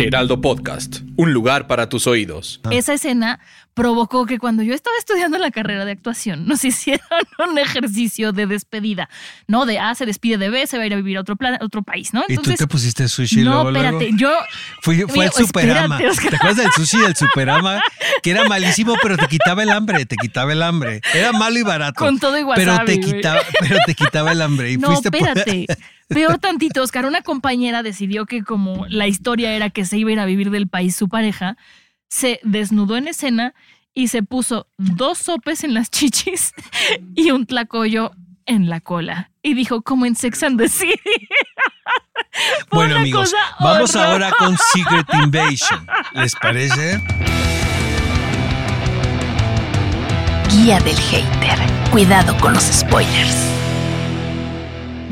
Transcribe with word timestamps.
Heraldo 0.00 0.40
Podcast, 0.40 1.00
un 1.16 1.32
lugar 1.32 1.66
para 1.66 1.88
tus 1.88 2.06
oídos. 2.06 2.60
Esa 2.70 2.94
escena 2.94 3.40
provocó 3.74 4.26
que 4.26 4.38
cuando 4.38 4.62
yo 4.62 4.72
estaba 4.74 4.96
estudiando 4.96 5.38
la 5.38 5.50
carrera 5.50 5.84
de 5.84 5.90
actuación 5.92 6.46
nos 6.46 6.64
hicieron 6.64 7.00
un 7.50 7.58
ejercicio 7.58 8.32
de 8.32 8.46
despedida, 8.46 9.08
¿no? 9.48 9.66
De 9.66 9.80
A 9.80 9.94
se 9.96 10.06
despide 10.06 10.38
de 10.38 10.50
B, 10.50 10.66
se 10.68 10.76
va 10.76 10.84
a 10.84 10.86
ir 10.86 10.92
a 10.92 10.96
vivir 10.96 11.16
a 11.16 11.20
otro, 11.20 11.34
plan, 11.34 11.58
a 11.60 11.64
otro 11.64 11.82
país, 11.82 12.14
¿no? 12.14 12.22
¿Y 12.28 12.36
tú 12.36 12.54
te 12.54 12.66
pusiste 12.68 13.08
sushi 13.08 13.42
no, 13.42 13.64
luego, 13.64 13.70
luego? 13.72 13.86
espérate, 13.98 14.16
yo... 14.16 14.30
Fui- 14.82 15.02
fue 15.08 15.24
el 15.26 15.32
Superama. 15.32 15.98
espérate. 15.98 16.28
¿Te 16.30 16.36
acuerdas 16.36 16.56
del 16.58 16.72
sushi 16.72 16.98
del 17.02 17.16
Superama? 17.16 17.80
Que 18.22 18.30
era 18.30 18.48
malísimo, 18.48 18.94
pero 19.00 19.16
te 19.16 19.26
quitaba 19.26 19.62
el 19.62 19.70
hambre, 19.70 20.04
te 20.04 20.16
quitaba 20.16 20.52
el 20.52 20.62
hambre. 20.62 21.00
Era 21.14 21.32
malo 21.32 21.56
y 21.58 21.62
barato. 21.62 22.04
Con 22.04 22.18
todo 22.18 22.36
y 22.38 22.44
pero 22.56 22.76
te 22.84 22.98
quitaba, 22.98 23.40
pero 23.60 23.76
te 23.86 23.94
quitaba 23.94 24.32
el 24.32 24.42
hambre. 24.42 24.72
Y 24.72 24.76
No, 24.76 24.88
fuiste 24.88 25.10
por- 25.12 25.20
espérate. 25.28 25.66
Peor 26.08 26.38
tantito, 26.38 26.82
Oscar. 26.82 27.06
Una 27.06 27.22
compañera 27.22 27.82
decidió 27.82 28.26
que 28.26 28.42
como 28.42 28.86
la 28.88 29.06
historia 29.06 29.52
era 29.52 29.70
que 29.70 29.84
se 29.84 29.98
iba 29.98 30.10
a 30.10 30.12
ir 30.14 30.20
a 30.20 30.24
vivir 30.24 30.50
del 30.50 30.68
país 30.68 30.96
su 30.96 31.08
pareja, 31.08 31.56
se 32.08 32.40
desnudó 32.42 32.96
en 32.96 33.08
escena 33.08 33.54
y 33.94 34.08
se 34.08 34.22
puso 34.22 34.68
dos 34.78 35.18
sopes 35.18 35.64
en 35.64 35.74
las 35.74 35.90
chichis 35.90 36.54
y 37.14 37.30
un 37.30 37.46
tlacoyo 37.46 38.12
en 38.46 38.68
la 38.68 38.80
cola. 38.80 39.30
Y 39.42 39.54
dijo, 39.54 39.82
como 39.82 40.06
en 40.06 40.16
Sex 40.16 40.42
and 40.42 40.58
the 40.58 40.68
City. 40.68 40.98
Bueno, 42.70 42.96
amigos, 42.96 43.34
vamos 43.58 43.96
ahora 43.96 44.30
con 44.38 44.56
Secret 44.56 45.06
Invasion. 45.14 45.86
¿Les 46.12 46.34
parece? 46.36 47.00
Guía 50.50 50.78
del 50.80 50.96
hater. 50.96 51.58
Cuidado 51.90 52.36
con 52.38 52.52
los 52.52 52.62
spoilers. 52.64 53.67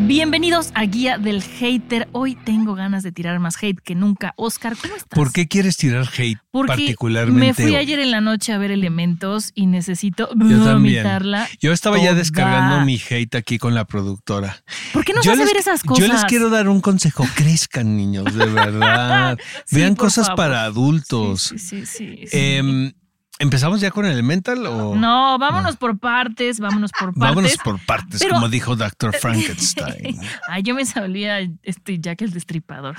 Bienvenidos 0.06 0.70
a 0.74 0.84
Guía 0.84 1.18
del 1.18 1.42
Hater. 1.42 2.08
Hoy 2.12 2.36
tengo 2.36 2.76
ganas 2.76 3.02
de 3.02 3.10
tirar 3.10 3.40
más 3.40 3.60
hate 3.60 3.80
que 3.80 3.96
nunca. 3.96 4.34
Oscar, 4.36 4.76
¿cómo 4.80 4.94
estás? 4.94 5.08
¿Por 5.08 5.32
qué 5.32 5.48
quieres 5.48 5.76
tirar 5.76 6.06
hate 6.16 6.38
Porque 6.52 6.68
particularmente? 6.68 7.46
me 7.46 7.54
fui 7.54 7.64
hoy? 7.74 7.76
ayer 7.76 7.98
en 7.98 8.12
la 8.12 8.20
noche 8.20 8.52
a 8.52 8.58
ver 8.58 8.70
Elementos 8.70 9.50
y 9.56 9.66
necesito 9.66 10.28
Yo 10.28 10.38
también. 10.38 10.62
vomitarla. 10.64 11.48
Yo 11.60 11.72
estaba 11.72 11.98
ya 11.98 12.14
descargando 12.14 12.84
mi 12.84 13.00
hate 13.10 13.34
aquí 13.34 13.58
con 13.58 13.74
la 13.74 13.84
productora. 13.84 14.62
¿Por 14.92 15.04
qué 15.04 15.12
hace 15.12 15.34
les- 15.36 15.46
ver 15.46 15.56
esas 15.56 15.82
cosas? 15.82 16.06
Yo 16.06 16.12
les 16.12 16.24
quiero 16.26 16.50
dar 16.50 16.68
un 16.68 16.80
consejo. 16.80 17.24
Crezcan, 17.34 17.96
niños, 17.96 18.32
de 18.32 18.46
verdad. 18.46 19.36
Sí, 19.64 19.76
Vean 19.76 19.96
cosas 19.96 20.26
favor. 20.28 20.36
para 20.36 20.62
adultos. 20.64 21.42
Sí, 21.42 21.58
sí, 21.58 21.84
sí. 21.84 21.86
sí, 21.86 22.26
sí. 22.28 22.38
Em, 22.38 22.92
¿Empezamos 23.38 23.80
ya 23.82 23.90
con 23.90 24.06
Elemental 24.06 24.64
o...? 24.66 24.94
no, 24.94 25.38
vámonos 25.38 25.76
por 25.76 25.98
partes, 25.98 26.58
vámonos 26.58 26.90
por 26.92 27.08
partes. 27.12 27.20
Vámonos 27.20 27.56
por 27.58 27.78
partes, 27.84 28.20
Pero- 28.20 28.34
como 28.34 28.48
dijo 28.48 28.76
Dr. 28.76 29.14
Frankenstein. 29.20 30.18
Ay, 30.48 30.62
yo 30.62 30.74
me 30.74 30.86
sabía 30.86 31.40
este 31.62 31.98
Jack 31.98 32.22
el 32.22 32.30
Destripador. 32.32 32.96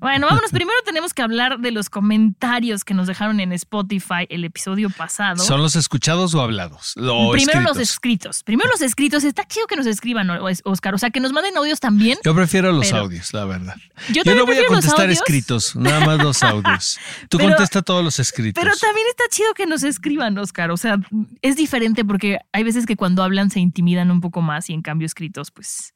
Bueno, 0.00 0.26
vámonos. 0.28 0.50
Primero 0.52 0.78
tenemos 0.84 1.12
que 1.12 1.22
hablar 1.22 1.58
de 1.58 1.72
los 1.72 1.90
comentarios 1.90 2.84
que 2.84 2.94
nos 2.94 3.06
dejaron 3.08 3.40
en 3.40 3.52
Spotify 3.52 4.26
el 4.28 4.44
episodio 4.44 4.90
pasado. 4.90 5.42
¿Son 5.42 5.60
los 5.60 5.74
escuchados 5.76 6.34
o 6.34 6.40
hablados? 6.40 6.94
Primero 7.32 7.60
los 7.62 7.78
escritos? 7.78 8.42
Primero 8.44 8.70
los 8.70 8.80
escritos. 8.82 9.24
Está 9.24 9.44
chido 9.46 9.66
que 9.66 9.76
nos 9.76 9.86
escriban, 9.86 10.26
¿no, 10.28 10.38
Oscar. 10.64 10.94
O 10.94 10.98
sea, 10.98 11.10
que 11.10 11.18
nos 11.20 11.32
manden 11.32 11.56
audios 11.56 11.80
también. 11.80 12.18
Yo 12.24 12.34
prefiero 12.34 12.70
los 12.72 12.86
Pero- 12.86 12.98
audios, 13.02 13.32
la 13.32 13.44
verdad. 13.44 13.74
Yo 14.12 14.22
no 14.24 14.46
voy 14.46 14.58
a 14.58 14.66
contestar 14.66 15.10
escritos, 15.10 15.74
nada 15.74 16.06
más 16.06 16.18
los 16.18 16.42
audios. 16.44 16.98
Tú 17.28 17.38
Pero- 17.38 17.50
contesta 17.50 17.82
todos 17.82 18.04
los 18.04 18.18
escritos. 18.20 18.62
Pero 18.62 18.76
también 18.76 19.06
está 19.08 19.24
chido 19.30 19.52
que 19.54 19.63
nos 19.66 19.82
escriban, 19.82 20.36
Oscar. 20.38 20.70
O 20.70 20.76
sea, 20.76 20.98
es 21.42 21.56
diferente 21.56 22.04
porque 22.04 22.38
hay 22.52 22.62
veces 22.62 22.86
que 22.86 22.96
cuando 22.96 23.22
hablan 23.22 23.50
se 23.50 23.60
intimidan 23.60 24.10
un 24.10 24.20
poco 24.20 24.42
más 24.42 24.70
y 24.70 24.72
en 24.72 24.82
cambio 24.82 25.06
escritos, 25.06 25.50
pues, 25.50 25.94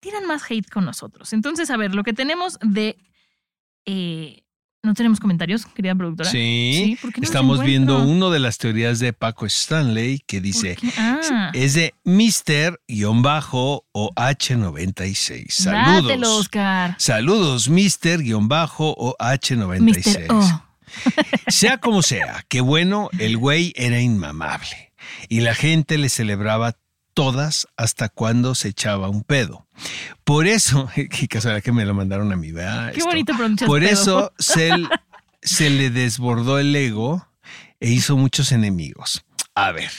tiran 0.00 0.26
más 0.26 0.42
hate 0.50 0.68
con 0.68 0.84
nosotros. 0.84 1.32
Entonces, 1.32 1.70
a 1.70 1.76
ver, 1.76 1.94
lo 1.94 2.02
que 2.02 2.12
tenemos 2.12 2.58
de... 2.62 2.96
eh, 3.86 4.42
¿No 4.84 4.94
tenemos 4.94 5.20
comentarios, 5.20 5.64
querida 5.64 5.94
productora? 5.94 6.28
Sí, 6.28 6.98
¿por 7.00 7.12
qué 7.12 7.20
no 7.20 7.22
los 7.22 7.30
estamos 7.30 7.62
viendo 7.62 8.02
uno 8.02 8.30
de 8.30 8.40
las 8.40 8.58
teorías 8.58 8.98
de 8.98 9.12
Paco 9.12 9.46
Stanley 9.46 10.18
que 10.26 10.40
dice. 10.40 10.76
Ah, 10.98 11.52
es 11.54 11.74
de 11.74 11.94
Mister-o 12.02 13.84
H96. 13.94 15.50
Saludos. 15.50 16.02
dátelo, 16.02 16.36
Oscar. 16.36 16.96
Saludos, 16.98 17.68
Mister-o 17.68 18.40
H96. 18.40 19.80
Mr. 19.80 20.32
O. 20.32 20.61
Sea 21.48 21.78
como 21.78 22.02
sea, 22.02 22.44
qué 22.48 22.60
bueno, 22.60 23.08
el 23.18 23.36
güey 23.36 23.72
era 23.76 24.00
inmamable. 24.00 24.92
Y 25.28 25.40
la 25.40 25.54
gente 25.54 25.98
le 25.98 26.08
celebraba 26.08 26.76
todas 27.14 27.66
hasta 27.76 28.08
cuando 28.08 28.54
se 28.54 28.68
echaba 28.68 29.08
un 29.08 29.22
pedo. 29.22 29.66
Por 30.24 30.46
eso, 30.46 30.88
qué 30.94 31.28
casualidad 31.28 31.62
que 31.62 31.72
me 31.72 31.84
lo 31.84 31.94
mandaron 31.94 32.32
a 32.32 32.36
mí, 32.36 32.52
¿verdad? 32.52 32.92
Qué 32.92 32.98
Esto. 32.98 33.10
bonito 33.10 33.34
Por 33.66 33.80
pedo. 33.80 33.90
eso 33.90 34.32
se, 34.38 34.70
se 35.42 35.70
le 35.70 35.90
desbordó 35.90 36.58
el 36.58 36.74
ego 36.74 37.26
e 37.80 37.90
hizo 37.90 38.16
muchos 38.16 38.52
enemigos. 38.52 39.24
A 39.54 39.72
ver, 39.72 39.90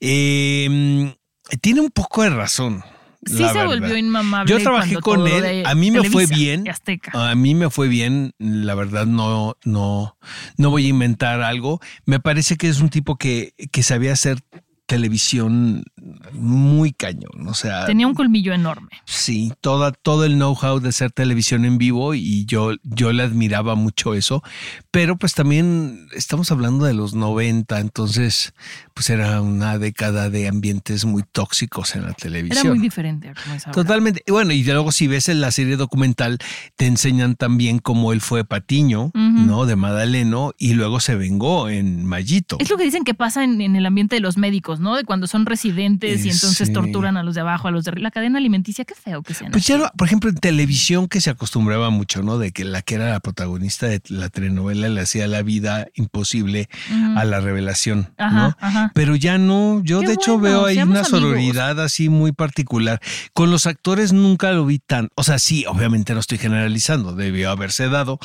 eh, 0.00 1.14
tiene 1.60 1.80
un 1.80 1.90
poco 1.90 2.22
de 2.22 2.30
razón. 2.30 2.84
Sí 3.24 3.36
se 3.36 3.42
verdad. 3.44 3.66
volvió 3.66 3.96
inmamable. 3.96 4.50
Yo 4.50 4.60
trabajé 4.60 4.96
con 4.96 5.26
él, 5.28 5.64
a 5.64 5.74
mí 5.74 5.90
me 5.90 6.02
fue 6.10 6.26
bien. 6.26 6.64
A 7.12 7.34
mí 7.34 7.54
me 7.54 7.70
fue 7.70 7.88
bien, 7.88 8.32
la 8.38 8.74
verdad 8.74 9.06
no, 9.06 9.56
no, 9.64 10.16
no 10.56 10.70
voy 10.70 10.86
a 10.86 10.88
inventar 10.88 11.40
algo. 11.42 11.80
Me 12.04 12.18
parece 12.20 12.56
que 12.56 12.68
es 12.68 12.80
un 12.80 12.88
tipo 12.90 13.16
que, 13.16 13.54
que 13.70 13.82
sabía 13.82 14.12
hacer 14.12 14.38
televisión 14.86 15.84
muy 16.32 16.92
cañón. 16.92 17.48
O 17.48 17.54
sea, 17.54 17.86
Tenía 17.86 18.06
un 18.06 18.14
colmillo 18.14 18.52
enorme. 18.52 18.90
sí, 19.06 19.52
toda, 19.62 19.92
todo 19.92 20.24
el 20.26 20.34
know-how 20.34 20.80
de 20.80 20.90
hacer 20.90 21.10
televisión 21.12 21.64
en 21.64 21.78
vivo 21.78 22.14
y 22.14 22.44
yo, 22.44 22.72
yo 22.82 23.12
le 23.12 23.22
admiraba 23.22 23.74
mucho 23.74 24.12
eso. 24.12 24.42
Pero 24.90 25.16
pues 25.16 25.32
también 25.32 26.08
estamos 26.14 26.50
hablando 26.50 26.84
de 26.84 26.92
los 26.92 27.14
90, 27.14 27.80
entonces 27.80 28.52
pues 28.94 29.10
era 29.10 29.40
una 29.40 29.78
década 29.78 30.30
de 30.30 30.48
ambientes 30.48 31.04
muy 31.04 31.22
tóxicos 31.30 31.94
en 31.96 32.02
la 32.06 32.12
televisión. 32.12 32.66
Era 32.66 32.74
muy 32.74 32.82
diferente 32.82 33.32
como 33.42 33.54
es 33.56 33.66
ahora. 33.66 33.74
Totalmente. 33.74 34.22
Y 34.26 34.32
bueno, 34.32 34.52
y 34.52 34.62
luego 34.64 34.92
si 34.92 35.06
ves 35.06 35.28
en 35.28 35.40
la 35.40 35.50
serie 35.50 35.76
documental, 35.76 36.38
te 36.76 36.86
enseñan 36.86 37.34
también 37.36 37.78
cómo 37.78 38.12
él 38.12 38.20
fue 38.20 38.44
Patiño, 38.44 39.10
¿no? 39.14 39.66
De 39.66 39.76
Madaleno, 39.76 40.52
y 40.58 40.74
luego 40.74 41.00
se 41.00 41.14
vengó 41.14 41.68
en 41.68 42.04
Mayito. 42.04 42.56
Es 42.60 42.70
lo 42.70 42.76
que 42.76 42.84
dicen 42.84 43.04
que 43.04 43.14
pasa 43.14 43.44
en, 43.44 43.60
en 43.60 43.76
el 43.76 43.86
ambiente 43.86 44.16
de 44.16 44.20
los 44.20 44.36
médicos, 44.36 44.80
¿no? 44.80 44.96
De 44.96 45.04
cuando 45.04 45.26
son 45.26 45.46
residentes 45.46 46.24
y 46.24 46.28
Eh, 46.28 46.32
entonces 46.32 46.68
sí. 46.68 46.72
torturan 46.74 47.16
a 47.16 47.22
los 47.22 47.34
de 47.34 47.40
abajo, 47.40 47.68
a 47.68 47.70
los 47.70 47.84
de 47.84 47.90
arriba. 47.90 48.02
La 48.04 48.10
cadena 48.10 48.38
alimenticia, 48.38 48.84
qué 48.84 48.94
feo 48.94 49.22
que 49.22 49.34
sean. 49.34 49.50
Pues 49.52 49.64
así. 49.64 49.72
ya, 49.80 49.90
por 49.96 50.06
ejemplo, 50.08 50.30
en 50.30 50.36
televisión 50.36 51.08
que 51.08 51.20
se 51.20 51.30
acostumbraba 51.30 51.90
mucho, 51.90 52.22
¿no? 52.22 52.38
De 52.38 52.52
que 52.52 52.64
la 52.64 52.82
que 52.82 52.96
era 52.96 53.10
la 53.10 53.20
protagonista 53.20 53.86
de 53.86 54.00
la 54.08 54.28
telenovela 54.28 54.88
le 54.88 55.00
hacía 55.00 55.26
la 55.28 55.42
vida 55.42 55.86
imposible 55.94 56.68
a 57.16 57.24
la 57.24 57.40
revelación, 57.40 58.12
Ajá, 58.18 58.48
¿no? 58.48 58.56
ajá. 58.60 58.81
Pero 58.94 59.16
ya 59.16 59.38
no, 59.38 59.82
yo 59.84 60.00
Qué 60.00 60.08
de 60.08 60.12
hecho 60.14 60.38
bueno, 60.38 60.58
veo 60.60 60.66
ahí 60.66 60.76
una 60.76 61.00
amigos. 61.00 61.08
sororidad 61.08 61.80
así 61.80 62.08
muy 62.08 62.32
particular. 62.32 63.00
Con 63.32 63.50
los 63.50 63.66
actores 63.66 64.12
nunca 64.12 64.52
lo 64.52 64.66
vi 64.66 64.78
tan, 64.78 65.08
o 65.14 65.22
sea, 65.22 65.38
sí, 65.38 65.64
obviamente 65.66 66.14
no 66.14 66.20
estoy 66.20 66.38
generalizando, 66.38 67.14
debió 67.14 67.50
haberse 67.50 67.88
dado, 67.88 68.18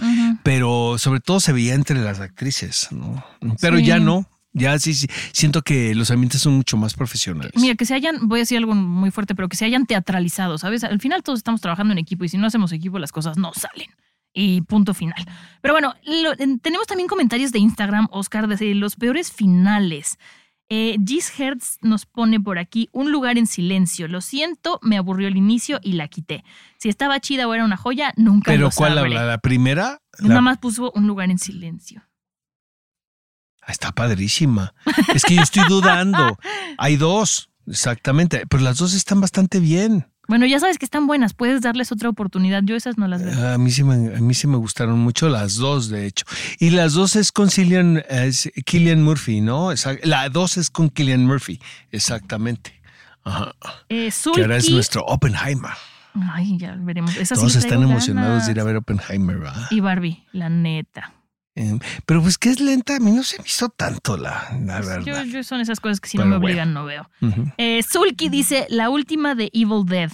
pero 0.44 0.96
sobre 0.98 1.20
todo 1.20 1.40
se 1.40 1.54
veía 1.54 1.74
entre 1.74 2.00
las 2.02 2.20
actrices, 2.20 2.88
¿no? 2.92 3.24
Pero 3.62 3.78
Sí. 3.78 3.86
ya 3.86 4.00
no, 4.00 4.28
ya 4.54 4.78
sí, 4.80 4.94
sí, 4.94 5.08
siento 5.34 5.62
que 5.62 5.94
los 5.96 6.10
ambientes 6.12 6.42
son 6.42 6.54
mucho 6.56 6.78
más 6.78 6.94
profesionales. 6.94 7.52
Mira, 7.56 7.76
que 7.76 7.86
se 7.86 7.94
hayan, 7.94 8.28
voy 8.28 8.40
a 8.40 8.42
decir 8.42 8.58
algo 8.58 8.74
muy 8.76 9.12
fuerte, 9.12 9.36
pero 9.36 9.50
que 9.50 9.56
se 9.58 9.66
hayan 9.66 9.86
teatralizado, 9.86 10.58
¿sabes? 10.58 10.84
Al 10.84 11.00
final 11.00 11.22
todos 11.24 11.40
estamos 11.40 11.62
trabajando 11.62 11.92
en 11.94 11.98
equipo 12.00 12.24
y 12.26 12.30
si 12.30 12.38
no 12.38 12.48
hacemos 12.48 12.72
equipo 12.72 12.98
las 13.00 13.12
cosas 13.12 13.38
no 13.38 13.52
salen. 13.54 13.90
Y 14.34 14.62
punto 14.62 14.94
final. 14.94 15.26
Pero 15.62 15.74
bueno, 15.74 15.96
lo- 16.06 16.36
tenemos 16.60 16.86
también 16.88 17.08
comentarios 17.08 17.52
de 17.52 17.58
Instagram, 17.60 18.08
Oscar, 18.12 18.48
desde 18.48 18.74
los 18.76 18.96
peores 18.96 19.32
finales. 19.32 20.18
Eh, 20.70 20.98
Gis 21.06 21.32
Hertz 21.40 21.78
nos 21.82 22.06
pone 22.06 22.40
por 22.42 22.60
aquí 22.60 22.90
un 22.92 23.12
lugar 23.12 23.38
en 23.38 23.48
silencio. 23.48 24.08
Lo 24.10 24.20
siento, 24.22 24.80
me 24.82 24.98
aburrió 24.98 25.30
el 25.30 25.38
inicio 25.38 25.80
y 25.82 25.94
la 25.94 26.08
quité. 26.10 26.44
Si 26.78 26.90
estaba 26.90 27.20
chida 27.22 27.48
o 27.48 27.54
era 27.54 27.64
una 27.64 27.78
joya, 27.78 28.14
nunca 28.18 28.52
pero 28.52 28.64
lo 28.64 28.72
¿cuál 28.72 28.96
sabré. 28.96 29.16
habla? 29.18 29.26
¿La 29.28 29.38
primera? 29.38 30.02
La- 30.20 30.28
Nada 30.30 30.42
más 30.42 30.58
puso 30.58 30.92
un 30.94 31.08
lugar 31.08 31.32
en 31.32 31.38
silencio. 31.40 32.04
Ah, 33.62 33.72
Está 33.72 33.92
padrísima. 33.92 34.74
Es 35.14 35.24
que 35.24 35.36
yo 35.36 35.42
estoy 35.42 35.64
dudando. 35.68 36.38
Hay 36.78 36.96
dos, 36.98 37.50
exactamente, 37.66 38.46
pero 38.50 38.64
las 38.64 38.78
dos 38.78 38.94
están 38.94 39.22
bastante 39.22 39.60
bien. 39.60 40.08
Bueno, 40.28 40.46
ya 40.46 40.60
sabes 40.60 40.78
que 40.78 40.86
están 40.86 41.08
buenas, 41.08 41.34
puedes 41.34 41.62
darles 41.62 41.92
otra 41.92 42.10
oportunidad. 42.10 42.62
Yo 42.64 42.76
esas 42.76 42.98
no 42.98 43.08
las 43.08 43.24
veo. 43.24 43.54
A 43.54 43.58
mí 43.58 43.72
sí 43.72 43.84
me, 43.84 44.16
a 44.16 44.20
mí 44.20 44.34
sí 44.34 44.48
me 44.48 44.58
gustaron 44.58 45.00
mucho 45.00 45.30
las 45.30 45.56
dos, 45.56 45.90
de 45.90 46.06
hecho. 46.06 46.26
Y 46.60 46.72
las 46.72 46.94
dos 46.94 47.16
es 47.16 47.32
con 47.32 47.50
Cillian, 47.50 48.04
es 48.10 48.52
Killian 48.66 49.02
Murphy, 49.04 49.42
¿no? 49.42 49.70
La 50.04 50.28
dos 50.30 50.58
es 50.58 50.70
con 50.70 50.90
Killian 50.90 51.26
Murphy, 51.26 51.60
exactamente. 51.92 52.82
Ajá. 53.24 53.54
Eh, 53.90 54.10
Que 54.34 54.42
ahora 54.42 54.58
es 54.58 54.70
nuestro 54.70 55.04
Oppenheimer. 55.06 55.72
Ay, 56.34 56.58
ya 56.58 56.76
veremos. 56.80 57.16
Esa 57.16 57.36
Todos 57.36 57.56
están 57.56 57.84
emocionados 57.84 58.46
de 58.46 58.52
ir 58.52 58.60
a 58.60 58.64
ver 58.64 58.78
Oppenheimer, 58.78 59.38
¿verdad? 59.38 59.68
Y 59.70 59.80
Barbie, 59.80 60.26
la 60.32 60.50
neta. 60.50 61.14
Eh, 61.60 61.80
pero 62.06 62.22
pues 62.22 62.38
que 62.38 62.50
es 62.50 62.60
lenta, 62.60 62.98
a 62.98 63.00
mí 63.00 63.12
no 63.12 63.24
se 63.24 63.40
me 63.42 63.48
hizo 63.48 63.70
tanto 63.70 64.16
la, 64.16 64.56
la 64.64 64.80
Yo, 64.82 64.88
verdad. 65.14 65.24
yo 65.26 65.44
son 65.44 65.60
esas 65.60 65.80
cosas 65.80 66.00
que 66.00 66.08
si 66.08 66.18
Pero 66.18 66.30
no 66.30 66.36
me 66.36 66.38
bueno. 66.40 66.46
obligan 66.54 66.74
no 66.74 66.86
veo. 66.86 67.10
Eh, 67.58 67.82
Sulky 67.84 68.30
dice 68.30 68.68
la 68.70 68.90
última 68.92 69.34
de 69.34 69.50
Evil 69.54 69.84
Dead. 69.86 70.12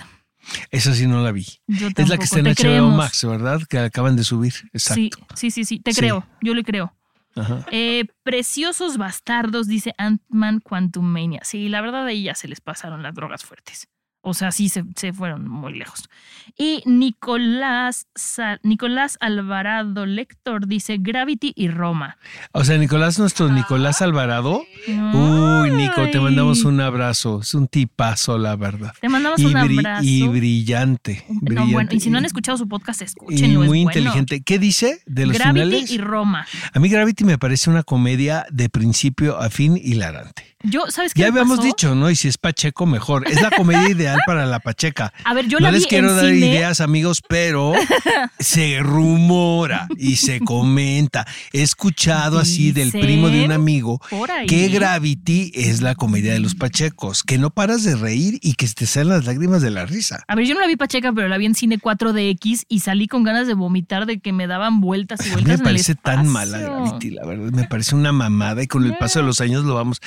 Esa 0.72 0.94
sí 0.94 1.06
no 1.08 1.22
la 1.24 1.32
vi. 1.32 1.46
Yo 1.68 1.88
Es 1.96 2.10
la 2.10 2.18
que 2.18 2.24
está 2.26 2.40
en. 2.40 2.46
Te 2.46 2.52
HBO 2.52 2.56
creemos. 2.56 2.98
Max, 2.98 3.26
¿verdad? 3.26 3.62
Que 3.70 3.80
acaban 3.80 4.16
de 4.16 4.24
subir. 4.24 4.54
Sí, 4.54 4.68
Exacto. 4.74 5.36
sí, 5.36 5.52
sí, 5.52 5.64
sí. 5.66 5.80
Te 5.80 5.94
Sí. 5.94 6.00
creo. 6.00 6.26
Yo 6.42 6.54
le 6.54 6.64
creo. 6.64 6.96
Ajá. 7.36 7.66
Eh, 7.72 8.06
Preciosos 8.24 8.98
bastardos, 8.98 9.68
dice 9.68 9.94
Ant-Man 9.98 10.60
Quantum 10.60 11.06
Mania. 11.06 11.42
Sí, 11.44 11.68
la 11.70 11.82
verdad 11.82 12.06
ahí 12.06 12.24
ya 12.24 12.36
se 12.36 12.48
les 12.48 12.62
pasaron 12.62 13.04
las 13.04 13.14
drogas 13.16 13.44
fuertes. 13.44 13.88
O 14.26 14.34
sea, 14.34 14.52
sí 14.54 14.70
se, 14.70 14.86
se 14.96 15.12
fueron 15.12 15.50
muy 15.50 15.78
lejos. 15.78 16.10
Y 16.58 16.82
Nicolás, 16.86 18.08
Sa- 18.16 18.60
Nicolás 18.64 19.18
Alvarado 19.20 20.06
Lector 20.06 20.66
dice 20.68 20.98
Gravity 21.00 21.52
y 21.56 21.68
Roma. 21.68 22.18
O 22.54 22.64
sea, 22.64 22.78
Nicolás, 22.78 23.20
nuestro 23.20 23.50
Nicolás 23.50 24.02
Alvarado. 24.02 24.64
Uy, 24.88 25.72
Nico, 25.72 26.10
te 26.10 26.20
mandamos 26.20 26.64
un 26.64 26.80
abrazo. 26.80 27.42
Es 27.42 27.54
un 27.54 27.68
tipazo, 27.68 28.38
la 28.38 28.56
verdad. 28.56 28.94
Te 29.02 29.10
mandamos 29.10 29.40
Y, 29.40 29.46
un 29.46 29.58
abrazo. 29.58 30.04
y 30.04 30.28
brillante. 30.28 31.26
No, 31.30 31.40
brillante. 31.42 31.74
bueno, 31.74 31.90
y 31.94 32.00
si 32.00 32.10
no 32.10 32.18
han 32.18 32.26
escuchado 32.26 32.58
su 32.58 32.68
podcast, 32.68 33.02
Y 33.02 33.06
escúchenlo. 33.06 33.64
es 33.64 33.70
muy 33.70 33.84
bueno. 33.84 34.00
inteligente. 34.00 34.42
¿Qué 34.42 34.58
dice 34.60 35.02
de 35.06 35.26
los 35.26 35.38
Gravity 35.38 35.66
finales? 35.66 35.92
y 35.92 35.98
Roma. 35.98 36.46
A 36.74 36.80
mí 36.80 36.88
Gravity 36.90 37.26
me 37.26 37.38
parece 37.38 37.70
una 37.70 37.84
comedia 37.84 38.46
de 38.52 38.70
principio 38.70 39.38
a 39.40 39.50
fin 39.50 39.78
hilarante. 39.82 40.53
Yo, 40.64 40.86
¿sabes 40.90 41.14
qué 41.14 41.22
Ya 41.22 41.26
me 41.28 41.40
habíamos 41.40 41.58
pasó? 41.58 41.68
dicho, 41.68 41.96
¿no? 41.96 42.10
Y 42.10 42.16
si 42.16 42.28
es 42.30 42.38
Pacheco, 42.38 42.86
mejor. 42.86 43.28
Es 43.30 43.42
la 43.42 43.52
comedia 43.52 43.90
ideal 43.90 44.20
para 44.26 44.46
la 44.46 44.60
Pacheca. 44.60 45.12
A 45.26 45.34
ver, 45.34 45.48
yo 45.48 45.60
no 45.60 45.66
la 45.68 45.72
les 45.72 45.84
vi 45.84 45.90
quiero 45.90 46.10
en 46.12 46.16
dar 46.16 46.26
cine. 46.28 46.38
ideas, 46.48 46.80
amigos, 46.82 47.22
pero 47.28 47.74
se 48.40 48.80
rumora 48.82 49.88
y 49.98 50.16
se 50.16 50.40
comenta. 50.46 51.26
He 51.52 51.62
escuchado 51.62 52.40
así 52.40 52.72
del 52.72 52.86
Dicen 52.92 53.02
primo 53.02 53.30
de 53.30 53.44
un 53.46 53.52
amigo 53.52 54.00
por 54.10 54.32
ahí. 54.32 54.48
que 54.48 54.70
Gravity 54.70 55.52
es 55.54 55.82
la 55.82 55.96
comedia 55.96 56.34
de 56.34 56.40
los 56.40 56.56
Pachecos, 56.56 57.24
que 57.24 57.38
no 57.38 57.50
paras 57.50 57.84
de 57.84 57.96
reír 57.96 58.40
y 58.42 58.54
que 58.54 58.68
te 58.68 58.86
salen 58.86 59.10
las 59.10 59.26
lágrimas 59.26 59.62
de 59.62 59.70
la 59.72 59.86
risa. 59.86 60.24
A 60.28 60.36
ver, 60.36 60.46
yo 60.46 60.54
no 60.54 60.62
la 60.62 60.68
vi 60.68 60.76
Pacheca, 60.76 61.12
pero 61.14 61.28
la 61.28 61.38
vi 61.38 61.46
en 61.46 61.56
cine 61.56 61.78
4DX 61.80 62.66
y 62.70 62.80
salí 62.80 63.08
con 63.08 63.24
ganas 63.24 63.48
de 63.48 63.54
vomitar 63.54 64.06
de 64.06 64.20
que 64.20 64.32
me 64.34 64.48
daban 64.48 64.82
vueltas 64.82 65.20
y 65.22 65.24
A 65.32 65.36
mí 65.36 65.44
vueltas. 65.44 65.48
me 65.48 65.54
en 65.54 65.60
el 65.60 65.64
parece 65.64 65.96
tan 65.96 66.28
mala 66.28 66.58
Gravity, 66.58 67.10
la 67.12 67.26
verdad. 67.26 67.52
Me 67.52 67.68
parece 67.68 67.96
una 67.96 68.12
mamada 68.12 68.64
y 68.64 68.68
con 68.68 68.86
el 68.86 68.96
paso 68.98 69.20
de 69.20 69.26
los 69.26 69.42
años 69.42 69.64
lo 69.66 69.76
vamos, 69.76 70.00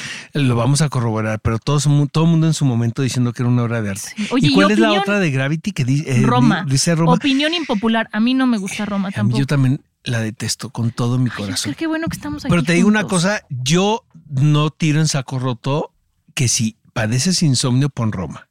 lo 0.46 0.56
vamos 0.56 0.80
a 0.80 0.88
corroborar. 0.88 1.40
Pero 1.40 1.58
todo, 1.58 1.78
todo 2.10 2.26
mundo 2.26 2.46
en 2.46 2.54
su 2.54 2.64
momento 2.64 3.02
diciendo 3.02 3.32
que 3.32 3.42
era 3.42 3.50
una 3.50 3.62
obra 3.64 3.82
de 3.82 3.90
arte. 3.90 4.12
Sí. 4.16 4.28
Oye, 4.30 4.46
¿Y 4.48 4.50
¿y 4.50 4.54
cuál 4.54 4.70
es 4.70 4.78
la 4.78 4.92
otra 4.92 5.18
de 5.18 5.30
Gravity 5.30 5.72
que 5.72 5.82
eh, 5.82 6.22
Roma. 6.24 6.64
dice 6.68 6.94
Roma? 6.94 7.12
Opinión 7.12 7.52
impopular. 7.54 8.08
A 8.12 8.20
mí 8.20 8.34
no 8.34 8.46
me 8.46 8.58
gusta 8.58 8.86
Roma 8.86 9.08
A 9.08 9.10
mí 9.10 9.14
tampoco. 9.14 9.38
yo 9.38 9.46
también 9.46 9.82
la 10.04 10.20
detesto 10.20 10.70
con 10.70 10.90
todo 10.92 11.18
mi 11.18 11.30
Ay, 11.30 11.36
corazón. 11.36 11.54
Oscar, 11.54 11.76
qué 11.76 11.86
bueno 11.86 12.06
que 12.08 12.16
estamos 12.16 12.44
aquí. 12.44 12.50
Pero 12.50 12.62
te 12.62 12.72
digo 12.74 12.88
una 12.88 13.04
cosa, 13.04 13.42
yo 13.50 14.04
no 14.28 14.70
tiro 14.70 15.00
en 15.00 15.08
saco 15.08 15.38
roto 15.38 15.92
que 16.34 16.48
si 16.48 16.76
padeces 16.92 17.42
insomnio, 17.42 17.88
pon 17.90 18.12
Roma. 18.12 18.48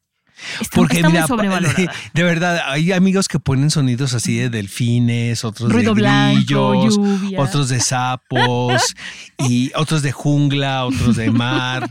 Está, 0.59 0.75
Porque 0.75 0.97
está 0.97 1.09
mira, 1.09 1.25
de 2.13 2.23
verdad, 2.23 2.61
hay 2.65 2.91
amigos 2.91 3.27
que 3.27 3.39
ponen 3.39 3.71
sonidos 3.71 4.13
así 4.13 4.35
de 4.35 4.49
delfines, 4.49 5.43
otros 5.45 5.71
Ruido 5.71 5.93
de 5.93 6.01
grillos, 6.01 6.99
otros 7.37 7.69
de 7.69 7.79
sapos 7.79 8.95
y 9.37 9.71
otros 9.75 10.01
de 10.01 10.11
jungla, 10.11 10.85
otros 10.85 11.15
de 11.15 11.31
mar. 11.31 11.89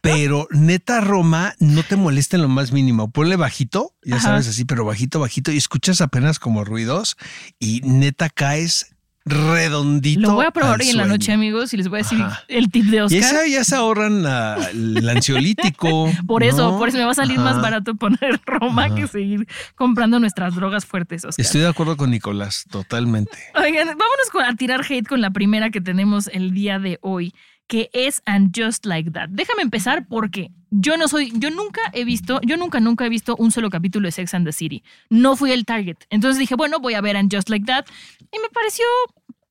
Pero 0.00 0.48
neta 0.50 1.00
Roma 1.00 1.54
no 1.58 1.82
te 1.82 1.96
molesta 1.96 2.36
en 2.36 2.42
lo 2.42 2.48
más 2.48 2.72
mínimo. 2.72 3.10
Ponle 3.10 3.36
bajito, 3.36 3.94
ya 4.02 4.16
Ajá. 4.16 4.28
sabes 4.28 4.48
así, 4.48 4.64
pero 4.64 4.84
bajito, 4.84 5.20
bajito 5.20 5.52
y 5.52 5.56
escuchas 5.56 6.00
apenas 6.00 6.38
como 6.38 6.64
ruidos 6.64 7.16
y 7.58 7.80
neta 7.84 8.30
caes 8.30 8.94
redondito. 9.24 10.20
Lo 10.20 10.34
voy 10.34 10.46
a 10.46 10.50
probar 10.50 10.80
hoy 10.80 10.88
en 10.90 10.96
la 10.96 11.06
noche, 11.06 11.32
amigos, 11.32 11.72
y 11.72 11.76
les 11.76 11.88
voy 11.88 12.00
a 12.00 12.02
decir 12.02 12.20
Ajá. 12.20 12.42
el 12.48 12.70
tip 12.70 12.86
de 12.86 12.96
Y 12.96 13.00
Oscar. 13.00 13.20
esa 13.20 13.46
ya 13.46 13.64
se 13.64 13.76
ahorran 13.76 14.24
ah, 14.26 14.56
el 14.72 15.08
ansiolítico. 15.08 16.10
Por 16.26 16.42
eso, 16.42 16.72
¿no? 16.72 16.78
por 16.78 16.88
eso 16.88 16.98
me 16.98 17.04
va 17.04 17.12
a 17.12 17.14
salir 17.14 17.38
más 17.38 17.60
barato 17.60 17.94
poner 17.94 18.40
Roma 18.46 18.86
Ajá. 18.86 18.94
que 18.94 19.06
seguir 19.06 19.46
comprando 19.74 20.18
nuestras 20.18 20.54
drogas 20.54 20.84
fuertes, 20.86 21.24
Oscar. 21.24 21.44
Estoy 21.44 21.60
de 21.62 21.68
acuerdo 21.68 21.96
con 21.96 22.10
Nicolás, 22.10 22.64
totalmente. 22.70 23.36
Oigan, 23.54 23.86
vámonos 23.88 24.48
a 24.48 24.54
tirar 24.56 24.84
hate 24.88 25.06
con 25.06 25.20
la 25.20 25.30
primera 25.30 25.70
que 25.70 25.80
tenemos 25.80 26.28
el 26.28 26.52
día 26.52 26.78
de 26.78 26.98
hoy, 27.02 27.34
que 27.72 27.88
es 27.94 28.20
And 28.26 28.54
Just 28.54 28.84
Like 28.84 29.12
That. 29.12 29.30
Déjame 29.30 29.62
empezar 29.62 30.06
porque 30.06 30.50
yo 30.68 30.98
no 30.98 31.08
soy, 31.08 31.32
yo 31.34 31.48
nunca 31.48 31.80
he 31.94 32.04
visto, 32.04 32.38
yo 32.42 32.58
nunca, 32.58 32.80
nunca 32.80 33.06
he 33.06 33.08
visto 33.08 33.34
un 33.36 33.50
solo 33.50 33.70
capítulo 33.70 34.08
de 34.08 34.12
Sex 34.12 34.34
and 34.34 34.46
the 34.46 34.52
City. 34.52 34.82
No 35.08 35.36
fui 35.36 35.52
el 35.52 35.64
target. 35.64 35.96
Entonces 36.10 36.38
dije, 36.38 36.54
bueno, 36.54 36.80
voy 36.80 36.92
a 36.92 37.00
ver 37.00 37.16
And 37.16 37.34
Just 37.34 37.48
Like 37.48 37.64
That. 37.64 37.86
Y 38.30 38.38
me 38.40 38.50
pareció 38.52 38.84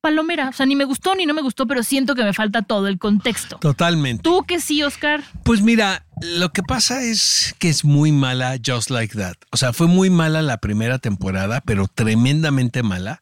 palomera. 0.01 0.49
O 0.49 0.53
sea, 0.53 0.65
ni 0.65 0.75
me 0.75 0.83
gustó 0.85 1.15
ni 1.15 1.25
no 1.25 1.33
me 1.33 1.41
gustó, 1.41 1.67
pero 1.67 1.83
siento 1.83 2.15
que 2.15 2.23
me 2.23 2.33
falta 2.33 2.63
todo 2.63 2.87
el 2.87 2.97
contexto. 2.97 3.57
Totalmente. 3.57 4.23
¿Tú 4.23 4.43
que 4.43 4.59
sí, 4.59 4.83
Oscar? 4.83 5.23
Pues 5.43 5.61
mira, 5.61 6.05
lo 6.21 6.51
que 6.51 6.63
pasa 6.63 7.01
es 7.03 7.55
que 7.59 7.69
es 7.69 7.85
muy 7.85 8.11
mala 8.11 8.57
Just 8.65 8.89
Like 8.89 9.15
That. 9.17 9.35
O 9.51 9.57
sea, 9.57 9.73
fue 9.73 9.87
muy 9.87 10.09
mala 10.09 10.41
la 10.41 10.57
primera 10.57 10.99
temporada, 10.99 11.61
pero 11.61 11.87
tremendamente 11.87 12.83
mala. 12.83 13.21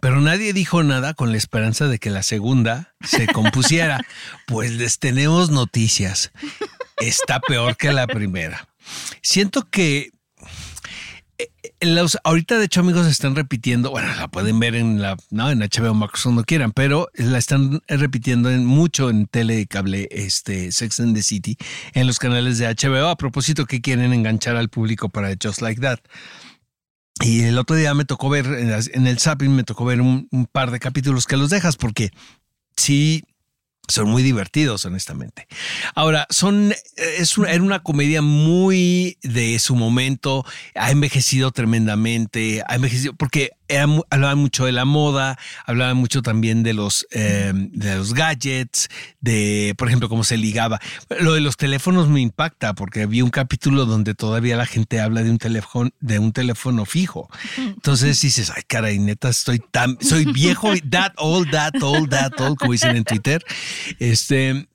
Pero 0.00 0.20
nadie 0.20 0.52
dijo 0.52 0.82
nada 0.82 1.14
con 1.14 1.32
la 1.32 1.36
esperanza 1.38 1.88
de 1.88 1.98
que 1.98 2.10
la 2.10 2.22
segunda 2.22 2.94
se 3.02 3.26
compusiera. 3.26 4.00
pues 4.46 4.72
les 4.72 4.98
tenemos 4.98 5.50
noticias. 5.50 6.32
Está 6.96 7.40
peor 7.40 7.76
que 7.76 7.92
la 7.92 8.06
primera. 8.06 8.68
Siento 9.22 9.68
que 9.68 10.12
ahorita, 12.24 12.58
de 12.58 12.64
hecho, 12.64 12.80
amigos, 12.80 13.06
están 13.06 13.34
repitiendo. 13.34 13.90
Bueno, 13.90 14.08
la 14.16 14.28
pueden 14.28 14.58
ver 14.58 14.74
en 14.74 15.00
la 15.00 15.16
no, 15.30 15.50
en 15.50 15.60
HBO 15.60 15.94
Max 15.94 16.22
cuando 16.22 16.44
quieran, 16.44 16.72
pero 16.72 17.08
la 17.14 17.38
están 17.38 17.82
repitiendo 17.88 18.50
en, 18.50 18.64
mucho 18.64 19.10
en 19.10 19.26
tele 19.26 19.60
y 19.60 19.66
cable, 19.66 20.08
este 20.10 20.72
Sex 20.72 21.00
and 21.00 21.14
the 21.14 21.22
City, 21.22 21.56
en 21.94 22.06
los 22.06 22.18
canales 22.18 22.58
de 22.58 22.66
HBO. 22.66 23.08
A 23.08 23.16
propósito, 23.16 23.66
que 23.66 23.80
quieren 23.80 24.12
enganchar 24.12 24.56
al 24.56 24.68
público 24.68 25.08
para 25.08 25.34
Just 25.42 25.62
Like 25.62 25.80
That. 25.80 26.00
Y 27.22 27.42
el 27.42 27.58
otro 27.58 27.76
día 27.76 27.92
me 27.94 28.04
tocó 28.04 28.30
ver 28.30 28.46
en 28.46 29.06
el 29.06 29.18
zapping, 29.18 29.54
me 29.54 29.64
tocó 29.64 29.84
ver 29.84 30.00
un, 30.00 30.28
un 30.30 30.46
par 30.46 30.70
de 30.70 30.80
capítulos 30.80 31.26
que 31.26 31.36
los 31.36 31.50
dejas 31.50 31.76
porque 31.76 32.10
sí 32.76 33.24
son 33.90 34.08
muy 34.08 34.22
divertidos, 34.22 34.84
honestamente. 34.84 35.46
Ahora, 35.94 36.26
son, 36.30 36.72
es 36.96 37.38
una, 37.38 37.50
era 37.50 37.62
una 37.62 37.82
comedia 37.82 38.22
muy 38.22 39.18
de 39.22 39.58
su 39.58 39.76
momento, 39.76 40.44
ha 40.74 40.90
envejecido 40.90 41.50
tremendamente, 41.50 42.62
ha 42.66 42.76
envejecido, 42.76 43.14
porque 43.14 43.52
era 43.70 43.86
hablaban 44.10 44.38
mucho 44.38 44.64
de 44.66 44.72
la 44.72 44.84
moda, 44.84 45.38
hablaban 45.64 45.96
mucho 45.96 46.22
también 46.22 46.62
de 46.62 46.74
los, 46.74 47.06
eh, 47.12 47.52
de 47.54 47.96
los 47.96 48.14
gadgets, 48.14 48.88
de, 49.20 49.74
por 49.78 49.88
ejemplo, 49.88 50.08
cómo 50.08 50.24
se 50.24 50.36
ligaba. 50.36 50.80
Lo 51.20 51.34
de 51.34 51.40
los 51.40 51.56
teléfonos 51.56 52.08
me 52.08 52.20
impacta, 52.20 52.74
porque 52.74 53.06
vi 53.06 53.22
un 53.22 53.30
capítulo 53.30 53.86
donde 53.86 54.14
todavía 54.14 54.56
la 54.56 54.66
gente 54.66 55.00
habla 55.00 55.22
de 55.22 55.30
un 55.30 55.38
teléfono, 55.38 55.90
de 56.00 56.18
un 56.18 56.32
teléfono 56.32 56.84
fijo. 56.84 57.28
Entonces 57.56 58.20
dices, 58.22 58.50
ay, 58.54 58.62
caray, 58.66 58.98
neta, 58.98 59.28
estoy 59.28 59.60
tan, 59.70 59.98
soy 60.00 60.24
viejo, 60.24 60.72
that 60.90 61.12
old, 61.16 61.50
that 61.50 61.74
old, 61.80 62.10
that 62.10 62.32
old, 62.38 62.58
como 62.58 62.72
dicen 62.72 62.96
en 62.96 63.04
Twitter. 63.04 63.44
Este, 63.98 64.66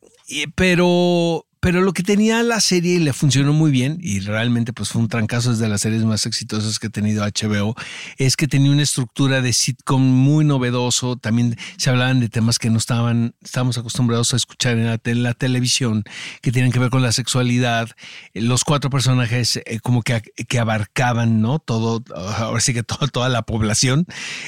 pero, 0.55 1.45
pero 1.59 1.81
lo 1.81 1.93
que 1.93 2.03
tenía 2.03 2.41
la 2.43 2.59
serie 2.61 2.95
y 2.95 2.99
le 2.99 3.13
funcionó 3.13 3.53
muy 3.53 3.71
bien, 3.71 3.97
y 4.01 4.19
realmente 4.19 4.73
pues 4.73 4.89
fue 4.89 5.01
un 5.01 5.07
trancazo, 5.07 5.51
es 5.51 5.59
de 5.59 5.67
las 5.69 5.81
series 5.81 6.03
más 6.03 6.25
exitosas 6.25 6.79
que 6.79 6.87
ha 6.87 6.89
tenido 6.89 7.23
HBO, 7.23 7.75
es 8.17 8.35
que 8.35 8.47
tenía 8.47 8.71
una 8.71 8.83
estructura 8.83 9.41
de 9.41 9.53
sitcom 9.53 10.01
muy 10.01 10.45
novedoso, 10.45 11.15
también 11.15 11.57
se 11.77 11.89
hablaban 11.89 12.19
de 12.19 12.29
temas 12.29 12.59
que 12.59 12.69
no 12.69 12.77
estaban, 12.77 13.35
estábamos 13.43 13.77
acostumbrados 13.77 14.33
a 14.33 14.37
escuchar 14.37 14.73
en 14.77 14.85
la, 14.87 14.97
te- 14.97 15.15
la 15.15 15.33
televisión, 15.33 16.03
que 16.41 16.51
tienen 16.51 16.71
que 16.71 16.79
ver 16.79 16.89
con 16.89 17.01
la 17.01 17.11
sexualidad, 17.11 17.89
los 18.33 18.63
cuatro 18.63 18.89
personajes 18.89 19.57
eh, 19.65 19.79
como 19.81 20.01
que, 20.01 20.21
que 20.21 20.59
abarcaban, 20.59 21.41
¿no? 21.41 21.59
Todo, 21.59 22.03
ahora 22.15 22.61
sí 22.61 22.73
que 22.73 22.83
todo- 22.83 23.07
toda 23.07 23.29
la 23.29 23.43
población. 23.43 24.05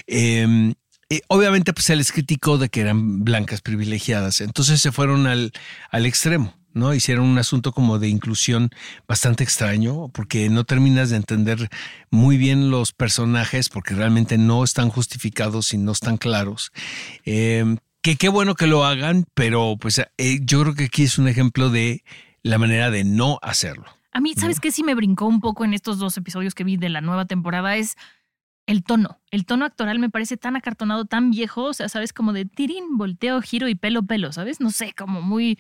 Eh, 0.08 0.74
eh, 1.10 1.22
obviamente, 1.28 1.74
pues 1.74 1.86
se 1.86 1.96
les 1.96 2.12
criticó 2.12 2.58
de 2.58 2.70
que 2.70 2.82
eran 2.82 3.24
blancas 3.24 3.62
privilegiadas. 3.62 4.42
Entonces 4.42 4.82
se 4.82 4.92
fueron 4.92 5.28
al, 5.28 5.54
al 5.90 6.06
extremo, 6.06 6.54
¿no? 6.74 6.94
Hicieron 6.94 7.26
un 7.26 7.38
asunto 7.38 7.72
como 7.72 8.00
de 8.00 8.10
inclusión 8.10 8.70
bastante 9.08 9.44
extraño, 9.44 10.10
porque 10.10 10.50
no 10.50 10.66
terminas 10.66 11.10
de 11.10 11.18
entender 11.18 11.70
muy 12.10 12.38
bien 12.38 12.72
los 12.72 12.92
personajes, 12.92 13.70
porque 13.70 13.94
realmente 13.96 14.38
no 14.38 14.64
están 14.64 14.90
justificados 14.90 15.74
y 15.74 15.78
no 15.78 15.94
están 15.94 16.18
claros. 16.18 16.72
Eh, 17.26 17.78
que 18.02 18.16
qué 18.16 18.30
bueno 18.30 18.56
que 18.56 18.68
lo 18.68 18.86
hagan, 18.86 19.26
pero 19.34 19.76
pues 19.80 20.00
eh, 20.00 20.40
yo 20.42 20.62
creo 20.62 20.76
que 20.76 20.86
aquí 20.86 21.04
es 21.04 21.18
un 21.18 21.28
ejemplo 21.28 21.70
de 21.70 22.04
la 22.44 22.58
manera 22.58 22.92
de 22.92 23.04
no 23.04 23.40
hacerlo. 23.42 23.86
A 24.12 24.20
mí, 24.20 24.34
¿sabes 24.36 24.60
qué? 24.60 24.72
Sí 24.72 24.84
me 24.84 24.96
brincó 24.96 25.28
un 25.28 25.42
poco 25.42 25.64
en 25.64 25.74
estos 25.74 26.00
dos 26.00 26.18
episodios 26.18 26.56
que 26.56 26.64
vi 26.64 26.78
de 26.78 26.90
la 26.90 27.02
nueva 27.02 27.26
temporada. 27.26 27.76
Es 27.76 27.98
el 28.68 28.84
tono. 28.84 29.20
El 29.32 29.46
tono 29.46 29.66
actoral 29.66 29.98
me 30.00 30.10
parece 30.10 30.38
tan 30.38 30.56
acartonado, 30.56 31.06
tan 31.06 31.32
viejo. 31.32 31.64
O 31.64 31.74
sea, 31.74 31.90
¿sabes? 31.90 32.14
Como 32.14 32.34
de 32.34 32.46
tirín, 32.46 32.98
volteo, 32.98 33.42
giro 33.42 33.68
y 33.68 33.76
pelo, 33.76 34.04
pelo, 34.04 34.32
¿sabes? 34.32 34.60
No 34.60 34.72
sé, 34.72 34.94
como 34.96 35.22
muy 35.22 35.58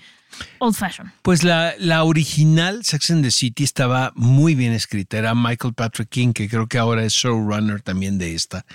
old 0.60 0.76
fashion. 0.76 1.12
Pues 1.22 1.44
la, 1.44 1.74
la 1.80 2.04
original 2.04 2.84
Sex 2.84 3.12
and 3.12 3.24
the 3.24 3.32
City 3.32 3.64
estaba 3.64 4.12
muy 4.16 4.56
bien 4.56 4.74
escrita. 4.74 5.18
Era 5.18 5.34
Michael 5.34 5.74
Patrick 5.74 6.10
King, 6.10 6.34
que 6.34 6.48
creo 6.50 6.68
que 6.68 6.78
ahora 6.78 7.04
es 7.04 7.14
showrunner 7.14 7.82
también 7.82 8.18
de 8.18 8.36
esta. 8.36 8.66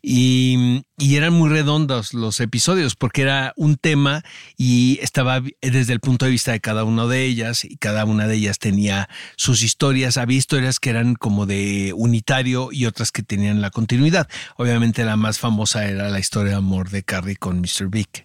Y, 0.00 0.82
y 1.02 1.16
eran 1.16 1.32
muy 1.32 1.50
redondos 1.50 2.14
los 2.14 2.38
episodios 2.38 2.94
porque 2.94 3.22
era 3.22 3.54
un 3.56 3.74
tema 3.74 4.22
y 4.56 5.00
estaba 5.02 5.42
desde 5.60 5.92
el 5.92 5.98
punto 5.98 6.26
de 6.26 6.30
vista 6.30 6.52
de 6.52 6.60
cada 6.60 6.84
una 6.84 7.06
de 7.06 7.24
ellas 7.24 7.64
y 7.64 7.76
cada 7.76 8.04
una 8.04 8.28
de 8.28 8.36
ellas 8.36 8.60
tenía 8.60 9.08
sus 9.34 9.64
historias. 9.64 10.16
Había 10.16 10.38
historias 10.38 10.78
que 10.78 10.90
eran 10.90 11.16
como 11.16 11.44
de 11.44 11.92
unitario 11.96 12.68
y 12.70 12.86
otras 12.86 13.10
que 13.10 13.24
tenían 13.24 13.60
la 13.60 13.70
continuidad. 13.70 14.28
Obviamente 14.56 15.04
la 15.04 15.16
más 15.16 15.40
famosa 15.40 15.88
era 15.88 16.08
la 16.08 16.20
historia 16.20 16.52
de 16.52 16.58
amor 16.58 16.90
de 16.90 17.02
Carrie 17.02 17.34
con 17.34 17.60
Mr. 17.60 17.88
Big, 17.90 18.24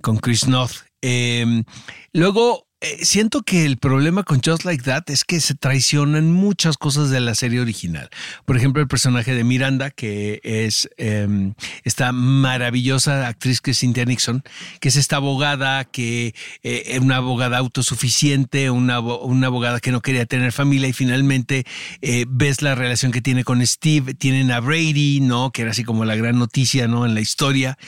con 0.00 0.16
Chris 0.16 0.48
Noth. 0.48 0.72
Eh, 1.02 1.62
luego 2.12 2.65
eh, 2.80 3.04
siento 3.04 3.42
que 3.42 3.64
el 3.64 3.78
problema 3.78 4.22
con 4.22 4.40
Just 4.44 4.64
Like 4.64 4.84
That 4.84 5.04
es 5.08 5.24
que 5.24 5.40
se 5.40 5.54
traicionan 5.54 6.30
muchas 6.30 6.76
cosas 6.76 7.10
de 7.10 7.20
la 7.20 7.34
serie 7.34 7.60
original. 7.60 8.10
Por 8.44 8.56
ejemplo, 8.56 8.82
el 8.82 8.88
personaje 8.88 9.34
de 9.34 9.44
Miranda, 9.44 9.90
que 9.90 10.40
es 10.42 10.88
eh, 10.98 11.52
esta 11.84 12.12
maravillosa 12.12 13.26
actriz 13.26 13.60
que 13.60 13.70
es 13.70 13.80
Cynthia 13.80 14.04
Nixon, 14.04 14.42
que 14.80 14.88
es 14.88 14.96
esta 14.96 15.16
abogada 15.16 15.84
que 15.84 16.34
eh, 16.62 16.82
es 16.86 17.00
una 17.00 17.16
abogada 17.16 17.58
autosuficiente, 17.58 18.70
una, 18.70 19.00
una, 19.00 19.46
abogada 19.46 19.80
que 19.80 19.92
no 19.92 20.00
quería 20.02 20.26
tener 20.26 20.52
familia 20.52 20.88
y 20.88 20.92
finalmente 20.92 21.64
eh, 22.02 22.26
ves 22.28 22.62
la 22.62 22.74
relación 22.74 23.12
que 23.12 23.22
tiene 23.22 23.44
con 23.44 23.66
Steve, 23.66 24.14
tienen 24.14 24.50
a 24.50 24.60
Brady, 24.60 25.20
¿no? 25.20 25.50
Que 25.50 25.62
era 25.62 25.70
así 25.70 25.84
como 25.84 26.04
la 26.04 26.16
gran 26.16 26.38
noticia, 26.38 26.88
¿no? 26.88 27.06
En 27.06 27.14
la 27.14 27.20
historia. 27.20 27.78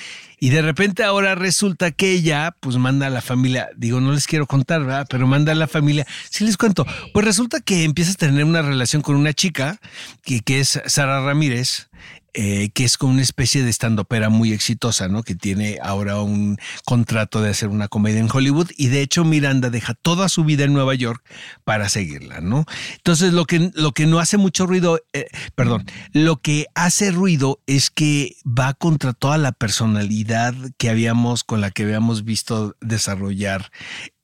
Y 0.41 0.51
de 0.51 0.63
repente 0.63 1.05
ahora 1.05 1.35
resulta 1.35 1.91
que 1.91 2.13
ella, 2.13 2.55
pues 2.61 2.77
manda 2.77 3.07
a 3.07 3.11
la 3.11 3.21
familia, 3.21 3.69
digo, 3.77 4.01
no 4.01 4.13
les 4.13 4.27
quiero 4.27 4.47
contar, 4.47 4.81
¿verdad? 4.85 5.07
Pero 5.11 5.27
manda 5.27 5.53
a 5.53 5.57
la 5.57 5.67
familia, 5.67 6.07
sí 6.31 6.45
les 6.45 6.57
cuento, 6.57 6.87
pues 7.13 7.25
resulta 7.25 7.61
que 7.61 7.85
empiezas 7.85 8.15
a 8.15 8.19
tener 8.19 8.45
una 8.45 8.63
relación 8.63 9.03
con 9.03 9.17
una 9.17 9.33
chica, 9.33 9.81
que, 10.23 10.41
que 10.41 10.61
es 10.61 10.81
Sara 10.87 11.25
Ramírez, 11.25 11.89
eh, 12.35 12.71
que 12.75 12.85
es 12.85 12.97
como 12.97 13.13
una 13.13 13.23
especie 13.23 13.63
de 13.63 13.71
estandopera 13.71 14.29
muy 14.29 14.53
exitosa, 14.53 15.09
¿no? 15.09 15.23
Que 15.23 15.35
tiene 15.35 15.79
ahora 15.83 16.21
un 16.21 16.59
contrato 16.85 17.41
de 17.41 17.51
hacer 17.51 17.69
una 17.69 17.89
comedia 17.89 18.21
en 18.21 18.29
Hollywood 18.33 18.71
y 18.77 18.89
de 18.89 19.03
hecho 19.03 19.25
Miranda 19.25 19.71
deja 19.71 19.95
toda 19.95 20.29
su 20.29 20.45
vida 20.45 20.65
en 20.65 20.73
Nueva 20.73 20.95
York 20.95 21.25
para 21.65 21.89
seguirla, 21.89 22.41
¿no? 22.41 22.67
Entonces 22.97 23.33
lo 23.33 23.45
que, 23.45 23.71
lo 23.75 23.93
que 23.93 24.07
no 24.07 24.19
hace 24.19 24.37
mucho 24.37 24.67
ruido, 24.67 25.01
eh, 25.13 25.29
perdón, 25.55 25.87
lo 26.13 26.41
que 26.41 26.67
hace 26.75 27.11
ruido 27.11 27.61
es 27.67 27.91
que 27.91 28.37
va 28.47 28.75
contra 28.75 29.13
toda 29.15 29.39
la 29.39 29.53
personalidad 29.53 30.55
que 30.77 30.91
habíamos, 30.91 31.45
con 31.45 31.61
la 31.61 31.71
que 31.71 31.85
habíamos 31.85 32.25
visto 32.25 32.77
desarrollar 32.81 33.71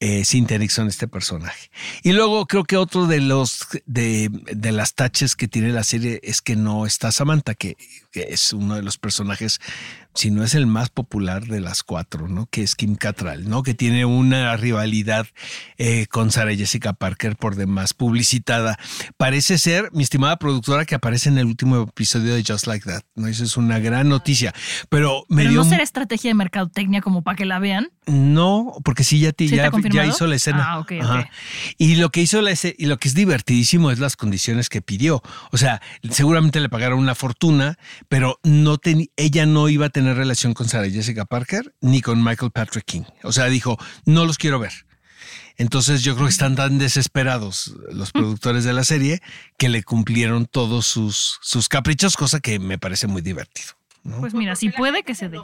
eh, 0.05 0.23
Cynthia 0.27 0.59
este 0.61 1.09
personaje. 1.09 1.71
Y 2.03 2.13
luego 2.13 2.45
creo 2.47 2.65
que 2.65 2.77
otro 2.77 3.07
de 3.07 3.21
los 3.21 3.67
de, 3.87 4.29
de, 4.31 4.71
las 4.71 4.95
taches 4.95 5.35
que 5.35 5.49
tiene 5.49 5.71
la 5.71 5.83
serie 5.83 6.21
es 6.23 6.43
que 6.43 6.57
no 6.57 6.85
está 6.85 7.11
Samantha, 7.11 7.55
que, 7.55 7.79
que 8.13 8.27
es 8.29 8.53
uno 8.53 8.77
de 8.77 8.83
los 8.83 8.99
personajes 8.99 9.61
si 10.15 10.31
no 10.31 10.45
es 10.45 10.55
el 10.55 10.67
más 10.67 10.91
popular 10.91 11.47
de 11.47 11.61
las 11.61 11.83
cuatro, 11.83 12.29
¿no? 12.29 12.47
Que 12.47 12.63
es 12.63 12.75
Kim 12.77 12.95
Cattrall, 12.95 13.49
¿no? 13.49 13.63
Que 13.63 13.75
tiene 13.75 14.05
una 14.05 14.57
rivalidad 14.57 15.27
eh, 15.77 16.07
con 16.09 16.31
Sarah 16.31 16.55
Jessica 16.55 16.93
Parker 16.93 17.37
por 17.37 17.57
demás 17.57 17.95
publicitada. 17.95 18.79
Parece 19.17 19.59
ser, 19.59 19.91
mi 19.93 20.03
estimada 20.03 20.37
productora, 20.39 20.85
que 20.85 20.95
aparece 20.95 21.29
en 21.29 21.39
el 21.39 21.47
último 21.47 21.83
episodio 21.83 22.35
de 22.35 22.45
Just 22.47 22.67
Like 22.67 22.89
That, 22.89 23.03
¿no? 23.17 23.27
Eso 23.27 23.45
es 23.45 23.57
una 23.57 23.79
gran 23.81 24.09
noticia. 24.09 24.55
Pero 24.89 25.25
me 25.29 25.43
¿Pero 25.43 25.51
dio... 25.51 25.65
no 25.65 25.69
será 25.69 25.83
estrategia 25.83 26.31
de 26.31 26.35
mercadotecnia 26.35 27.01
como 27.01 27.23
para 27.23 27.37
que 27.37 27.45
la 27.45 27.59
vean? 27.59 27.89
No, 28.07 28.75
porque 28.85 29.03
sí 29.03 29.19
ya, 29.19 29.33
te, 29.33 29.49
¿Sí 29.49 29.57
ya, 29.57 30.05
hizo 30.07 30.27
la 30.27 30.37
escena. 30.37 30.65
Ah, 30.67 30.79
ok, 30.79 30.93
Ajá. 31.01 31.21
ok. 31.21 31.27
Y 31.79 31.97
lo 31.97 32.11
que 32.11 32.21
hizo 32.21 32.41
la 32.43 32.51
escena, 32.51 32.75
y 32.79 32.87
lo 32.87 32.99
que 32.99 33.09
es 33.09 33.15
divertidísimo 33.15 33.91
es 33.91 33.99
las 33.99 34.15
condiciones 34.17 34.69
que 34.69 34.83
pidió. 34.83 35.23
O 35.51 35.57
sea, 35.57 35.81
seguramente 36.11 36.61
le 36.61 36.69
pagaron 36.69 36.99
una 36.99 37.15
fortuna, 37.15 37.79
pero 38.09 38.39
no 38.43 38.79
ten- 38.79 39.09
ella 39.17 39.47
no 39.47 39.69
iba 39.69 39.87
a 39.87 39.89
tener 39.89 40.04
relación 40.13 40.53
con 40.53 40.69
Sarah 40.69 40.91
Jessica 40.91 41.25
Parker 41.25 41.75
ni 41.81 42.03
con 42.03 42.23
Michael 42.23 42.51
Patrick 42.51 42.85
King. 42.85 43.05
O 43.23 43.33
sea, 43.33 43.47
dijo, 43.47 43.79
no 44.05 44.27
los 44.27 44.37
quiero 44.37 44.59
ver. 44.59 44.73
Entonces 45.57 46.03
yo 46.03 46.15
creo 46.15 46.27
que 46.27 46.33
están 46.33 46.57
tan 46.57 46.79
desesperados 46.79 47.75
los 47.91 48.11
productores 48.11 48.65
de 48.65 48.73
la 48.73 48.85
serie 48.85 49.23
que 49.57 49.69
le 49.69 49.83
cumplieron 49.83 50.47
todos 50.47 50.87
sus, 50.87 51.39
sus 51.41 51.69
caprichos, 51.69 52.17
cosa 52.17 52.41
que 52.41 52.59
me 52.59 52.77
parece 52.77 53.07
muy 53.07 53.23
divertido. 53.23 53.69
¿no? 54.03 54.21
Pues 54.21 54.35
mira, 54.35 54.55
si 54.57 54.69
puede 54.69 55.03
que 55.03 55.15
se 55.15 55.29
dé. 55.29 55.39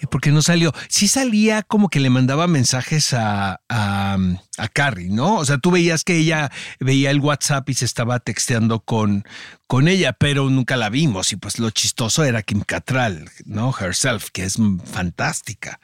¿Y 0.00 0.06
por 0.06 0.20
qué 0.20 0.30
no 0.32 0.42
salió? 0.42 0.72
Sí 0.88 1.08
salía 1.08 1.62
como 1.62 1.88
que 1.88 2.00
le 2.00 2.10
mandaba 2.10 2.46
mensajes 2.46 3.14
a, 3.14 3.60
a, 3.68 4.18
a 4.58 4.68
Carrie, 4.68 5.08
¿no? 5.08 5.36
O 5.36 5.44
sea, 5.44 5.58
tú 5.58 5.70
veías 5.70 6.04
que 6.04 6.16
ella 6.16 6.50
veía 6.78 7.10
el 7.10 7.20
WhatsApp 7.20 7.68
y 7.70 7.74
se 7.74 7.84
estaba 7.86 8.18
texteando 8.20 8.80
con, 8.80 9.24
con 9.66 9.88
ella, 9.88 10.12
pero 10.12 10.50
nunca 10.50 10.76
la 10.76 10.90
vimos. 10.90 11.32
Y 11.32 11.36
pues 11.36 11.58
lo 11.58 11.70
chistoso 11.70 12.24
era 12.24 12.42
Kim 12.42 12.60
Cattrall, 12.60 13.30
¿no? 13.46 13.74
Herself, 13.78 14.28
que 14.30 14.44
es 14.44 14.58
fantástica, 14.84 15.80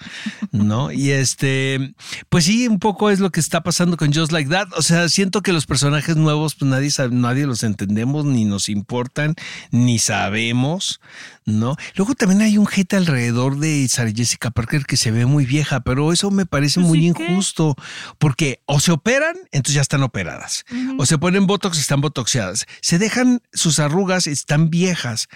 ¿no? 0.52 0.92
Y 0.92 1.12
este, 1.12 1.94
pues 2.28 2.44
sí, 2.44 2.68
un 2.68 2.78
poco 2.78 3.08
es 3.08 3.20
lo 3.20 3.30
que 3.30 3.40
está 3.40 3.62
pasando 3.62 3.96
con 3.96 4.12
Just 4.12 4.32
Like 4.32 4.50
That. 4.50 4.68
O 4.76 4.82
sea, 4.82 5.08
siento 5.08 5.40
que 5.40 5.54
los 5.54 5.64
personajes 5.64 6.16
nuevos, 6.16 6.54
pues 6.54 6.70
nadie 6.70 6.90
sabe, 6.90 7.14
nadie 7.14 7.46
los 7.46 7.62
entendemos, 7.62 8.26
ni 8.26 8.44
nos 8.44 8.68
importan, 8.68 9.34
ni 9.70 9.98
sabemos, 9.98 11.00
¿no? 11.46 11.76
Luego 11.94 12.14
también 12.14 12.42
hay 12.42 12.58
un 12.58 12.68
hate 12.70 12.92
alrededor 12.92 13.58
de 13.58 13.88
Sarah 13.88 14.12
Jessica 14.14 14.50
Parker 14.50 14.84
que 14.84 14.98
se 14.98 15.10
ve 15.10 15.24
muy 15.24 15.46
vieja, 15.46 15.80
pero 15.80 16.12
eso 16.12 16.30
me 16.30 16.44
parece 16.44 16.80
Pues 16.80 16.86
muy 16.88 16.98
sí, 17.00 17.14
¿qué? 17.14 17.24
injusto, 17.24 17.74
porque 18.18 18.60
o 18.70 18.80
se 18.80 18.92
operan, 18.92 19.34
entonces 19.50 19.74
ya 19.76 19.80
están 19.80 20.02
operadas, 20.02 20.66
o 20.98 21.06
se 21.06 21.16
ponen 21.16 21.46
botox, 21.46 21.78
están 21.78 22.02
botoxeadas, 22.02 22.66
se 22.82 22.98
dejan 22.98 23.40
sus 23.52 23.78
arrugas, 23.78 24.26
están 24.26 24.68
viejas. 24.68 25.28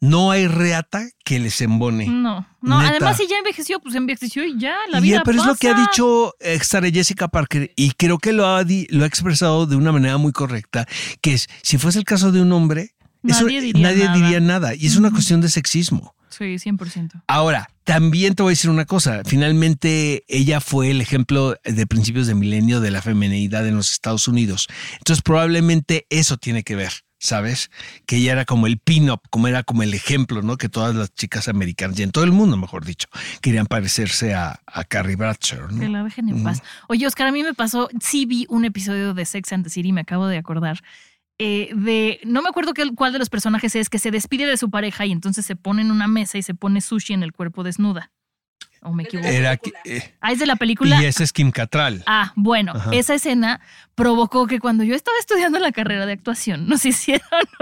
No 0.00 0.30
hay 0.32 0.46
reata 0.48 1.06
que 1.24 1.38
les 1.38 1.60
embone. 1.60 2.06
No, 2.08 2.46
no, 2.62 2.78
Neta. 2.80 2.90
además 2.96 3.16
si 3.18 3.28
ya 3.28 3.36
envejeció, 3.38 3.78
pues 3.80 3.94
envejeció 3.94 4.44
y 4.44 4.58
ya, 4.58 4.74
la 4.90 4.98
Y, 4.98 5.02
vida 5.02 5.22
pero 5.24 5.40
es 5.40 5.46
lo 5.46 5.54
que 5.54 5.68
ha 5.68 5.74
dicho 5.74 6.34
Sarah 6.62 6.90
Jessica 6.90 7.28
Parker 7.28 7.70
y 7.76 7.92
creo 7.92 8.18
que 8.18 8.32
lo 8.32 8.46
ha, 8.48 8.64
lo 8.88 9.04
ha 9.04 9.06
expresado 9.06 9.66
de 9.66 9.76
una 9.76 9.92
manera 9.92 10.16
muy 10.16 10.32
correcta, 10.32 10.86
que 11.20 11.34
es, 11.34 11.48
si 11.62 11.78
fuese 11.78 11.98
el 12.00 12.04
caso 12.04 12.32
de 12.32 12.42
un 12.42 12.50
hombre, 12.52 12.96
eso- 13.22 13.44
Nadie 13.44 13.60
diría 13.60 13.82
nadie 13.82 14.04
nada. 14.06 14.16
diría 14.16 14.40
nada. 14.40 14.74
Y 14.74 14.86
es 14.86 14.96
una 14.96 15.10
cuestión 15.12 15.40
de 15.40 15.48
sexismo. 15.48 16.14
Sí, 16.30 16.44
100%. 16.58 17.22
Ahora, 17.26 17.68
también 17.90 18.36
te 18.36 18.44
voy 18.44 18.50
a 18.50 18.52
decir 18.52 18.70
una 18.70 18.84
cosa. 18.84 19.22
Finalmente, 19.24 20.22
ella 20.28 20.60
fue 20.60 20.92
el 20.92 21.00
ejemplo 21.00 21.56
de 21.64 21.86
principios 21.88 22.28
de 22.28 22.36
milenio 22.36 22.80
de 22.80 22.92
la 22.92 23.02
feminidad 23.02 23.66
en 23.66 23.74
los 23.74 23.90
Estados 23.90 24.28
Unidos. 24.28 24.68
Entonces, 24.98 25.22
probablemente 25.22 26.06
eso 26.08 26.36
tiene 26.36 26.62
que 26.62 26.76
ver, 26.76 26.92
¿sabes? 27.18 27.68
Que 28.06 28.18
ella 28.18 28.30
era 28.30 28.44
como 28.44 28.68
el 28.68 28.78
pin-up, 28.78 29.22
como 29.28 29.48
era 29.48 29.64
como 29.64 29.82
el 29.82 29.92
ejemplo, 29.92 30.40
¿no? 30.40 30.56
Que 30.56 30.68
todas 30.68 30.94
las 30.94 31.12
chicas 31.14 31.48
americanas, 31.48 31.98
y 31.98 32.04
en 32.04 32.12
todo 32.12 32.22
el 32.22 32.30
mundo, 32.30 32.56
mejor 32.56 32.84
dicho, 32.84 33.08
querían 33.40 33.66
parecerse 33.66 34.34
a, 34.34 34.60
a 34.66 34.84
Carrie 34.84 35.16
Bradshaw, 35.16 35.72
¿no? 35.72 35.80
Que 35.80 35.88
la 35.88 36.04
dejen 36.04 36.28
en 36.28 36.44
paz. 36.44 36.62
Oye, 36.86 37.08
Oscar, 37.08 37.26
a 37.26 37.32
mí 37.32 37.42
me 37.42 37.54
pasó, 37.54 37.88
sí 38.00 38.24
vi 38.24 38.46
un 38.50 38.64
episodio 38.64 39.14
de 39.14 39.24
Sex 39.24 39.52
and 39.52 39.64
the 39.64 39.70
City, 39.70 39.90
me 39.90 40.02
acabo 40.02 40.28
de 40.28 40.38
acordar. 40.38 40.80
Eh, 41.42 41.70
de, 41.74 42.20
no 42.24 42.42
me 42.42 42.50
acuerdo 42.50 42.74
qué- 42.74 42.94
cuál 42.94 43.12
de 43.14 43.18
los 43.18 43.30
personajes 43.30 43.74
es, 43.74 43.88
que 43.88 43.98
se 43.98 44.10
despide 44.10 44.44
de 44.46 44.58
su 44.58 44.70
pareja 44.70 45.06
y 45.06 45.12
entonces 45.12 45.46
se 45.46 45.56
pone 45.56 45.80
en 45.80 45.90
una 45.90 46.06
mesa 46.06 46.36
y 46.36 46.42
se 46.42 46.54
pone 46.54 46.80
sushi 46.82 47.14
en 47.14 47.22
el 47.22 47.32
cuerpo 47.32 47.62
desnuda. 47.64 48.12
¿O 48.82 48.92
me 48.94 49.02
equivoco? 49.02 49.28
Era 49.28 49.58
eh, 49.84 50.14
Ah, 50.22 50.32
es 50.32 50.38
de 50.38 50.46
la 50.46 50.56
película. 50.56 51.00
y 51.02 51.04
ese 51.04 51.22
es 51.22 51.32
Kim 51.34 51.50
Cattrall. 51.50 52.02
Ah, 52.06 52.32
bueno, 52.34 52.72
Ajá. 52.74 52.90
esa 52.94 53.14
escena 53.14 53.60
provocó 53.94 54.46
que 54.46 54.58
cuando 54.58 54.84
yo 54.84 54.94
estaba 54.94 55.18
estudiando 55.18 55.58
la 55.58 55.70
carrera 55.72 56.06
de 56.06 56.12
actuación 56.14 56.66
nos 56.66 56.84
hicieron 56.86 57.20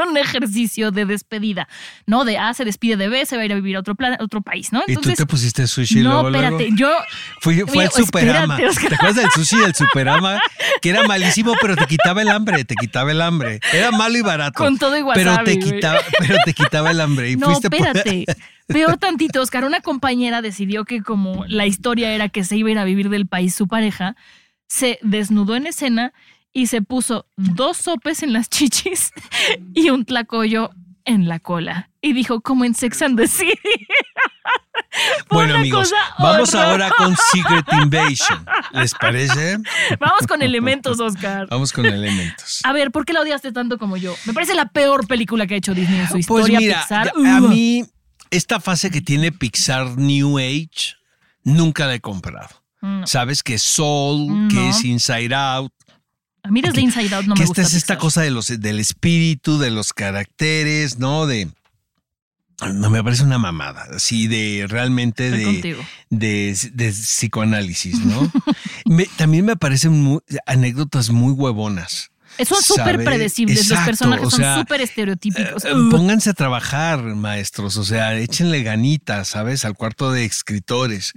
un 0.08 0.16
ejercicio 0.16 0.92
de 0.92 1.06
despedida, 1.06 1.66
¿no? 2.06 2.24
De 2.24 2.38
A 2.38 2.54
se 2.54 2.64
despide 2.64 2.96
de 2.96 3.08
B, 3.08 3.26
se 3.26 3.34
va 3.36 3.42
a 3.42 3.44
ir 3.46 3.52
a 3.52 3.56
vivir 3.56 3.74
a 3.74 3.80
otro, 3.80 3.96
plan, 3.96 4.16
otro 4.20 4.42
país, 4.42 4.72
¿no? 4.72 4.82
y 4.86 4.94
tú 4.94 5.12
te 5.12 5.26
pusiste 5.26 5.66
sushi 5.66 6.02
no, 6.02 6.22
luego, 6.22 6.30
luego? 6.30 6.46
espérate, 6.58 6.70
yo 6.76 6.90
Fui- 7.40 7.64
fue 7.66 7.84
el 7.84 7.90
Superama. 7.90 8.56
espérate. 8.56 8.88
¿Te 8.88 8.94
acuerdas 8.94 9.16
del 9.16 9.30
sushi 9.32 9.56
del 9.56 9.74
Superama? 9.74 10.40
Que 10.80 10.90
era 10.90 11.02
malísimo, 11.02 11.54
pero 11.60 11.74
te 11.74 11.86
quitaba 11.86 12.22
el 12.22 12.28
hambre, 12.28 12.64
te 12.64 12.76
quitaba 12.76 13.10
el 13.10 13.20
hambre. 13.22 13.58
Era 13.72 13.90
malo 13.90 14.16
y 14.16 14.22
barato. 14.22 14.62
Con 14.62 14.78
todo 14.78 14.96
y 14.96 15.02
pero 15.14 15.36
te 15.42 15.58
quitaba, 15.58 15.98
pero 16.20 16.36
te 16.44 16.54
quitaba 16.54 16.92
el 16.92 17.00
hambre. 17.00 17.30
Y 17.32 17.36
no, 17.36 17.46
fuiste 17.46 17.70
por- 17.70 17.88
espérate. 17.88 18.24
Peor 18.68 18.96
tantito, 18.98 19.40
Oscar. 19.40 19.64
Una 19.64 19.80
compañera 19.80 20.42
decidió 20.42 20.84
que 20.84 21.02
como 21.02 21.44
la 21.46 21.66
historia 21.66 22.12
era 22.12 22.28
que 22.28 22.44
se 22.44 22.56
iba 22.56 22.68
a 22.68 22.72
ir 22.72 22.78
a 22.78 22.84
vivir 22.84 23.08
del 23.10 23.26
país 23.26 23.54
su 23.54 23.66
pareja, 23.66 24.14
se 24.68 24.98
desnudó 25.02 25.56
en 25.56 25.66
escena 25.66 26.12
y 26.52 26.66
se 26.68 26.82
puso 26.82 27.26
dos 27.36 27.76
sopes 27.78 28.22
en 28.22 28.32
las 28.32 28.48
chichis 28.50 29.12
y 29.74 29.90
un 29.90 30.04
tlacoyo 30.04 30.70
en 31.04 31.28
la 31.28 31.38
cola. 31.40 31.90
Y 32.02 32.12
dijo, 32.12 32.40
como 32.42 32.64
en 32.64 32.74
Sex 32.74 33.02
and 33.02 33.18
the 33.18 33.26
City. 33.26 33.58
Bueno, 35.30 35.56
amigos, 35.56 35.92
vamos 36.18 36.54
ahora 36.54 36.90
con 36.96 37.14
Secret 37.16 37.64
Invasion. 37.82 38.44
¿Les 38.72 38.94
parece? 38.94 39.58
Vamos 40.00 40.26
con 40.26 40.40
elementos, 40.40 40.98
Oscar. 40.98 41.46
Vamos 41.50 41.72
con 41.72 41.84
elementos. 41.86 42.60
A 42.64 42.72
ver, 42.72 42.90
¿por 42.90 43.04
qué 43.04 43.12
la 43.12 43.20
odiaste 43.20 43.52
tanto 43.52 43.78
como 43.78 43.96
yo? 43.96 44.14
Me 44.24 44.32
parece 44.32 44.54
la 44.54 44.66
peor 44.70 45.06
película 45.06 45.46
que 45.46 45.54
ha 45.54 45.56
hecho 45.58 45.74
Disney 45.74 46.00
en 46.00 46.06
su 46.06 46.12
Pues 46.14 46.20
historia. 46.22 46.58
mira, 46.58 46.78
Pixar. 46.80 47.12
ya- 47.22 47.36
a 47.36 47.40
mí 47.40 47.84
esta 48.30 48.60
fase 48.60 48.90
que 48.90 49.00
tiene 49.00 49.32
Pixar 49.32 49.96
New 49.98 50.38
Age 50.38 50.96
nunca 51.44 51.86
la 51.86 51.94
he 51.94 52.00
comprado. 52.00 52.48
No. 52.80 53.06
Sabes 53.06 53.42
que 53.42 53.58
Soul, 53.58 54.48
que 54.48 54.68
es 54.68 54.84
Inside 54.84 55.34
Out, 55.34 55.72
A 56.44 56.50
mí 56.50 56.60
desde 56.62 56.80
Inside 56.80 57.14
Out 57.14 57.26
no 57.26 57.34
que 57.34 57.40
me 57.40 57.44
esta 57.44 57.62
gusta. 57.62 57.62
es 57.62 57.74
esta 57.74 57.98
cosa 57.98 58.22
de 58.22 58.30
los, 58.30 58.46
del 58.60 58.78
espíritu, 58.80 59.58
de 59.58 59.70
los 59.70 59.92
caracteres, 59.92 60.98
¿no? 60.98 61.26
De. 61.26 61.48
No 62.74 62.90
me 62.90 63.04
parece 63.04 63.22
una 63.22 63.38
mamada, 63.38 63.86
así 63.94 64.26
de 64.26 64.66
realmente 64.68 65.30
de, 65.30 65.76
de, 66.10 66.58
de 66.72 66.90
psicoanálisis, 66.90 68.00
¿no? 68.04 68.32
Me- 68.84 69.06
también 69.16 69.44
me 69.44 69.54
parecen 69.56 69.92
muy- 70.02 70.20
anécdotas 70.44 71.10
muy 71.10 71.32
huevonas. 71.32 72.10
Son 72.46 72.62
súper 72.62 73.02
predecibles. 73.04 73.68
Los 73.68 73.78
personajes 73.80 74.26
o 74.26 74.30
son 74.30 74.44
súper 74.60 74.80
estereotípicos. 74.80 75.64
Eh, 75.64 75.74
Ugh. 75.74 75.90
Pónganse 75.90 76.30
a 76.30 76.34
trabajar, 76.34 77.02
maestros, 77.02 77.76
o 77.76 77.84
sea, 77.84 78.14
échenle 78.16 78.62
ganitas, 78.62 79.28
¿sabes? 79.28 79.64
Al 79.64 79.74
cuarto 79.74 80.12
de 80.12 80.24
escritores. 80.24 81.12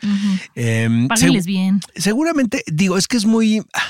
Páguenles 0.54 1.44
segu- 1.44 1.46
bien. 1.46 1.80
Seguramente, 1.96 2.63
digo, 2.68 2.98
es 2.98 3.08
que 3.08 3.18
es 3.18 3.25
muy. 3.25 3.60
ah, 3.74 3.82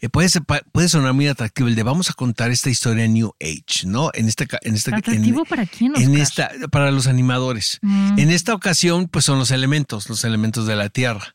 eh, 0.00 0.08
puede, 0.08 0.28
ser- 0.28 0.42
puede 0.72 0.88
sonar 0.88 1.12
muy 1.14 1.28
atractivo 1.28 1.68
el 1.68 1.74
de 1.74 1.82
vamos 1.82 2.10
a 2.10 2.12
contar 2.14 2.50
esta 2.50 2.70
historia 2.70 3.06
New 3.08 3.32
Age, 3.40 3.86
¿no? 3.86 4.10
En 4.14 4.28
esta. 4.28 4.46
ca- 4.46 4.58
En 4.62 4.76
¿Atractivo 4.76 5.44
para 5.44 5.66
quién, 5.66 5.92
en 5.96 6.16
esta, 6.16 6.50
para 6.70 6.90
los 6.90 7.06
animadores. 7.06 7.78
Mm. 7.82 8.18
En 8.18 8.30
esta 8.30 8.54
ocasión, 8.54 9.08
pues 9.08 9.24
son 9.24 9.38
los 9.38 9.50
elementos, 9.50 10.08
los 10.08 10.24
elementos 10.24 10.66
de 10.66 10.76
la 10.76 10.88
tierra, 10.88 11.34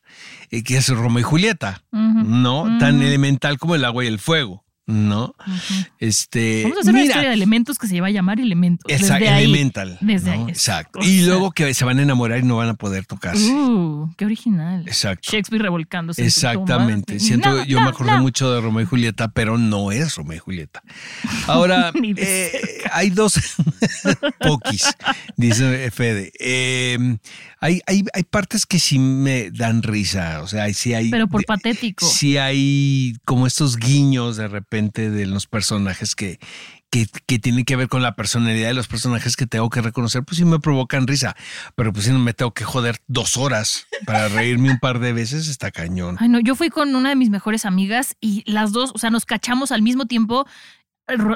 eh, 0.50 0.63
que 0.63 0.77
es 0.77 0.88
Romeo 0.89 1.19
y 1.19 1.24
Julieta. 1.24 1.83
¿no? 1.91 2.63
Tan 2.79 2.95
Ujú. 2.98 3.05
elemental 3.05 3.57
como 3.60 3.75
el 3.75 3.86
agua 3.86 4.03
y 4.03 4.07
el 4.07 4.19
fuego, 4.19 4.62
¿no? 4.85 5.33
Este. 5.99 6.63
Vamos 6.63 6.77
a 6.77 6.81
hacer 6.81 6.93
una 6.93 7.01
mira, 7.01 7.11
historia 7.11 7.29
de 7.29 7.35
elementos 7.35 7.77
que 7.77 7.87
se 7.87 8.01
va 8.01 8.07
a 8.07 8.11
llamar 8.11 8.39
elementos. 8.39 8.85
Desde 8.87 9.13
ahí. 9.13 9.45
elemental. 9.45 9.97
Desde 10.01 10.35
¿no? 10.35 10.45
ahí. 10.45 10.51
Exacto. 10.51 10.99
Y 11.01 11.25
luego 11.25 11.51
que 11.51 11.73
se 11.73 11.85
van 11.85 11.99
a 11.99 12.03
enamorar 12.03 12.39
y 12.39 12.43
no 12.43 12.57
van 12.57 12.69
a 12.69 12.73
poder 12.73 13.05
tocarse. 13.05 13.49
Uh, 13.51 14.13
qué 14.17 14.25
original. 14.25 14.83
Exacto. 14.87 15.31
Shakespeare 15.31 15.61
revolcándose. 15.61 16.21
en 16.21 16.27
Exactamente. 16.27 17.19
Siento, 17.19 17.49
No, 17.49 17.65
yo 17.65 17.79
no, 17.79 17.85
me 17.85 17.89
acordé 17.91 18.17
mucho 18.17 18.51
de 18.51 18.59
Romeo 18.59 18.83
y 18.83 18.85
Julieta, 18.85 19.29
pero 19.29 19.57
no 19.57 19.91
es 19.91 20.15
Romeo 20.15 20.37
y 20.37 20.39
Julieta. 20.39 20.83
Ahora, 21.47 21.91
eh, 22.17 22.81
hay 22.91 23.09
dos 23.09 23.39
poquis, 24.39 24.85
dice 25.37 25.91
Fede. 25.91 26.31
Eh, 26.39 27.17
hay, 27.63 27.82
hay, 27.88 28.03
hay 28.13 28.24
partes 28.24 28.65
que 28.65 28.77
sí 28.77 29.00
me 29.00 29.50
dan 29.50 29.84
risa. 29.84 30.41
O 30.43 30.48
sea, 30.48 30.72
sí 30.74 30.93
hay. 30.93 31.10
Pero 31.10 31.29
por 31.29 31.46
patético. 31.46 32.05
Sí 32.05 32.38
hay 32.38 33.15
como 33.24 33.48
estos 33.48 33.77
guiños 33.77 34.36
de 34.36 34.50
repente 34.50 35.10
de 35.10 35.25
los 35.25 35.48
personajes 35.48 36.13
que, 36.13 36.39
que, 36.89 37.08
que 37.25 37.39
tienen 37.39 37.63
que 37.63 37.77
ver 37.77 37.88
con 37.88 38.01
la 38.01 38.17
personalidad 38.17 38.67
de 38.67 38.74
los 38.74 38.89
personajes 38.89 39.38
que 39.38 39.48
tengo 39.48 39.70
que 39.70 39.79
reconocer, 39.79 40.24
pues 40.24 40.39
sí 40.39 40.43
me 40.43 40.60
provocan 40.60 41.08
risa. 41.08 41.38
Pero 41.75 41.93
pues 41.93 42.03
si 42.03 42.12
no 42.12 42.20
me 42.20 42.34
tengo 42.34 42.53
que 42.53 42.65
joder 42.65 42.98
dos 43.08 43.38
horas 43.38 43.88
para 44.05 44.27
reírme 44.27 44.70
un 44.70 44.79
par 44.79 45.00
de 45.00 45.13
veces, 45.13 45.48
está 45.48 45.72
cañón. 45.72 46.17
Ay, 46.20 46.27
no, 46.27 46.41
yo 46.41 46.55
fui 46.55 46.70
con 46.70 46.93
una 46.93 47.10
de 47.10 47.15
mis 47.15 47.29
mejores 47.29 47.63
amigas 47.63 48.17
y 48.20 48.43
las 48.46 48.74
dos, 48.74 48.91
o 48.93 48.98
sea, 48.98 49.10
nos 49.10 49.25
cachamos 49.25 49.72
al 49.72 49.84
mismo 49.84 50.05
tiempo, 50.05 50.46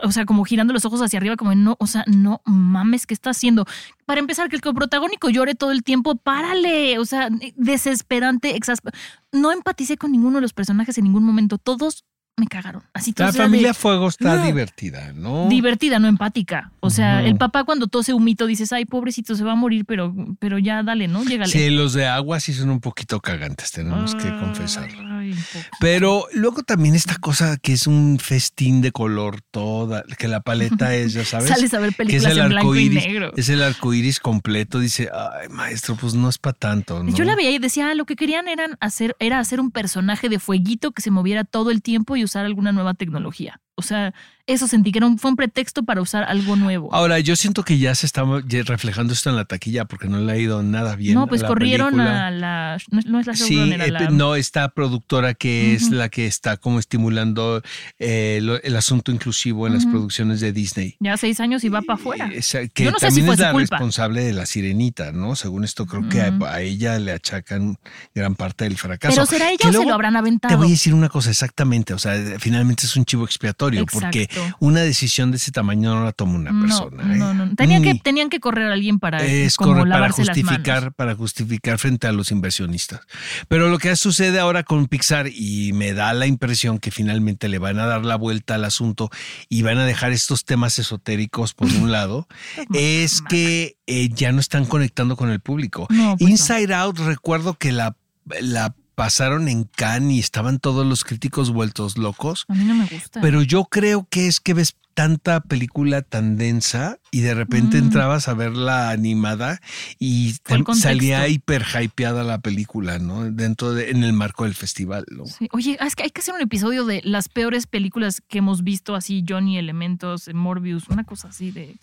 o 0.03 0.12
sea, 0.12 0.25
como 0.25 0.45
girando 0.45 0.74
los 0.74 0.86
ojos 0.86 1.01
hacia 1.01 1.17
arriba, 1.19 1.36
como 1.36 1.53
no, 1.55 1.75
o 1.79 1.88
sea, 1.88 2.03
no 2.07 2.41
mames, 2.45 3.05
¿qué 3.05 3.13
está 3.13 3.31
haciendo? 3.31 3.65
Para 4.05 4.19
empezar, 4.21 4.47
que 4.50 4.55
el 4.55 4.62
coprotagónico 4.62 5.29
llore 5.29 5.55
todo 5.55 5.71
el 5.71 5.83
tiempo, 5.83 6.15
párale, 6.15 6.97
o 7.00 7.05
sea, 7.05 7.29
desesperante, 7.55 8.55
exasper 8.55 8.93
No 9.33 9.51
empaticé 9.51 9.97
con 9.97 10.12
ninguno 10.12 10.36
de 10.38 10.41
los 10.41 10.53
personajes 10.53 10.97
en 10.97 11.03
ningún 11.03 11.24
momento, 11.24 11.57
todos 11.57 12.05
me 12.39 12.45
cagaron. 12.47 12.83
Así 12.93 13.13
La 13.17 13.31
de- 13.31 13.39
familia 13.39 13.74
Fuego 13.74 14.07
está 14.07 14.33
Ah. 14.33 14.45
divertida, 14.45 15.12
¿no? 15.12 15.47
divertida, 15.50 15.97
no 15.97 16.07
empática. 16.07 16.71
O 16.81 16.91
sea, 16.91 17.24
el 17.25 17.36
papá 17.36 17.63
cuando 17.63 17.88
tose 17.88 18.13
humito 18.13 18.45
dices, 18.45 18.71
ay, 18.71 18.86
pobrecito, 18.86 19.33
se 19.36 19.43
va 19.43 19.53
a 19.53 19.55
morir, 19.55 19.86
pero, 19.86 20.13
pero 20.39 20.59
ya 20.59 20.83
dale, 20.83 21.07
¿no? 21.07 21.24
Llégale. 21.24 21.51
Sí, 21.51 21.71
los 21.71 21.93
de 21.93 22.05
agua 22.05 22.39
sí 22.39 22.53
son 22.53 22.69
un 22.69 22.80
poquito 22.80 23.19
cagantes, 23.21 23.71
tenemos 23.71 24.13
que 24.13 24.30
confesarlo. 24.39 25.01
Ay. 25.33 25.61
Pero 25.79 26.25
luego 26.33 26.63
también 26.63 26.95
esta 26.95 27.15
cosa 27.15 27.57
que 27.57 27.73
es 27.73 27.87
un 27.87 28.19
festín 28.19 28.81
de 28.81 28.91
color 28.91 29.41
toda, 29.51 30.03
que 30.17 30.27
la 30.27 30.41
paleta 30.41 30.93
es, 30.95 31.13
ya 31.13 31.25
sabes. 31.25 31.49
Sales 31.49 31.73
a 31.73 31.79
ver 31.79 31.95
que 31.95 32.03
es 32.03 32.23
películas 32.23 32.31
el 32.33 32.39
en 32.39 32.49
blanco 32.49 32.75
y 32.75 32.89
negro. 32.89 33.33
es 33.35 33.49
el 33.49 33.63
arco 33.63 33.93
iris 33.93 34.19
completo. 34.19 34.79
Dice, 34.79 35.09
ay, 35.13 35.49
maestro, 35.49 35.95
pues 35.95 36.13
no 36.13 36.29
es 36.29 36.37
para 36.37 36.57
tanto. 36.57 37.03
¿no? 37.03 37.13
Yo 37.13 37.23
la 37.23 37.35
veía 37.35 37.51
y 37.51 37.59
decía, 37.59 37.89
ah, 37.89 37.95
lo 37.95 38.05
que 38.05 38.15
querían 38.15 38.47
eran 38.47 38.77
hacer, 38.79 39.15
era 39.19 39.39
hacer 39.39 39.59
un 39.59 39.71
personaje 39.71 40.29
de 40.29 40.39
fueguito 40.39 40.91
que 40.91 41.01
se 41.01 41.11
moviera 41.11 41.43
todo 41.43 41.71
el 41.71 41.81
tiempo 41.81 42.15
y 42.15 42.23
usar 42.23 42.45
alguna 42.45 42.71
nueva 42.71 42.93
tecnología. 42.93 43.61
O 43.79 43.83
sea, 43.83 44.11
eso 44.47 44.65
sentí 44.67 44.91
que 44.91 44.97
era 44.99 45.05
un- 45.07 45.19
fue 45.19 45.29
un 45.29 45.35
pretexto 45.37 45.83
para 45.83 46.01
usar 46.01 46.23
algo 46.23 46.55
nuevo. 46.55 46.93
Ahora, 46.95 47.19
yo 47.19 47.35
siento 47.35 47.63
que 47.63 47.77
ya 47.77 47.93
se 47.93 48.05
está 48.07 48.23
reflejando 48.65 49.13
esto 49.13 49.29
en 49.29 49.35
la 49.35 49.45
taquilla 49.45 49.85
porque 49.85 50.07
no 50.07 50.19
le 50.19 50.31
ha 50.31 50.37
ido 50.37 50.63
nada 50.63 50.95
bien. 50.95 51.13
no, 51.13 51.27
pues 51.27 51.41
a 51.41 51.43
la 51.43 51.47
corrieron 51.49 51.89
película. 51.91 52.27
a 52.27 52.31
la. 52.31 52.77
No, 52.89 53.01
no 53.05 53.19
es 53.19 53.27
la 53.27 53.35
Sí, 53.35 53.59
eh, 53.59 53.91
la- 53.91 54.09
no, 54.09 54.35
esta 54.35 54.69
productora 54.69 55.33
que 55.35 55.73
es 55.75 55.91
la 55.91 56.09
que 56.09 56.25
está 56.25 56.57
como 56.57 56.79
estimulando 56.79 57.61
eh, 57.99 58.39
lo- 58.41 58.59
el 58.63 58.75
asunto 58.75 59.11
inclusivo 59.11 59.67
en 59.67 59.73
las 59.73 59.85
producciones 59.85 60.39
de 60.39 60.51
Disney. 60.53 60.95
Ya 60.99 61.17
seis 61.17 61.39
años 61.39 61.63
y 61.63 61.69
va 61.69 61.81
para 61.83 61.99
afuera. 61.99 62.29
Esa- 62.33 62.67
que 62.67 62.85
Yo 62.85 62.91
no 62.91 62.97
sé 62.99 63.11
si 63.11 63.17
también 63.17 63.25
fue 63.27 63.33
es 63.35 63.39
la 63.41 63.51
culpa. 63.51 63.75
responsable 63.77 64.23
de 64.23 64.33
la 64.33 64.45
sirenita, 64.47 65.11
¿no? 65.11 65.35
Según 65.35 65.63
esto, 65.65 65.85
creo 65.85 66.07
que 66.09 66.21
a, 66.21 66.61
ella 66.61 66.97
le 66.97 67.11
achacan 67.11 67.77
gran 68.15 68.33
parte 68.35 68.63
del 68.63 68.77
fracaso. 68.77 69.13
Pero 69.13 69.25
será 69.27 69.51
ella 69.51 69.69
o 69.69 69.71
se 69.73 69.85
lo 69.85 69.93
habrán 69.93 70.13
Te 70.13 70.19
aventado. 70.19 70.57
voy 70.57 70.67
a 70.67 70.69
decir 70.71 70.93
una 70.95 71.09
cosa 71.09 71.29
exactamente, 71.29 71.93
o 71.93 71.99
sea, 71.99 72.15
finalmente 72.39 72.85
es 72.85 72.95
un 72.95 73.05
chivo 73.05 73.25
expiatorio, 73.25 73.66
porque 73.91 74.23
Exacto. 74.23 74.56
una 74.60 74.82
decisión 74.82 75.32
de 75.32 75.38
ese 75.38 75.51
tamaño 75.51 75.95
no 75.95 76.03
la 76.03 76.12
toma 76.12 76.34
una 76.36 76.51
No, 76.51 76.62
persona. 76.62 77.03
¿eh? 77.03 77.17
no, 77.17 77.34
no. 77.34 77.56
Tenían 77.56 77.84
que, 77.84 77.95
tenían 77.95 78.30
que 78.30 78.39
correr 78.39 78.69
a 78.69 78.73
alguien 78.73 78.99
para, 78.99 79.23
es 79.23 79.56
como 79.58 79.73
para 79.73 79.86
lavarse 79.86 80.23
las 80.25 80.36
manos. 80.38 80.49
justificar, 80.49 80.93
para 80.93 81.15
justificar 81.15 81.77
frente 81.80 82.08
a 82.08 82.12
los 82.12 82.32
inversionistas. 82.32 83.01
Pero 83.47 83.69
lo 83.69 83.77
que 83.80 83.95
sucede 83.95 84.39
ahora 84.39 84.63
con 84.63 84.88
Pixar, 84.88 85.27
y 85.27 85.73
me 85.73 85.93
da 85.93 86.13
la 86.13 86.27
impresión 86.27 86.80
que 86.80 86.91
finalmente 86.91 87.47
le 87.49 87.60
van 87.60 87.80
a 87.80 87.86
dar 87.86 88.06
la 88.06 88.15
vuelta 88.15 88.56
al 88.56 88.65
asunto 88.65 89.10
y 89.49 89.62
van 89.62 89.77
a 89.77 89.86
dejar 89.86 90.12
estos 90.12 90.45
temas 90.45 90.80
esotéricos 90.80 91.53
por 91.53 91.67
un 91.67 91.91
lado, 91.91 92.27
es 92.73 93.21
que 93.21 93.77
eh, 93.88 94.10
ya 94.13 94.32
no 94.32 94.39
están 94.39 94.65
conectando 94.65 95.15
con 95.15 95.30
el 95.30 95.39
público. 95.39 95.88
No, 95.89 96.15
pues. 96.17 96.30
Inside 96.30 96.73
Out, 96.73 96.99
recuerdo 96.99 97.53
que 97.56 97.71
la, 97.71 97.95
la 98.41 98.75
pasaron 98.97 99.47
en 99.47 99.65
Cannes 99.65 100.15
y 100.15 100.19
estaban 100.19 100.57
todos 100.57 100.83
los 100.83 101.03
críticos 101.03 101.51
vueltos 101.51 101.99
locos. 101.99 102.45
A 102.47 102.55
mí 102.55 102.63
no 102.63 102.73
me 102.73 102.88
gusta. 102.88 103.21
Pero 103.21 103.43
yo 103.43 103.65
creo 103.65 104.07
que 104.10 104.25
es 104.25 104.39
que 104.39 104.55
ves 104.55 104.75
tanta 104.95 105.39
película 105.41 106.01
tan 106.01 106.36
densa 106.38 106.97
y 107.12 107.19
de 107.19 107.36
repente 107.36 107.79
Mm. 107.79 107.83
entrabas 107.86 108.27
a 108.27 108.33
ver 108.33 108.53
la 108.57 108.89
animada 108.89 109.62
y 109.99 110.33
salía 110.73 111.27
hiper 111.27 111.63
hypeada 111.79 112.23
la 112.23 112.39
película, 112.39 112.97
¿no? 112.97 113.29
Dentro 113.31 113.73
de, 113.73 113.91
en 113.91 114.03
el 114.03 114.13
marco 114.13 114.45
del 114.45 114.55
festival, 114.55 115.05
¿no? 115.12 115.27
Sí. 115.27 115.47
Oye, 115.51 115.77
es 115.79 115.95
que 115.95 116.01
hay 116.01 116.10
que 116.10 116.21
hacer 116.21 116.33
un 116.33 116.41
episodio 116.41 116.83
de 116.83 117.01
las 117.03 117.29
peores 117.29 117.67
películas 117.67 118.21
que 118.27 118.39
hemos 118.39 118.63
visto, 118.63 118.95
así 118.95 119.23
Johnny 119.29 119.60
Elementos, 119.60 120.27
Morbius, 120.33 120.88
una 120.89 121.03
cosa 121.03 121.27
así 121.27 121.51
de 121.51 121.75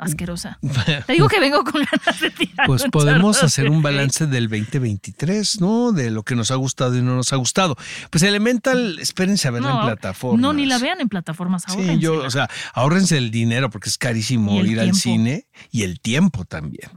asquerosa. 0.00 0.58
Te 1.06 1.12
digo 1.12 1.28
que 1.28 1.40
vengo 1.40 1.62
con 1.64 1.82
ganas 1.82 2.20
de 2.20 2.30
tirar. 2.30 2.66
Pues 2.66 2.84
podemos 2.90 3.42
hacer 3.42 3.64
de 3.64 3.70
un 3.70 3.82
balance 3.82 4.26
del 4.26 4.48
2023, 4.48 5.60
¿no? 5.60 5.92
De 5.92 6.10
lo 6.10 6.22
que 6.22 6.34
nos 6.34 6.50
ha 6.50 6.54
gustado 6.56 6.96
y 6.96 7.02
no 7.02 7.14
nos 7.14 7.32
ha 7.32 7.36
gustado. 7.36 7.76
Pues 8.10 8.22
Elemental, 8.22 8.98
espérense 9.00 9.48
a 9.48 9.50
verla 9.50 9.72
en 9.72 9.80
plataformas. 9.80 10.40
No, 10.40 10.52
ni 10.52 10.66
la 10.66 10.78
vean 10.78 11.00
en 11.00 11.08
plataformas 11.08 11.68
ahora. 11.68 11.94
Sí, 11.94 11.98
yo, 11.98 12.24
o 12.24 12.30
sea, 12.30 12.48
ahórrense 12.72 13.18
el 13.18 13.30
dinero 13.30 13.70
porque 13.70 13.88
es 13.88 13.98
carísimo 13.98 14.60
el 14.60 14.70
ir 14.70 14.80
al 14.80 14.94
cine 14.94 15.46
y 15.70 15.82
el 15.82 16.00
tiempo 16.00 16.44
también. 16.44 16.90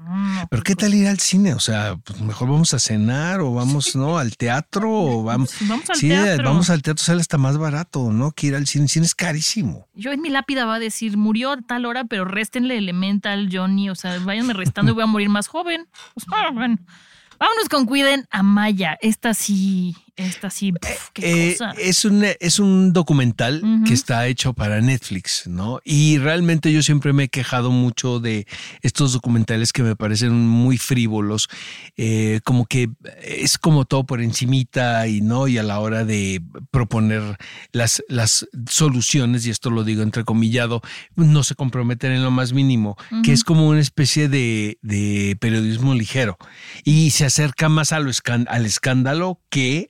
Pero 0.50 0.63
¿qué 0.63 0.76
tal 0.76 0.94
ir 0.94 1.08
al 1.08 1.20
cine? 1.20 1.54
O 1.54 1.60
sea, 1.60 1.98
pues 2.04 2.22
mejor 2.22 2.50
vamos 2.50 2.74
a 2.74 2.80
cenar 2.80 3.42
o 3.42 3.54
vamos, 3.54 3.96
¿no? 3.96 4.18
Al 4.18 4.38
teatro 4.38 4.89
o 4.92 5.24
vamos. 5.24 5.50
Sí, 5.52 5.66
vamos 5.68 5.89
al 5.89 5.96
sí, 5.96 6.08
teatro. 6.10 6.46
vamos 6.46 6.70
al 6.70 6.82
teatro, 6.82 7.04
sale 7.04 7.22
hasta 7.22 7.38
más 7.38 7.58
barato, 7.58 8.12
¿no? 8.12 8.32
Que 8.32 8.48
ir 8.48 8.56
al 8.56 8.68
cine. 8.68 8.84
El 8.84 8.89
cine 8.89 9.06
es 9.06 9.16
carísimo. 9.16 9.88
Yo 9.94 10.12
en 10.12 10.22
mi 10.22 10.30
lápida 10.30 10.66
va 10.66 10.76
a 10.76 10.80
decir, 10.80 11.18
murió 11.18 11.52
a 11.52 11.62
tal 11.62 11.86
hora, 11.86 12.06
pero 12.06 12.26
réstenle 12.26 12.78
Elemental, 12.93 13.49
Johnny, 13.51 13.89
o 13.89 13.95
sea, 13.95 14.19
váyanme 14.19 14.53
restando 14.53 14.91
y 14.91 14.95
voy 14.95 15.03
a 15.03 15.08
morir 15.08 15.29
más 15.29 15.47
joven. 15.47 15.88
Pues, 16.13 16.25
ah, 16.32 16.51
bueno. 16.53 16.77
Vámonos 17.39 17.67
con 17.69 17.86
Cuiden 17.86 18.27
a 18.29 18.43
Maya. 18.43 18.97
Esta 19.01 19.34
sí, 19.34 19.95
Esta 20.15 20.52
sí, 20.52 20.71
pf, 20.71 21.10
qué 21.13 21.49
Eh, 21.49 21.52
cosa. 21.54 21.71
es, 21.80 22.06
un, 22.06 22.23
es 22.39 22.60
un 22.60 22.93
documental 22.93 23.63
que 23.88 23.93
está 23.95 24.28
hecho 24.28 24.54
para 24.54 24.80
Netflix, 24.80 25.47
¿no? 25.47 25.80
Y 25.84 26.19
realmente 26.19 26.71
yo 26.71 26.84
siempre 26.84 27.13
me 27.13 27.23
he 27.23 27.30
quejado 27.30 27.71
mucho 27.71 28.19
de 28.19 28.45
estos 28.84 29.13
documentales 29.13 29.73
que 29.73 29.82
me 29.82 29.95
parecen 29.95 30.34
muy 30.47 30.78
frívolos, 30.78 31.49
eh, 31.97 32.41
como 32.43 32.65
que 32.67 32.89
es 33.23 33.58
como 33.58 33.86
todo 33.86 34.06
por 34.06 34.21
encimita 34.21 35.08
y 35.08 35.21
no, 35.21 35.47
y 35.47 35.58
a 35.58 35.63
la 35.63 35.80
hora 35.80 36.06
de 36.06 36.43
proponer 36.69 37.38
las, 37.71 38.04
las 38.08 38.47
soluciones, 38.69 39.47
y 39.47 39.49
esto 39.49 39.71
lo 39.71 39.84
digo 39.84 40.04
entrecomillado, 40.04 40.82
no 41.15 41.43
se 41.43 41.56
comprometen 41.56 42.12
en 42.12 42.23
lo 42.23 42.30
más 42.30 42.54
mínimo, 42.54 42.97
que 43.23 43.32
es 43.34 43.43
como 43.43 43.67
una 43.67 43.80
especie 43.80 44.30
de, 44.30 44.78
de 44.84 45.38
periodismo 45.39 45.95
ligero 45.95 46.38
y 46.84 47.10
se 47.12 47.26
acerca 47.26 47.67
más 47.67 47.91
a 47.93 47.99
lo 47.99 48.12
al 48.47 48.65
escándalo 48.67 49.39
que 49.49 49.89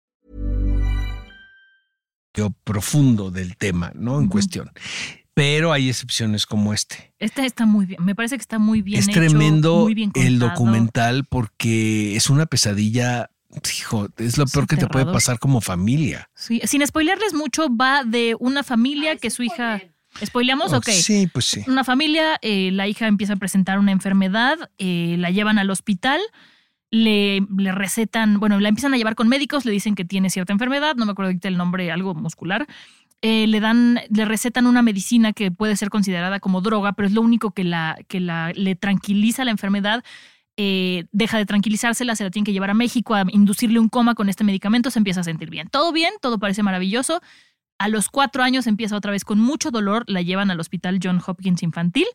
Profundo 2.63 3.31
del 3.31 3.57
tema, 3.57 3.91
¿no? 3.95 4.19
En 4.19 4.27
cuestión. 4.27 4.71
Pero 5.33 5.71
hay 5.71 5.89
excepciones 5.89 6.45
como 6.45 6.73
este. 6.73 7.13
Esta 7.17 7.45
está 7.45 7.65
muy 7.65 7.85
bien. 7.85 8.03
Me 8.03 8.15
parece 8.15 8.35
que 8.35 8.41
está 8.41 8.59
muy 8.59 8.81
bien 8.81 8.99
es 8.99 9.07
hecho, 9.07 9.19
tremendo 9.19 9.79
muy 9.79 9.93
bien 9.93 10.11
el 10.15 10.39
documental 10.39 11.25
porque 11.25 12.15
es 12.15 12.29
una 12.29 12.45
pesadilla. 12.45 13.29
Hijo, 13.77 14.07
es 14.17 14.37
lo 14.37 14.45
Es 14.45 14.51
peor 14.51 14.67
que 14.67 14.77
te 14.77 14.87
puede 14.87 15.05
pasar 15.05 15.39
como 15.39 15.59
familia. 15.61 16.29
Sí, 16.35 16.61
sin 16.65 16.85
spoilearles 16.85 17.33
mucho, 17.33 17.67
va 17.75 18.03
de 18.03 18.35
una 18.39 18.63
familia 18.63 19.17
que 19.17 19.29
su 19.29 19.43
hija. 19.43 19.81
¿Spoileamos? 20.23 20.73
Oh, 20.73 20.77
Ok. 20.77 20.89
Sí, 20.89 21.27
pues 21.31 21.45
sí. 21.45 21.63
Una 21.67 21.83
familia, 21.83 22.37
eh, 22.41 22.69
la 22.73 22.87
hija 22.87 23.07
empieza 23.07 23.33
a 23.33 23.35
presentar 23.37 23.79
una 23.79 23.91
enfermedad, 23.91 24.69
eh, 24.77 25.15
la 25.17 25.31
llevan 25.31 25.57
al 25.57 25.69
hospital, 25.69 26.19
le, 26.91 27.41
le 27.57 27.71
recetan, 27.71 28.39
bueno, 28.39 28.59
la 28.59 28.69
empiezan 28.69 28.93
a 28.93 28.97
llevar 28.97 29.15
con 29.15 29.29
médicos, 29.29 29.65
le 29.65 29.71
dicen 29.71 29.95
que 29.95 30.05
tiene 30.05 30.29
cierta 30.29 30.51
enfermedad, 30.53 30.95
no 30.95 31.05
me 31.05 31.13
acuerdo 31.13 31.33
el 31.41 31.57
nombre, 31.57 31.91
algo 31.91 32.13
muscular. 32.13 32.67
Eh, 33.21 33.47
le 33.47 33.59
dan, 33.59 33.99
le 34.09 34.25
recetan 34.25 34.65
una 34.65 34.81
medicina 34.81 35.31
que 35.31 35.51
puede 35.51 35.75
ser 35.77 35.89
considerada 35.89 36.39
como 36.39 36.61
droga, 36.61 36.93
pero 36.93 37.07
es 37.07 37.13
lo 37.13 37.21
único 37.21 37.51
que 37.51 37.63
la, 37.63 37.97
que 38.07 38.19
la, 38.19 38.51
le 38.55 38.75
tranquiliza 38.75 39.45
la 39.45 39.51
enfermedad. 39.51 40.03
Eh, 40.57 41.05
deja 41.11 41.37
de 41.37 41.45
tranquilizársela, 41.45 42.15
se 42.15 42.23
la 42.25 42.29
tienen 42.29 42.45
que 42.45 42.51
llevar 42.53 42.71
a 42.71 42.73
México 42.73 43.15
a 43.15 43.23
inducirle 43.31 43.79
un 43.79 43.89
coma 43.89 44.15
con 44.15 44.27
este 44.27 44.43
medicamento, 44.43 44.91
se 44.91 44.99
empieza 44.99 45.21
a 45.21 45.23
sentir 45.23 45.49
bien. 45.49 45.69
Todo 45.69 45.93
bien, 45.93 46.13
todo 46.19 46.39
parece 46.39 46.61
maravilloso. 46.61 47.21
A 47.77 47.87
los 47.87 48.09
cuatro 48.09 48.43
años 48.43 48.67
empieza 48.67 48.97
otra 48.97 49.11
vez 49.11 49.23
con 49.23 49.39
mucho 49.39 49.71
dolor, 49.71 50.03
la 50.07 50.21
llevan 50.21 50.51
al 50.51 50.59
hospital 50.59 50.99
John 51.01 51.21
Hopkins 51.25 51.63
Infantil 51.63 52.05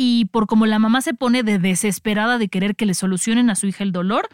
y 0.00 0.26
por 0.26 0.46
como 0.46 0.64
la 0.66 0.78
mamá 0.78 1.00
se 1.00 1.12
pone 1.12 1.42
de 1.42 1.58
desesperada 1.58 2.38
de 2.38 2.48
querer 2.48 2.76
que 2.76 2.86
le 2.86 2.94
solucionen 2.94 3.50
a 3.50 3.56
su 3.56 3.66
hija 3.66 3.82
el 3.82 3.90
dolor, 3.90 4.28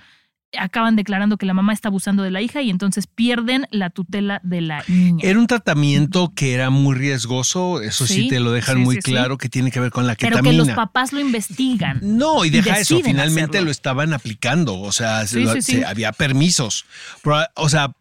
acaban 0.58 0.94
declarando 0.94 1.38
que 1.38 1.46
la 1.46 1.54
mamá 1.54 1.72
está 1.72 1.88
abusando 1.88 2.22
de 2.22 2.30
la 2.30 2.42
hija 2.42 2.60
y 2.60 2.68
entonces 2.68 3.06
pierden 3.06 3.66
la 3.70 3.88
tutela 3.88 4.42
de 4.44 4.60
la 4.60 4.84
niña. 4.88 5.26
Era 5.26 5.38
un 5.38 5.46
tratamiento 5.46 6.34
que 6.36 6.52
era 6.52 6.68
muy 6.68 6.94
riesgoso, 6.94 7.80
eso 7.80 8.06
sí, 8.06 8.24
Sí, 8.24 8.28
te 8.28 8.40
lo 8.40 8.52
dejan 8.52 8.76
sí, 8.76 8.82
muy 8.82 8.96
sí, 8.96 9.00
claro, 9.00 9.38
que 9.38 9.48
tiene 9.48 9.70
que 9.70 9.80
ver 9.80 9.90
con 9.90 10.06
la 10.06 10.16
Pero 10.16 10.36
ketamina. 10.36 10.50
que 10.64 10.68
los 10.68 10.76
papás 10.76 11.14
lo 11.14 11.20
investigan. 11.20 11.98
No, 12.02 12.44
y 12.44 12.48
y 12.48 12.50
deja 12.50 12.78
eso, 12.78 13.00
finalmente 13.02 13.56
hacerlo. 13.56 13.64
lo 13.64 13.70
estaban 13.70 14.12
aplicando, 14.12 14.78
o 14.78 14.92
sea, 14.92 15.26
se 15.26 15.84
había 15.86 16.12
permisos. 16.12 16.84
Pero, 17.22 17.38
o 17.56 17.70
sea, 17.70 17.96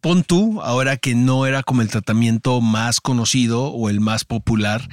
pon 0.00 0.24
tú, 0.24 0.60
ahora 0.62 0.96
que 0.98 1.14
no 1.14 1.46
era 1.46 1.62
como 1.62 1.80
el 1.82 1.88
tratamiento 1.88 2.60
más 2.60 3.00
conocido 3.00 3.64
o 3.66 3.88
el 3.88 4.00
más 4.00 4.24
popular, 4.24 4.88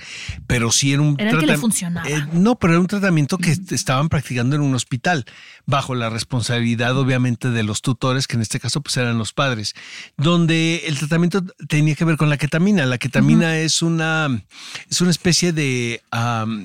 pero 0.48 0.72
sí 0.72 0.94
era 0.94 1.02
un 1.02 1.16
Era 1.20 1.32
el 1.32 1.40
que 1.40 1.46
le 1.48 1.58
funcionaba. 1.58 2.08
eh, 2.10 2.26
no, 2.34 2.56
pero 2.56 2.74
era 2.74 2.80
un 2.80 2.88
tratamiento 2.88 3.38
que 3.38 3.52
est- 3.52 3.72
estaban 3.74 4.08
practicando 4.10 4.56
en 4.56 4.62
un 4.62 4.74
hospital, 4.74 5.26
bajo 5.66 5.96
la 5.96 6.10
responsabilidad 6.10 6.98
obviamente 6.98 7.50
de 7.50 7.64
los 7.64 7.82
tutores, 7.82 8.28
que 8.28 8.36
en 8.36 8.42
este 8.42 8.60
caso 8.60 8.82
pues 8.82 8.98
eran 8.98 9.18
los 9.18 9.34
padres, 9.34 9.74
donde 10.18 10.84
el 10.88 10.98
tratamiento 10.98 11.44
tenía 11.68 11.96
que 11.96 12.06
ver 12.06 12.18
con 12.18 12.30
la 12.30 12.38
ketamina. 12.38 12.86
La 12.86 12.98
ketamina 12.98 13.58
es 13.58 13.82
una 13.82 14.44
es 14.90 15.02
una 15.02 15.12
especie 15.12 15.54
de, 15.54 16.02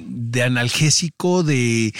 de 0.08 0.42
analgésico 0.42 1.42
de 1.42 1.92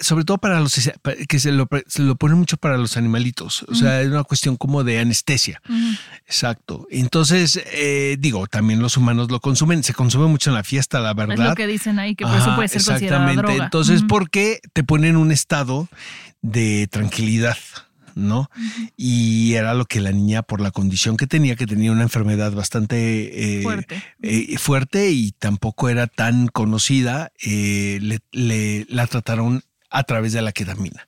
sobre 0.00 0.24
todo 0.24 0.38
para 0.38 0.60
los 0.60 0.90
que 1.28 1.38
se 1.40 1.52
lo, 1.52 1.68
se 1.86 2.02
lo 2.02 2.16
ponen 2.16 2.38
mucho 2.38 2.56
para 2.56 2.76
los 2.76 2.96
animalitos. 2.96 3.64
O 3.68 3.74
sea, 3.74 4.00
es 4.00 4.08
una 4.08 4.24
cuestión 4.24 4.56
como 4.56 4.84
de 4.84 5.00
anestesia. 5.00 5.60
Exacto. 6.26 6.86
Entonces, 6.90 7.60
eh, 7.72 8.16
digo, 8.18 8.46
también 8.46 8.80
los 8.80 8.96
humanos 8.96 9.30
lo 9.30 9.40
consumen. 9.40 9.82
Se 9.82 9.94
consume 9.94 10.26
mucho 10.26 10.50
en 10.50 10.54
la 10.54 10.64
fiesta, 10.64 11.00
la 11.00 11.14
verdad. 11.14 11.38
Es 11.38 11.50
lo 11.50 11.54
que 11.54 11.66
dicen 11.66 11.98
ahí, 11.98 12.14
que 12.14 12.24
por 12.24 12.36
eso 12.36 12.54
puede 12.54 12.68
ser 12.68 12.84
considerada 12.84 13.24
exactamente. 13.24 13.52
droga. 13.52 13.64
Entonces, 13.64 14.00
Ujú. 14.00 14.08
porque 14.08 14.60
te 14.72 14.84
ponen 14.84 15.10
en 15.10 15.16
un 15.16 15.32
estado 15.32 15.88
de 16.42 16.86
tranquilidad, 16.90 17.56
¿no? 18.14 18.50
Y 18.96 19.54
era 19.54 19.74
lo 19.74 19.84
que 19.86 20.00
la 20.00 20.12
niña, 20.12 20.42
por 20.42 20.60
la 20.60 20.70
condición 20.70 21.16
que 21.16 21.26
tenía, 21.26 21.56
que 21.56 21.66
tenía 21.66 21.92
una 21.92 22.02
enfermedad 22.02 22.52
bastante 22.52 23.58
eh, 23.60 23.62
Fuerte. 23.62 24.02
eh, 24.20 24.58
fuerte 24.58 25.10
y 25.10 25.32
tampoco 25.32 25.88
era 25.88 26.06
tan 26.08 26.48
conocida, 26.48 27.32
eh, 27.42 27.98
le, 28.02 28.20
le- 28.32 28.86
la 28.90 29.06
trataron 29.06 29.62
a 29.88 30.02
través 30.04 30.32
de 30.32 30.42
la 30.42 30.52
ketamina. 30.52 31.06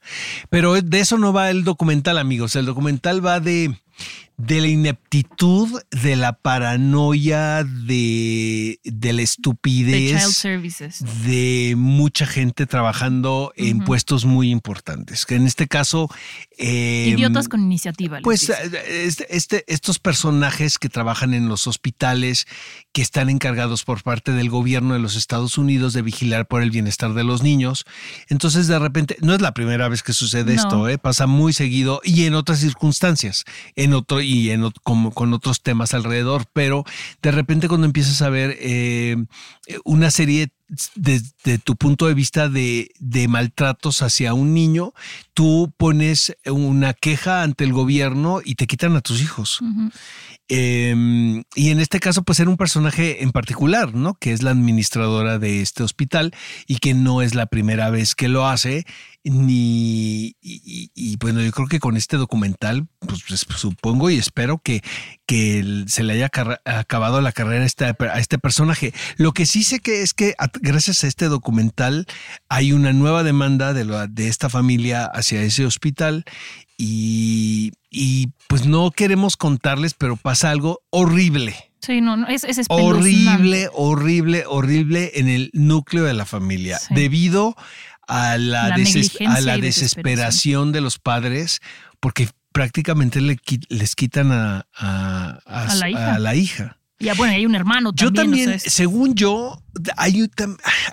Pero 0.51 0.81
de 0.81 1.01
eso 1.01 1.19
no 1.19 1.33
va 1.33 1.51
el 1.51 1.65
documental, 1.65 2.19
amigos. 2.19 2.55
El 2.57 2.67
documental 2.67 3.25
va 3.25 3.41
de, 3.41 3.75
de 4.37 4.61
la 4.61 4.67
ineptitud, 4.69 5.81
de 5.91 6.17
la 6.17 6.33
paranoia, 6.33 7.65
de, 7.65 8.81
de 8.83 9.13
la 9.13 9.19
De 9.19 9.23
estupidez 9.23 10.43
de 11.25 11.75
mucha 11.77 12.27
gente 12.27 12.67
trabajando 12.67 13.53
en 13.57 13.81
puestos 13.85 14.25
muy 14.25 14.51
importantes. 14.51 15.25
Que 15.27 15.37
en 15.37 15.47
este 15.47 15.69
caso. 15.69 16.09
eh, 16.59 17.13
Idiotas 17.17 17.49
con 17.49 17.61
iniciativa. 17.63 18.21
Pues 18.23 18.49
eh, 18.51 18.55
este, 19.07 19.37
este- 19.37 19.65
estos 19.69 19.99
personajes 19.99 20.79
que 20.79 20.89
trabajan 20.89 21.33
en 21.35 21.49
los 21.49 21.67
hospitales, 21.67 22.47
que 22.93 23.03
están 23.03 23.31
encargados 23.31 23.85
por 23.85 24.03
parte 24.03 24.33
del 24.33 24.51
gobierno 24.51 24.95
de 24.95 25.01
los 25.01 25.17
Estados 25.17 25.59
Unidos 25.59 25.93
de 25.93 26.03
vigilar 26.03 26.47
por 26.47 26.63
el 26.63 26.71
bienestar 26.71 27.15
de 27.15 27.25
los 27.25 27.43
niños. 27.43 27.85
Entonces, 28.29 28.67
de 28.69 28.79
repente, 28.79 29.17
no 29.21 29.35
es 29.35 29.41
la 29.41 29.53
primera 29.55 29.89
vez 29.89 30.03
que 30.03 30.13
sucede 30.13 30.55
No. 30.55 30.61
esto, 30.63 30.89
¿eh? 30.89 30.99
pasa 30.99 31.27
muy 31.27 31.53
seguido 31.53 32.01
y 32.05 32.25
en 32.25 32.35
otras 32.35 32.61
circunstancias, 32.61 33.45
en 33.77 33.95
otro 33.95 34.21
y 34.25 34.51
en 34.51 34.71
como 34.83 35.13
con 35.13 35.33
otros 35.33 35.63
temas 35.63 35.95
alrededor. 35.95 36.47
Pero 36.53 36.85
de 37.23 37.31
repente, 37.31 37.69
cuando 37.69 37.87
empiezas 37.87 38.23
a 38.23 38.31
ver 38.31 38.57
eh, 38.61 39.17
una 39.85 40.11
serie 40.11 40.49
desde 40.95 41.59
tu 41.59 41.77
punto 41.77 42.07
de 42.07 42.15
vista 42.15 42.49
de, 42.49 42.91
de 42.99 43.29
maltratos 43.29 44.03
hacia 44.03 44.35
un 44.35 44.55
niño, 44.55 44.93
tú 45.35 45.73
pones 45.77 46.37
una 46.47 46.95
queja 46.95 47.43
ante 47.43 47.65
el 47.65 47.73
gobierno 47.73 48.41
y 48.45 48.55
te 48.55 48.67
quitan 48.67 48.97
a 48.97 49.01
tus 49.01 49.21
hijos. 49.23 49.61
Eh, 50.49 51.43
y 51.55 51.71
en 51.71 51.81
este 51.81 52.01
caso, 52.01 52.23
pues 52.23 52.39
era 52.39 52.51
un 52.51 52.57
personaje 52.57 53.23
en 53.23 53.33
particular, 53.33 53.95
¿no? 53.95 54.15
Que 54.15 54.33
es 54.33 54.43
la 54.43 54.51
administradora 54.51 55.39
de 55.39 55.63
este 55.63 55.83
hospital 55.83 56.35
y 56.67 56.77
que 56.77 56.93
no 56.93 57.23
es 57.23 57.35
la 57.35 57.47
primera 57.47 57.91
vez 57.91 58.15
que 58.15 58.29
lo 58.29 58.47
hace. 58.47 58.85
ni 59.23 60.37
y, 60.43 60.91
y, 60.95 61.17
bueno, 61.17 61.41
yo 61.41 61.51
creo 61.51 61.67
que 61.67 61.81
con 61.81 61.97
este 61.97 62.19
documental, 62.19 62.87
pues, 63.01 63.23
pues 63.27 63.61
supongo 63.61 64.11
y 64.11 64.19
espero 64.19 64.61
que, 64.63 64.83
que 65.27 65.85
se 65.87 66.03
le 66.03 66.15
haya 66.15 66.31
acabado 66.65 67.21
la 67.21 67.33
carrera 67.33 67.63
a 67.63 67.67
este, 67.67 67.95
este 68.17 68.39
personaje. 68.39 68.93
Lo 69.17 69.33
que 69.33 69.47
sí 69.47 69.65
sé 69.65 69.81
que 69.81 70.03
es 70.03 70.13
que 70.13 70.35
gracias 70.61 71.05
a 71.05 71.07
este 71.07 71.27
documental 71.27 72.07
hay 72.49 72.73
una 72.73 72.93
nueva 72.93 73.23
demanda 73.23 73.73
de, 73.73 73.85
la, 73.85 74.07
de 74.07 74.29
esta 74.29 74.49
familia 74.49 75.07
hacia 75.07 75.43
ese 75.43 75.65
hospital 75.65 76.25
y, 76.77 77.73
y 77.91 78.29
pues 78.49 78.67
no 78.67 78.91
queremos 78.91 79.37
contarles, 79.37 79.95
pero 79.95 80.17
pasa 80.17 80.51
algo 80.51 80.83
horrible. 80.91 81.55
Sí, 81.81 82.01
no, 82.01 82.17
no 82.17 82.29
es, 82.29 82.45
es 82.45 82.61
horrible, 82.69 83.69
horrible, 83.73 84.45
horrible 84.47 85.13
en 85.17 85.29
el 85.29 85.51
núcleo 85.53 86.05
de 86.05 86.15
la 86.15 86.25
familia, 86.25 86.79
debido 86.91 87.57
a 88.07 88.39
la, 88.39 88.75
a 88.75 89.41
la 89.41 89.59
desesperación 89.59 90.73
de 90.73 90.81
los 90.81 90.99
padres, 90.99 91.61
porque 92.01 92.29
prácticamente 92.55 93.21
le, 93.21 93.37
les 93.69 93.97
quitan 93.97 94.31
a, 94.31 94.69
a, 94.75 96.19
la 96.21 96.35
hija. 96.37 96.79
Y 97.01 97.11
bueno, 97.17 97.35
hay 97.35 97.45
un 97.45 97.57
hermano 97.57 97.93
también. 97.93 98.15
Yo 98.15 98.23
también, 98.23 98.61
según 98.61 99.17
yo, 99.17 99.61
hay, 99.97 100.29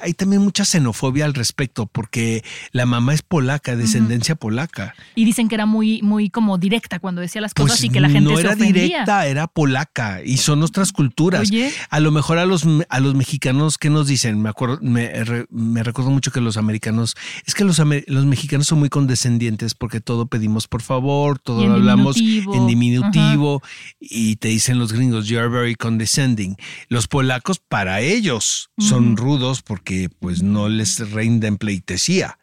hay, 0.02 0.14
también 0.14 0.42
mucha 0.42 0.66
xenofobia 0.66 1.26
al 1.26 1.34
respecto, 1.34 1.86
porque 1.86 2.44
la 2.72 2.86
mamá 2.86 3.14
es 3.14 3.22
polaca, 3.22 3.76
descendencia 3.76 4.36
polaca. 4.36 4.96
Y 5.16 5.26
dicen 5.26 5.48
que 5.48 5.56
era 5.56 5.66
muy, 5.66 6.02
muy 6.02 6.30
como 6.30 6.58
directa 6.58 7.00
cuando 7.00 7.22
decía 7.22 7.42
las 7.42 7.54
cosas 7.54 7.78
pues 7.78 7.84
y 7.86 7.90
que 7.90 8.00
la 8.00 8.10
gente 8.10 8.32
no 8.32 8.40
era 8.40 8.56
directa, 8.56 9.28
era 9.28 9.48
polaca 9.48 10.22
y 10.24 10.38
son 10.38 10.64
otras 10.64 10.92
culturas. 10.92 11.50
A 11.90 12.00
lo 12.00 12.12
mejor 12.12 12.38
a 12.38 12.46
los, 12.46 12.66
a 12.90 13.00
los 13.00 13.16
mexicanos, 13.16 13.78
¿qué 13.78 13.90
nos 13.90 14.08
dicen? 14.08 14.42
Me 14.42 14.50
acuerdo, 14.50 14.80
me, 14.82 15.12
me 15.50 15.84
recuerdo 15.84 16.12
mucho 16.12 16.32
que 16.32 16.42
los 16.42 16.58
americanos, 16.58 17.16
es 17.46 17.54
que 17.54 17.64
los, 17.64 17.80
los 18.08 18.26
mexicanos 18.26 18.68
son 18.68 18.80
muy 18.80 18.90
condescendientes 18.90 19.76
porque 19.76 20.02
todo 20.02 20.26
pedimos 20.26 20.68
por 20.68 20.82
favor, 20.82 21.40
todo 21.40 21.66
lo 21.68 21.74
hablamos 21.76 22.18
en 22.18 22.68
diminutivo 22.68 23.62
y 24.00 24.38
te 24.38 24.48
dicen 24.48 24.80
los 24.80 24.94
gringos, 24.94 25.28
you're 25.28 25.50
very 25.50 25.76
condescending. 25.76 26.56
Los 26.88 27.08
polacos, 27.08 27.60
para 27.60 28.02
ellos, 28.02 28.71
son 28.82 29.16
rudos 29.16 29.62
porque 29.62 30.10
pues 30.20 30.44
no 30.44 30.70
les 30.70 31.12
rinden 31.12 31.58
pleitesía. 31.58 32.38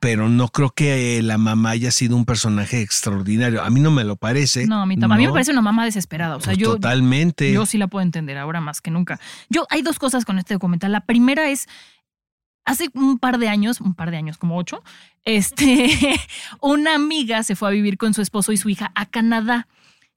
Pero 0.00 0.28
no 0.28 0.48
creo 0.48 0.70
que 0.70 1.20
la 1.22 1.38
mamá 1.38 1.70
haya 1.70 1.90
sido 1.90 2.16
un 2.16 2.24
personaje 2.24 2.82
extraordinario. 2.82 3.62
A 3.62 3.70
mí 3.70 3.80
no 3.80 3.90
me 3.90 4.04
lo 4.04 4.16
parece. 4.16 4.66
No, 4.66 4.82
a 4.82 4.86
mí, 4.86 4.96
a 5.00 5.08
mí 5.08 5.26
me 5.26 5.32
parece 5.32 5.50
una 5.50 5.62
mamá 5.62 5.84
desesperada. 5.84 6.36
O 6.36 6.40
sea, 6.40 6.52
pues, 6.52 6.58
yo, 6.58 6.72
totalmente. 6.72 7.52
Yo 7.52 7.66
sí 7.66 7.78
la 7.78 7.88
puedo 7.88 8.02
entender 8.02 8.38
ahora 8.38 8.60
más 8.60 8.80
que 8.80 8.90
nunca. 8.90 9.18
Yo 9.48 9.66
hay 9.70 9.82
dos 9.82 9.98
cosas 9.98 10.24
con 10.24 10.38
este 10.38 10.54
documental. 10.54 10.92
La 10.92 11.00
primera 11.00 11.50
es 11.50 11.66
hace 12.68 12.90
un 12.94 13.18
par 13.18 13.38
de 13.38 13.48
años, 13.48 13.80
un 13.80 13.94
par 13.94 14.10
de 14.10 14.18
años, 14.18 14.36
como 14.36 14.56
ocho, 14.56 14.82
este, 15.24 15.90
una 16.60 16.94
amiga 16.94 17.42
se 17.42 17.56
fue 17.56 17.68
a 17.68 17.72
vivir 17.72 17.96
con 17.96 18.12
su 18.12 18.20
esposo 18.20 18.52
y 18.52 18.56
su 18.56 18.68
hija 18.68 18.92
a 18.94 19.06
Canadá. 19.06 19.66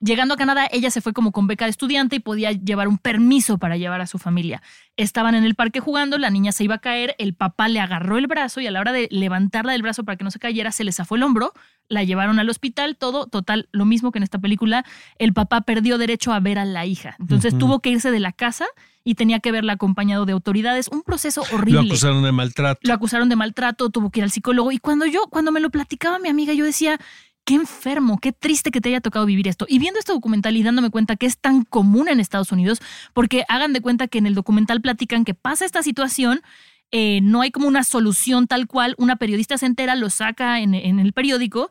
Llegando 0.03 0.33
a 0.33 0.37
Canadá, 0.37 0.67
ella 0.71 0.89
se 0.89 0.99
fue 0.99 1.13
como 1.13 1.31
con 1.31 1.45
beca 1.45 1.65
de 1.65 1.71
estudiante 1.71 2.15
y 2.15 2.19
podía 2.19 2.51
llevar 2.51 2.87
un 2.87 2.97
permiso 2.97 3.59
para 3.59 3.77
llevar 3.77 4.01
a 4.01 4.07
su 4.07 4.17
familia. 4.17 4.63
Estaban 4.97 5.35
en 5.35 5.43
el 5.43 5.53
parque 5.53 5.79
jugando, 5.79 6.17
la 6.17 6.31
niña 6.31 6.51
se 6.51 6.63
iba 6.63 6.75
a 6.75 6.79
caer, 6.79 7.15
el 7.19 7.35
papá 7.35 7.67
le 7.67 7.79
agarró 7.79 8.17
el 8.17 8.25
brazo 8.25 8.61
y 8.61 8.67
a 8.67 8.71
la 8.71 8.79
hora 8.79 8.93
de 8.93 9.07
levantarla 9.11 9.73
del 9.73 9.83
brazo 9.83 10.03
para 10.03 10.15
que 10.17 10.23
no 10.23 10.31
se 10.31 10.39
cayera, 10.39 10.71
se 10.71 10.83
le 10.83 10.91
zafó 10.91 11.17
el 11.17 11.23
hombro, 11.23 11.53
la 11.87 12.03
llevaron 12.03 12.39
al 12.39 12.49
hospital, 12.49 12.97
todo 12.97 13.27
total, 13.27 13.69
lo 13.71 13.85
mismo 13.85 14.11
que 14.11 14.17
en 14.17 14.23
esta 14.23 14.39
película, 14.39 14.85
el 15.19 15.33
papá 15.33 15.61
perdió 15.61 15.99
derecho 15.99 16.33
a 16.33 16.39
ver 16.39 16.57
a 16.57 16.65
la 16.65 16.87
hija. 16.87 17.15
Entonces 17.19 17.55
tuvo 17.55 17.79
que 17.79 17.91
irse 17.91 18.09
de 18.09 18.19
la 18.19 18.31
casa 18.31 18.65
y 19.03 19.15
tenía 19.15 19.39
que 19.39 19.51
verla 19.51 19.73
acompañado 19.73 20.25
de 20.25 20.33
autoridades. 20.33 20.87
Un 20.87 21.03
proceso 21.03 21.43
horrible. 21.51 21.83
Lo 21.83 21.87
acusaron 21.89 22.23
de 22.23 22.31
maltrato. 22.31 22.79
Lo 22.83 22.93
acusaron 22.93 23.29
de 23.29 23.35
maltrato, 23.35 23.89
tuvo 23.89 24.09
que 24.09 24.19
ir 24.19 24.23
al 24.23 24.31
psicólogo. 24.31 24.71
Y 24.71 24.77
cuando 24.77 25.05
yo, 25.05 25.27
cuando 25.29 25.51
me 25.51 25.59
lo 25.59 25.69
platicaba 25.69 26.19
mi 26.19 26.29
amiga, 26.29 26.53
yo 26.53 26.65
decía, 26.65 26.99
qué 27.45 27.55
enfermo, 27.55 28.19
qué 28.19 28.31
triste 28.31 28.71
que 28.71 28.81
te 28.81 28.89
haya 28.89 29.01
tocado 29.01 29.25
vivir 29.25 29.47
esto. 29.47 29.65
Y 29.67 29.79
viendo 29.79 29.99
este 29.99 30.11
documental 30.11 30.55
y 30.55 30.63
dándome 30.63 30.89
cuenta 30.89 31.15
que 31.15 31.25
es 31.25 31.37
tan 31.37 31.63
común 31.63 32.07
en 32.07 32.19
Estados 32.19 32.51
Unidos, 32.51 32.79
porque 33.13 33.45
hagan 33.49 33.73
de 33.73 33.81
cuenta 33.81 34.07
que 34.07 34.19
en 34.19 34.25
el 34.25 34.35
documental 34.35 34.81
platican 34.81 35.25
que 35.25 35.33
pasa 35.33 35.65
esta 35.65 35.83
situación, 35.83 36.41
eh, 36.91 37.19
no 37.21 37.41
hay 37.41 37.51
como 37.51 37.67
una 37.67 37.83
solución 37.83 38.47
tal 38.47 38.67
cual, 38.67 38.95
una 38.97 39.15
periodista 39.15 39.57
se 39.57 39.65
entera, 39.65 39.95
lo 39.95 40.09
saca 40.09 40.59
en, 40.59 40.73
en 40.73 40.99
el 40.99 41.13
periódico 41.13 41.69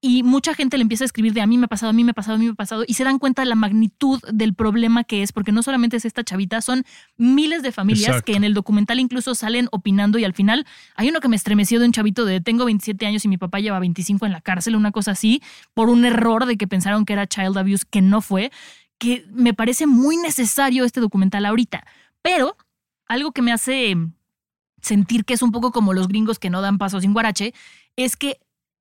y 0.00 0.22
mucha 0.22 0.54
gente 0.54 0.76
le 0.78 0.82
empieza 0.82 1.02
a 1.02 1.06
escribir 1.06 1.32
de 1.32 1.40
a 1.40 1.46
mí 1.46 1.58
me 1.58 1.64
ha 1.64 1.68
pasado, 1.68 1.90
a 1.90 1.92
mí 1.92 2.04
me 2.04 2.12
ha 2.12 2.14
pasado, 2.14 2.36
a 2.36 2.38
mí 2.38 2.44
me 2.44 2.52
ha 2.52 2.54
pasado, 2.54 2.84
y 2.86 2.94
se 2.94 3.02
dan 3.02 3.18
cuenta 3.18 3.42
de 3.42 3.46
la 3.46 3.56
magnitud 3.56 4.20
del 4.32 4.54
problema 4.54 5.02
que 5.02 5.22
es, 5.22 5.32
porque 5.32 5.50
no 5.50 5.62
solamente 5.62 5.96
es 5.96 6.04
esta 6.04 6.22
chavita, 6.22 6.60
son 6.62 6.84
miles 7.16 7.62
de 7.62 7.72
familias 7.72 8.22
que 8.22 8.34
en 8.34 8.44
el 8.44 8.54
documental 8.54 9.00
incluso 9.00 9.34
salen 9.34 9.68
opinando 9.72 10.18
y 10.18 10.24
al 10.24 10.34
final 10.34 10.66
hay 10.94 11.08
uno 11.08 11.20
que 11.20 11.28
me 11.28 11.34
estremeció 11.34 11.80
de 11.80 11.86
un 11.86 11.92
chavito 11.92 12.24
de 12.24 12.40
tengo 12.40 12.64
27 12.64 13.06
años 13.06 13.24
y 13.24 13.28
mi 13.28 13.38
papá 13.38 13.58
lleva 13.58 13.80
25 13.80 14.24
en 14.24 14.32
la 14.32 14.40
cárcel, 14.40 14.76
una 14.76 14.92
cosa 14.92 15.12
así, 15.12 15.42
por 15.74 15.88
un 15.88 16.04
error 16.04 16.46
de 16.46 16.56
que 16.56 16.68
pensaron 16.68 17.04
que 17.04 17.14
era 17.14 17.26
child 17.26 17.58
abuse, 17.58 17.84
que 17.90 18.00
no 18.00 18.20
fue, 18.20 18.52
que 18.98 19.26
me 19.32 19.52
parece 19.52 19.88
muy 19.88 20.16
necesario 20.16 20.84
este 20.84 21.00
documental 21.00 21.44
ahorita. 21.44 21.84
Pero 22.22 22.56
algo 23.06 23.32
que 23.32 23.42
me 23.42 23.52
hace 23.52 23.96
sentir 24.80 25.24
que 25.24 25.34
es 25.34 25.42
un 25.42 25.50
poco 25.50 25.72
como 25.72 25.92
los 25.92 26.06
gringos 26.06 26.38
que 26.38 26.50
no 26.50 26.60
dan 26.60 26.78
paso 26.78 27.00
sin 27.00 27.12
guarache, 27.12 27.52
es 27.96 28.16
que 28.16 28.38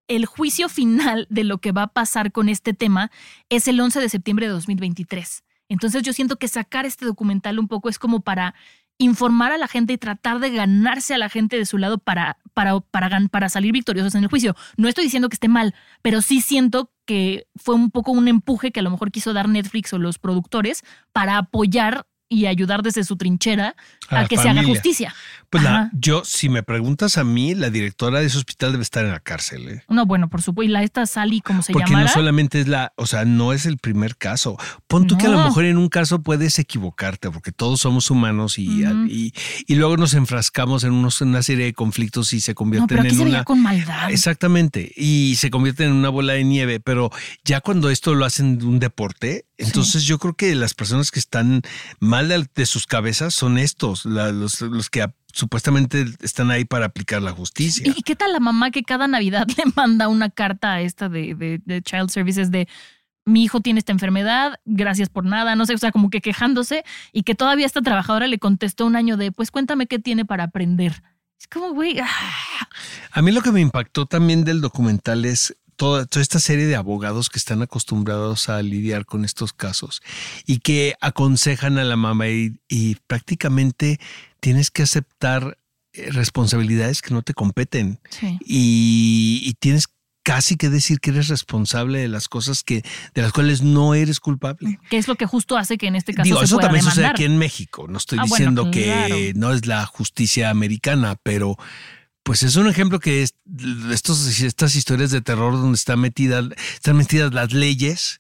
el 0.08 0.26
juicio 0.26 0.70
final 0.70 1.28
de 1.30 1.44
lo 1.44 1.60
que 1.60 1.72
va 1.72 1.84
a 1.84 1.94
pasar 1.94 2.32
con 2.32 2.50
este 2.50 2.74
tema 2.74 3.12
es 3.50 3.68
el 3.68 3.80
11 3.80 4.00
de 4.00 4.10
septiembre 4.10 4.48
de 4.48 4.54
2023. 4.54 5.44
Entonces 5.70 6.04
yo 6.04 6.14
siento 6.14 6.38
que 6.38 6.48
sacar 6.48 6.86
este 6.86 7.06
documental 7.06 7.60
un 7.60 7.68
poco 7.68 7.90
es 7.90 8.00
como 8.00 8.22
para 8.22 8.56
informar 9.00 9.52
a 9.52 9.58
la 9.58 9.68
gente 9.68 9.94
y 9.94 9.98
tratar 9.98 10.40
de 10.40 10.50
ganarse 10.50 11.14
a 11.14 11.18
la 11.18 11.30
gente 11.30 11.58
de 11.58 11.66
su 11.66 11.78
lado 11.78 12.00
para, 12.00 12.38
para, 12.54 12.80
para, 12.80 13.10
para 13.30 13.50
salir 13.50 13.72
victoriosos 13.72 14.16
en 14.16 14.24
el 14.24 14.30
juicio. 14.30 14.56
No 14.76 14.88
estoy 14.88 15.04
diciendo 15.04 15.30
que 15.30 15.36
esté 15.36 15.50
mal, 15.50 15.76
pero 16.02 16.22
sí 16.22 16.42
siento 16.42 16.92
que 17.06 17.48
fue 17.56 17.76
un 17.76 17.92
poco 17.92 18.12
un 18.12 18.28
empuje 18.28 18.72
que 18.72 18.80
a 18.80 18.84
lo 18.84 18.90
mejor 18.90 19.12
quiso 19.12 19.34
dar 19.34 19.50
Netflix 19.50 19.94
o 19.94 20.00
los 20.00 20.18
productores 20.18 20.84
para 21.12 21.38
apoyar 21.38 22.08
y 22.30 22.48
ayudar 22.48 22.82
desde 22.82 23.04
su 23.04 23.18
trinchera 23.18 23.76
a, 24.10 24.28
que 24.28 24.38
se 24.38 24.50
haga 24.50 24.64
justicia. 24.64 25.14
Pues 25.50 25.64
yo, 25.94 26.24
si 26.26 26.50
me 26.50 26.62
preguntas 26.62 27.18
a 27.18 27.24
mí, 27.24 27.56
la 27.56 27.70
directora 27.70 28.20
de 28.20 28.26
ese 28.26 28.38
hospital 28.38 28.74
debe 28.74 28.84
estar 28.84 29.06
en 29.06 29.12
la 29.12 29.22
cárcel. 29.22 29.70
¿eh? 29.70 29.84
No, 29.88 30.06
bueno, 30.06 30.28
por 30.28 30.42
supuesto. 30.42 30.70
Y 30.70 30.74
la 30.74 30.84
esta 30.84 31.06
Sally, 31.06 31.40
como 31.40 31.62
se 31.62 31.72
llama. 31.72 31.86
Porque 31.86 31.96
no 31.96 32.08
solamente 32.10 32.60
es 32.60 32.68
la, 32.68 32.92
o 32.98 33.08
sea, 33.08 33.24
no 33.24 33.54
es 33.54 33.66
el 33.66 33.78
primer 33.78 34.18
caso. 34.18 34.58
Pon 34.88 35.08
tú 35.08 35.18
que 35.18 35.28
a 35.28 35.30
lo 35.30 35.42
mejor 35.44 35.64
en 35.64 35.78
un 35.78 35.88
caso 35.88 36.22
puedes 36.22 36.60
equivocarte, 36.60 37.32
porque 37.32 37.54
todos 37.54 37.80
somos 37.80 38.12
humanos 38.12 38.60
y, 38.60 38.84
y, 39.68 39.76
luego 39.76 39.96
nos 39.96 40.16
enfrascamos 40.16 40.84
en, 40.84 40.92
unos, 40.92 41.22
una 41.22 41.42
serie 41.44 41.66
de 41.66 41.74
conflictos 41.74 42.34
y 42.34 42.42
se 42.42 42.54
convierten 42.54 43.06
en 43.06 43.20
una. 43.20 43.44
con 43.46 43.62
maldad. 43.62 44.12
Exactamente. 44.12 44.92
Y 44.98 45.36
se 45.38 45.50
convierten 45.50 45.88
en 45.88 45.94
una 45.94 46.10
bola 46.10 46.34
de 46.34 46.44
nieve. 46.44 46.82
Pero 46.82 47.10
ya 47.46 47.62
cuando 47.62 47.90
esto 47.90 48.16
lo 48.16 48.26
hacen 48.26 48.58
de 48.58 48.66
un 48.66 48.80
deporte, 48.80 49.46
entonces 49.58 50.04
yo 50.04 50.20
creo 50.20 50.36
que 50.36 50.54
las 50.56 50.74
personas 50.74 51.10
que 51.10 51.20
están 51.20 51.62
mal 52.00 52.48
de, 52.54 52.66
sus 52.66 52.86
cabezas 52.86 53.34
son 53.34 53.58
estos, 53.58 53.97
los, 54.06 54.62
los 54.62 54.90
que 54.90 55.06
supuestamente 55.34 56.06
están 56.22 56.52
ahí 56.52 56.66
para 56.66 56.86
aplicar 56.88 57.22
la 57.22 57.32
justicia. 57.32 57.94
¿Y 57.96 58.02
qué 58.02 58.16
tal 58.16 58.34
la 58.34 58.40
mamá 58.40 58.72
que 58.72 58.84
cada 58.84 59.08
Navidad 59.08 59.48
le 59.58 59.72
manda 59.76 60.08
una 60.08 60.30
carta 60.30 60.74
a 60.74 60.82
esta 60.82 61.10
de, 61.10 61.62
de, 61.64 61.82
Child 61.82 62.10
Services 62.10 62.52
de 62.52 62.68
mi 63.26 63.44
hijo 63.44 63.60
tiene 63.60 63.80
esta 63.80 63.92
enfermedad, 63.92 64.60
gracias 64.64 65.10
por 65.10 65.26
nada, 65.26 65.56
no 65.56 65.66
sé, 65.66 65.74
o 65.74 65.78
sea, 65.78 65.92
como 65.92 66.10
que 66.10 66.22
quejándose 66.22 66.86
y 67.12 67.24
que 67.24 67.36
todavía 67.36 67.66
esta 67.66 67.82
trabajadora 67.82 68.26
le 68.28 68.40
contestó 68.40 68.86
un 68.86 68.96
año 68.96 69.18
de, 69.18 69.34
pues 69.34 69.52
cuéntame 69.52 69.86
qué 69.88 70.00
tiene 70.00 70.24
para 70.24 70.46
aprender. 70.46 71.04
Es 71.38 71.48
como, 71.48 71.74
güey. 71.74 72.00
Ah. 72.00 72.08
A 73.12 73.22
mí 73.22 73.32
lo 73.32 73.42
que 73.42 73.52
me 73.52 73.60
impactó 73.60 74.06
también 74.06 74.46
del 74.46 74.62
documental 74.62 75.26
es 75.26 75.58
toda, 75.78 76.06
esta 76.20 76.40
serie 76.40 76.66
de 76.66 76.76
abogados 76.76 77.30
que 77.30 77.40
están 77.40 77.62
acostumbrados 77.62 78.50
a 78.50 78.62
lidiar 78.62 79.06
con 79.06 79.24
estos 79.24 79.54
casos 79.54 80.02
y 80.46 80.60
que 80.60 80.96
aconsejan 81.00 81.78
a 81.78 81.86
la 81.86 81.96
mamá 81.96 82.28
y, 82.28 82.98
prácticamente 83.08 84.00
tienes 84.40 84.72
que 84.72 84.84
aceptar 84.84 85.58
eh, 85.94 86.10
responsabilidades 86.12 87.02
que 87.02 87.14
no 87.14 87.22
te 87.22 87.34
competen 87.34 88.00
y, 88.42 89.56
tienes 89.60 89.88
casi 90.24 90.58
que 90.58 90.70
decir 90.70 91.00
que 91.00 91.12
eres 91.12 91.30
responsable 91.30 92.00
de 92.00 92.10
las 92.10 92.28
cosas 92.28 92.62
que 92.62 92.84
de 93.14 93.22
las 93.22 93.32
cuales 93.32 93.62
no 93.62 93.94
eres 93.94 94.20
culpable. 94.20 94.78
Que 94.90 94.98
es 94.98 95.08
lo 95.08 95.16
que 95.16 95.26
justo 95.26 95.56
hace 95.56 95.78
que 95.78 95.88
en 95.88 95.96
este 95.96 96.14
caso 96.14 96.26
Digo, 96.26 96.40
se 96.40 96.46
eso 96.46 96.58
también 96.58 96.84
sucede 96.84 97.06
aquí 97.06 97.24
en 97.24 97.38
México. 97.38 97.88
No 97.88 97.98
estoy 97.98 98.20
ah, 98.20 98.24
diciendo 98.26 98.70
que 98.70 99.32
no 99.38 99.54
es 99.54 99.66
la 99.68 99.86
justicia 99.86 100.50
americana, 100.50 101.16
pero 101.24 101.58
pues 102.28 102.44
es 102.44 102.58
un 102.58 102.68
ejemplo 102.68 103.00
que 103.00 103.24
es, 103.24 103.36
estos, 103.90 104.42
estas 104.42 104.76
historias 104.76 105.12
de 105.12 105.22
terror 105.22 105.54
donde 105.54 105.78
está 105.78 105.96
metida, 105.96 106.42
están 106.74 106.98
metidas 106.98 107.34
las 107.34 107.54
leyes, 107.54 108.20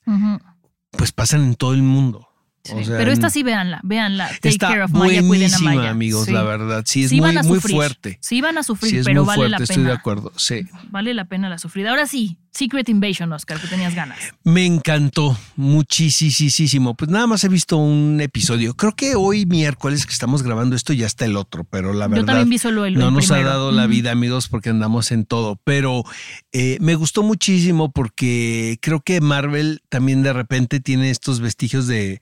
pues 0.91 1.11
pasan 1.11 1.43
en 1.43 1.55
todo 1.55 1.73
el 1.73 1.83
mundo. 1.83 2.29
O 2.73 2.83
sea, 2.83 2.97
pero 2.97 3.11
esta 3.11 3.29
sí, 3.29 3.43
véanla, 3.43 3.79
véanla. 3.83 4.27
Take 4.29 4.49
está 4.49 4.67
care 4.69 4.83
of 4.83 4.91
Maya, 4.91 5.21
cuiden 5.21 5.53
a 5.53 5.59
Maya. 5.59 5.89
amigos, 5.89 6.25
Sí. 6.25 6.31
la 6.31 6.43
verdad. 6.43 6.83
Sí, 6.85 7.03
es 7.03 7.09
Sí 7.09 7.21
muy, 7.21 7.59
fuerte. 7.59 8.17
Sí 8.21 8.41
van 8.41 8.57
a 8.57 8.63
sufrir, 8.63 8.91
Sí, 8.91 8.97
es 8.99 9.05
pero 9.05 9.21
muy 9.21 9.27
vale 9.27 9.37
fuerte, 9.37 9.51
la 9.51 9.57
pena. 9.57 9.63
estoy 9.65 9.83
de 9.83 9.91
acuerdo. 9.91 10.31
Sí. 10.37 10.61
Vale 10.89 11.13
la 11.13 11.25
pena 11.25 11.49
la 11.49 11.57
sufrida. 11.57 11.89
Ahora 11.91 12.07
sí, 12.07 12.37
Secret 12.51 12.89
Invasion, 12.89 13.31
Oscar, 13.33 13.59
que 13.59 13.67
tenías 13.67 13.93
ganas. 13.93 14.17
Me 14.43 14.65
encantó 14.65 15.37
muchísimo. 15.55 16.95
Pues 16.95 17.09
nada 17.11 17.27
más 17.27 17.43
he 17.43 17.49
visto 17.49 17.77
un 17.77 18.19
episodio. 18.21 18.73
Creo 18.75 18.93
que 18.95 19.15
hoy 19.15 19.45
miércoles 19.45 20.05
que 20.05 20.13
estamos 20.13 20.43
grabando 20.43 20.75
esto 20.75 20.93
ya 20.93 21.05
está 21.05 21.25
el 21.25 21.35
otro, 21.37 21.63
pero 21.65 21.93
la 21.93 22.05
Yo 22.05 22.11
verdad 22.11 22.25
también 22.25 22.49
vi 22.49 22.57
solo 22.57 22.85
el- 22.85 22.95
no 22.95 23.09
el 23.09 23.13
nos 23.13 23.27
primero. 23.27 23.47
ha 23.47 23.51
dado 23.51 23.71
la 23.71 23.87
vida, 23.87 24.11
amigos, 24.11 24.47
porque 24.47 24.69
andamos 24.69 25.11
en 25.11 25.25
todo. 25.25 25.59
Pero 25.63 26.03
eh, 26.51 26.77
me 26.81 26.95
gustó 26.95 27.23
muchísimo 27.23 27.91
porque 27.91 28.77
creo 28.81 29.01
que 29.01 29.21
Marvel 29.21 29.81
también 29.89 30.23
de 30.23 30.33
repente 30.33 30.79
tiene 30.79 31.09
estos 31.09 31.39
vestigios 31.39 31.87
de, 31.87 32.21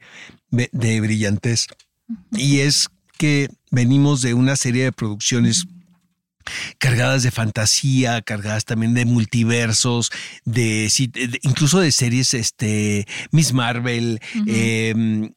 de, 0.49 0.69
de 0.71 1.01
brillantez. 1.01 1.67
Y 2.31 2.59
es 2.59 2.89
que 3.17 3.49
venimos 3.71 4.21
de 4.21 4.33
una 4.33 4.55
serie 4.55 4.83
de 4.85 4.91
producciones 4.91 5.65
cargadas 6.77 7.23
de 7.23 7.31
fantasía, 7.31 8.21
cargadas 8.21 8.65
también 8.65 8.93
de 8.93 9.05
multiversos, 9.05 10.11
de, 10.43 10.91
incluso 11.41 11.79
de 11.79 11.91
series, 11.91 12.35
este, 12.35 13.07
Miss 13.31 13.51
Marvel, 13.53 14.19
eh, 14.45 15.33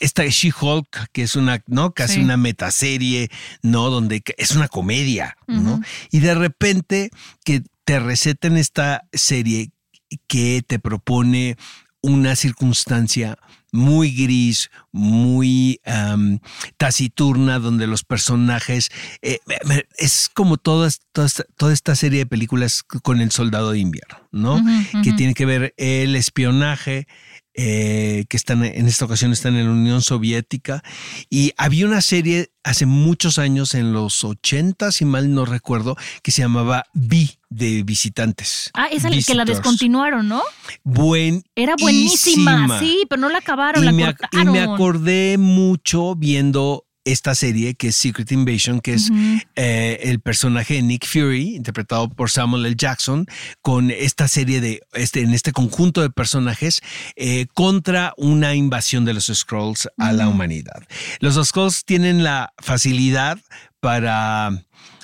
esta 0.00 0.24
She-Hulk, 0.26 1.10
que 1.12 1.24
es 1.24 1.36
una, 1.36 1.62
¿no? 1.66 1.92
Casi 1.92 2.14
Sí. 2.14 2.20
una 2.20 2.36
metaserie, 2.38 3.28
¿no? 3.62 3.90
Donde 3.90 4.22
es 4.38 4.52
una 4.52 4.68
comedia, 4.68 5.36
¿no? 5.46 5.80
Y 6.10 6.20
de 6.20 6.34
repente 6.34 7.10
que 7.44 7.62
te 7.84 7.98
receten 8.00 8.56
esta 8.56 9.06
serie 9.12 9.70
que 10.26 10.62
te 10.66 10.78
propone 10.78 11.56
una 12.00 12.34
circunstancia 12.36 13.36
muy 13.74 14.12
gris, 14.12 14.70
muy 14.92 15.80
taciturna, 16.76 17.58
donde 17.58 17.88
los 17.88 18.04
personajes 18.04 18.90
eh, 19.20 19.40
es 19.96 20.30
como 20.32 20.58
todas, 20.58 21.00
toda, 21.12 21.26
esta, 21.26 21.44
toda 21.56 21.72
esta 21.72 21.96
serie 21.96 22.20
de 22.20 22.26
películas 22.26 22.84
con 22.84 23.20
el 23.20 23.32
soldado 23.32 23.72
de 23.72 23.80
invierno, 23.80 24.28
¿no? 24.30 24.62
Que 25.02 25.12
tiene 25.12 25.34
que 25.34 25.44
ver 25.44 25.74
el 25.76 26.14
espionaje, 26.14 27.08
eh, 27.54 28.24
que 28.28 28.36
están 28.36 28.64
en 28.64 28.86
esta 28.86 29.04
ocasión 29.04 29.32
están 29.32 29.56
en 29.56 29.66
la 29.66 29.72
Unión 29.72 30.02
Soviética. 30.02 30.82
Y 31.30 31.52
había 31.56 31.86
una 31.86 32.00
serie 32.00 32.50
hace 32.64 32.86
muchos 32.86 33.38
años, 33.38 33.74
en 33.74 33.92
los 33.92 34.24
80, 34.24 34.90
si 34.92 35.04
mal 35.04 35.32
no 35.34 35.44
recuerdo, 35.44 35.96
que 36.22 36.30
se 36.32 36.42
llamaba 36.42 36.84
V 36.94 37.28
de 37.50 37.82
visitantes. 37.84 38.70
Ah, 38.74 38.86
esa 38.90 39.08
que 39.10 39.34
la 39.34 39.44
descontinuaron, 39.44 40.28
¿no? 40.28 40.42
Buen. 40.82 41.44
Era 41.54 41.74
buenísima, 41.80 42.78
sí, 42.80 43.04
pero 43.08 43.20
no 43.20 43.28
la 43.28 43.38
acabaron, 43.38 43.82
Y 43.82 43.86
la 43.86 43.92
me, 43.92 44.04
ac- 44.04 44.14
y 44.14 44.16
cortaron. 44.16 44.52
me 44.52 44.60
acordé 44.60 45.36
mucho 45.38 46.14
viendo 46.16 46.86
esta 47.04 47.34
serie 47.34 47.74
que 47.74 47.88
es 47.88 47.96
Secret 47.96 48.32
Invasion, 48.32 48.80
que 48.80 48.94
es 48.94 49.10
eh, 49.56 50.00
el 50.04 50.20
personaje 50.20 50.74
de 50.74 50.82
Nick 50.82 51.06
Fury, 51.06 51.54
interpretado 51.54 52.08
por 52.08 52.30
Samuel 52.30 52.66
L. 52.66 52.74
Jackson, 52.76 53.26
con 53.62 53.90
esta 53.90 54.26
serie 54.28 54.60
de, 54.60 54.80
este, 54.94 55.20
en 55.20 55.34
este 55.34 55.52
conjunto 55.52 56.00
de 56.00 56.10
personajes 56.10 56.80
eh, 57.16 57.46
contra 57.52 58.14
una 58.16 58.54
invasión 58.54 59.04
de 59.04 59.14
los 59.14 59.26
Scrolls 59.26 59.88
a 59.98 60.12
la 60.12 60.28
humanidad. 60.28 60.82
Los 61.20 61.34
Scrolls 61.46 61.84
tienen 61.84 62.24
la 62.24 62.52
facilidad 62.58 63.38
para, 63.80 64.46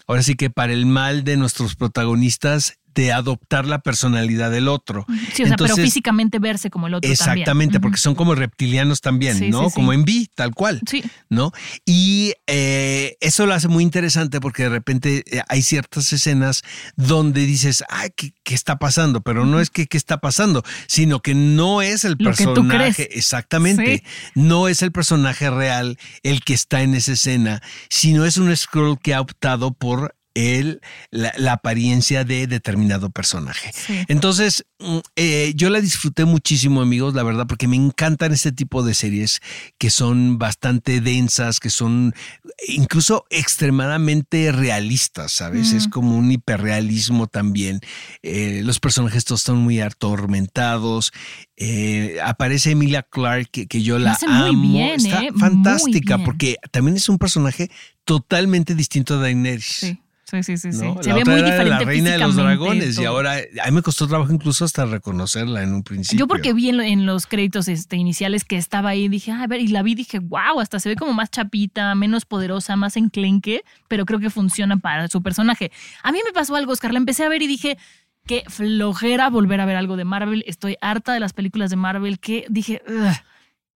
ahora 0.06 0.22
sí 0.22 0.34
que 0.34 0.50
para 0.50 0.72
el 0.72 0.86
mal 0.86 1.22
de 1.24 1.36
nuestros 1.36 1.76
protagonistas, 1.76 2.79
de 2.94 3.12
adoptar 3.12 3.66
la 3.66 3.78
personalidad 3.80 4.50
del 4.50 4.68
otro. 4.68 5.06
Sí, 5.32 5.42
o 5.44 5.46
sea, 5.46 5.56
pero 5.56 5.76
físicamente 5.76 6.38
verse 6.38 6.70
como 6.70 6.86
el 6.86 6.94
otro. 6.94 7.10
Exactamente, 7.10 7.80
porque 7.80 7.98
son 7.98 8.14
como 8.14 8.34
reptilianos 8.34 9.00
también, 9.00 9.38
Sí, 9.38 9.50
¿no? 9.50 9.68
sí. 9.68 9.74
Como 9.74 9.92
en 9.92 10.02
V, 10.02 10.26
tal 10.34 10.54
cual. 10.54 10.80
Sí. 10.88 11.02
¿no? 11.28 11.52
Y 11.86 12.34
eh, 12.46 13.16
eso 13.20 13.46
lo 13.46 13.54
hace 13.54 13.68
muy 13.68 13.84
interesante 13.84 14.40
porque 14.40 14.64
de 14.64 14.68
repente 14.70 15.22
eh, 15.26 15.42
hay 15.48 15.62
ciertas 15.62 16.12
escenas 16.12 16.62
donde 16.96 17.46
dices, 17.46 17.84
ay, 17.88 18.10
¿qué, 18.16 18.32
qué 18.44 18.54
está 18.54 18.78
pasando? 18.78 19.20
Pero 19.20 19.46
no 19.46 19.60
es 19.60 19.70
que 19.70 19.86
qué 19.86 19.96
está 19.96 20.18
pasando, 20.18 20.62
sino 20.86 21.20
que 21.20 21.34
no 21.34 21.82
es 21.82 22.04
el 22.04 22.16
Lo 22.18 22.32
que 22.32 22.44
tú 22.44 22.54
personaje, 22.54 23.06
crees. 23.06 23.16
exactamente, 23.16 24.02
no 24.34 24.68
es 24.68 24.82
el 24.82 24.92
personaje 24.92 25.50
real 25.50 25.98
el 26.22 26.42
que 26.42 26.54
está 26.54 26.82
en 26.82 26.94
esa 26.94 27.12
escena, 27.12 27.62
sino 27.88 28.24
es 28.24 28.36
un 28.36 28.54
scroll 28.56 28.98
que 28.98 29.14
ha 29.14 29.20
optado 29.20 29.72
por 29.72 30.16
el, 30.34 30.80
la, 31.10 31.32
la 31.36 31.52
apariencia 31.54 32.24
de 32.24 32.46
determinado 32.46 33.10
personaje. 33.10 33.72
Sí. 33.72 34.04
Entonces, 34.08 34.64
mm, 34.78 34.98
eh, 35.16 35.52
yo 35.56 35.70
la 35.70 35.80
disfruté 35.80 36.24
muchísimo, 36.24 36.80
amigos, 36.80 37.14
la 37.14 37.22
verdad, 37.22 37.46
porque 37.46 37.66
me 37.68 37.76
encantan 37.76 38.32
este 38.32 38.52
tipo 38.52 38.82
de 38.82 38.94
series 38.94 39.40
que 39.78 39.90
son 39.90 40.38
bastante 40.38 41.00
densas, 41.00 41.60
que 41.60 41.70
son 41.70 42.14
incluso 42.68 43.24
extremadamente 43.30 44.52
realistas, 44.52 45.32
¿sabes? 45.32 45.72
Es 45.72 45.88
como 45.88 46.16
un 46.16 46.30
hiperrealismo 46.30 47.26
también. 47.26 47.80
Eh, 48.22 48.62
los 48.64 48.80
personajes 48.80 49.24
todos 49.24 49.40
están 49.40 49.56
muy 49.56 49.80
atormentados. 49.80 51.12
Eh, 51.56 52.18
aparece 52.24 52.70
Emilia 52.72 53.02
Clarke, 53.02 53.50
que, 53.50 53.66
que 53.66 53.82
yo 53.82 53.98
la 53.98 54.12
hace 54.12 54.26
muy 54.28 54.48
amo. 54.50 54.72
bien, 54.72 54.94
Está 55.06 55.22
¿eh? 55.24 55.30
Muy 55.30 55.40
fantástica, 55.40 56.16
bien. 56.16 56.24
porque 56.24 56.56
también 56.70 56.96
es 56.96 57.08
un 57.08 57.18
personaje 57.18 57.70
totalmente 58.04 58.74
distinto 58.74 59.14
a 59.14 59.18
Daenerys. 59.18 59.64
Sí, 59.66 59.98
sí, 60.30 60.42
sí, 60.42 60.56
sí. 60.56 60.72
sí. 60.72 60.84
¿no? 60.84 61.02
Se 61.02 61.08
La 61.10 61.16
ve 61.16 61.20
otra 61.22 61.32
muy 61.32 61.40
era 61.40 61.50
diferente 61.50 61.84
la 61.84 61.90
reina 61.90 62.10
de 62.12 62.18
los 62.18 62.36
dragones 62.36 62.98
y 62.98 63.04
ahora 63.04 63.34
a 63.34 63.66
mí 63.66 63.72
me 63.72 63.82
costó 63.82 64.06
trabajo 64.06 64.32
incluso 64.32 64.64
hasta 64.64 64.86
reconocerla 64.86 65.62
en 65.62 65.74
un 65.74 65.82
principio. 65.82 66.18
Yo 66.20 66.28
porque 66.28 66.52
vi 66.52 66.68
en 66.70 67.06
los 67.06 67.26
créditos 67.26 67.68
este, 67.68 67.96
iniciales 67.96 68.44
que 68.44 68.56
estaba 68.56 68.90
ahí, 68.90 69.08
dije, 69.08 69.32
"Ah, 69.32 69.42
a 69.42 69.46
ver, 69.46 69.60
y 69.60 69.68
la 69.68 69.82
vi, 69.82 69.94
dije, 69.94 70.18
wow, 70.18 70.60
hasta 70.60 70.80
se 70.80 70.88
ve 70.88 70.96
como 70.96 71.12
más 71.12 71.30
chapita, 71.30 71.94
menos 71.94 72.24
poderosa, 72.24 72.76
más 72.76 72.96
enclenque, 72.96 73.64
pero 73.88 74.06
creo 74.06 74.20
que 74.20 74.30
funciona 74.30 74.76
para 74.76 75.08
su 75.08 75.22
personaje. 75.22 75.70
A 76.02 76.12
mí 76.12 76.18
me 76.24 76.32
pasó 76.32 76.56
algo, 76.56 76.72
Oscar, 76.72 76.92
la 76.92 76.98
empecé 76.98 77.24
a 77.24 77.28
ver 77.28 77.42
y 77.42 77.46
dije, 77.46 77.78
qué 78.26 78.44
flojera 78.48 79.28
volver 79.30 79.60
a 79.60 79.64
ver 79.66 79.76
algo 79.76 79.96
de 79.96 80.04
Marvel, 80.04 80.44
estoy 80.46 80.76
harta 80.80 81.12
de 81.12 81.20
las 81.20 81.32
películas 81.32 81.70
de 81.70 81.76
Marvel, 81.76 82.18
que 82.18 82.46
dije, 82.48 82.82
"Ugh". 82.88 83.12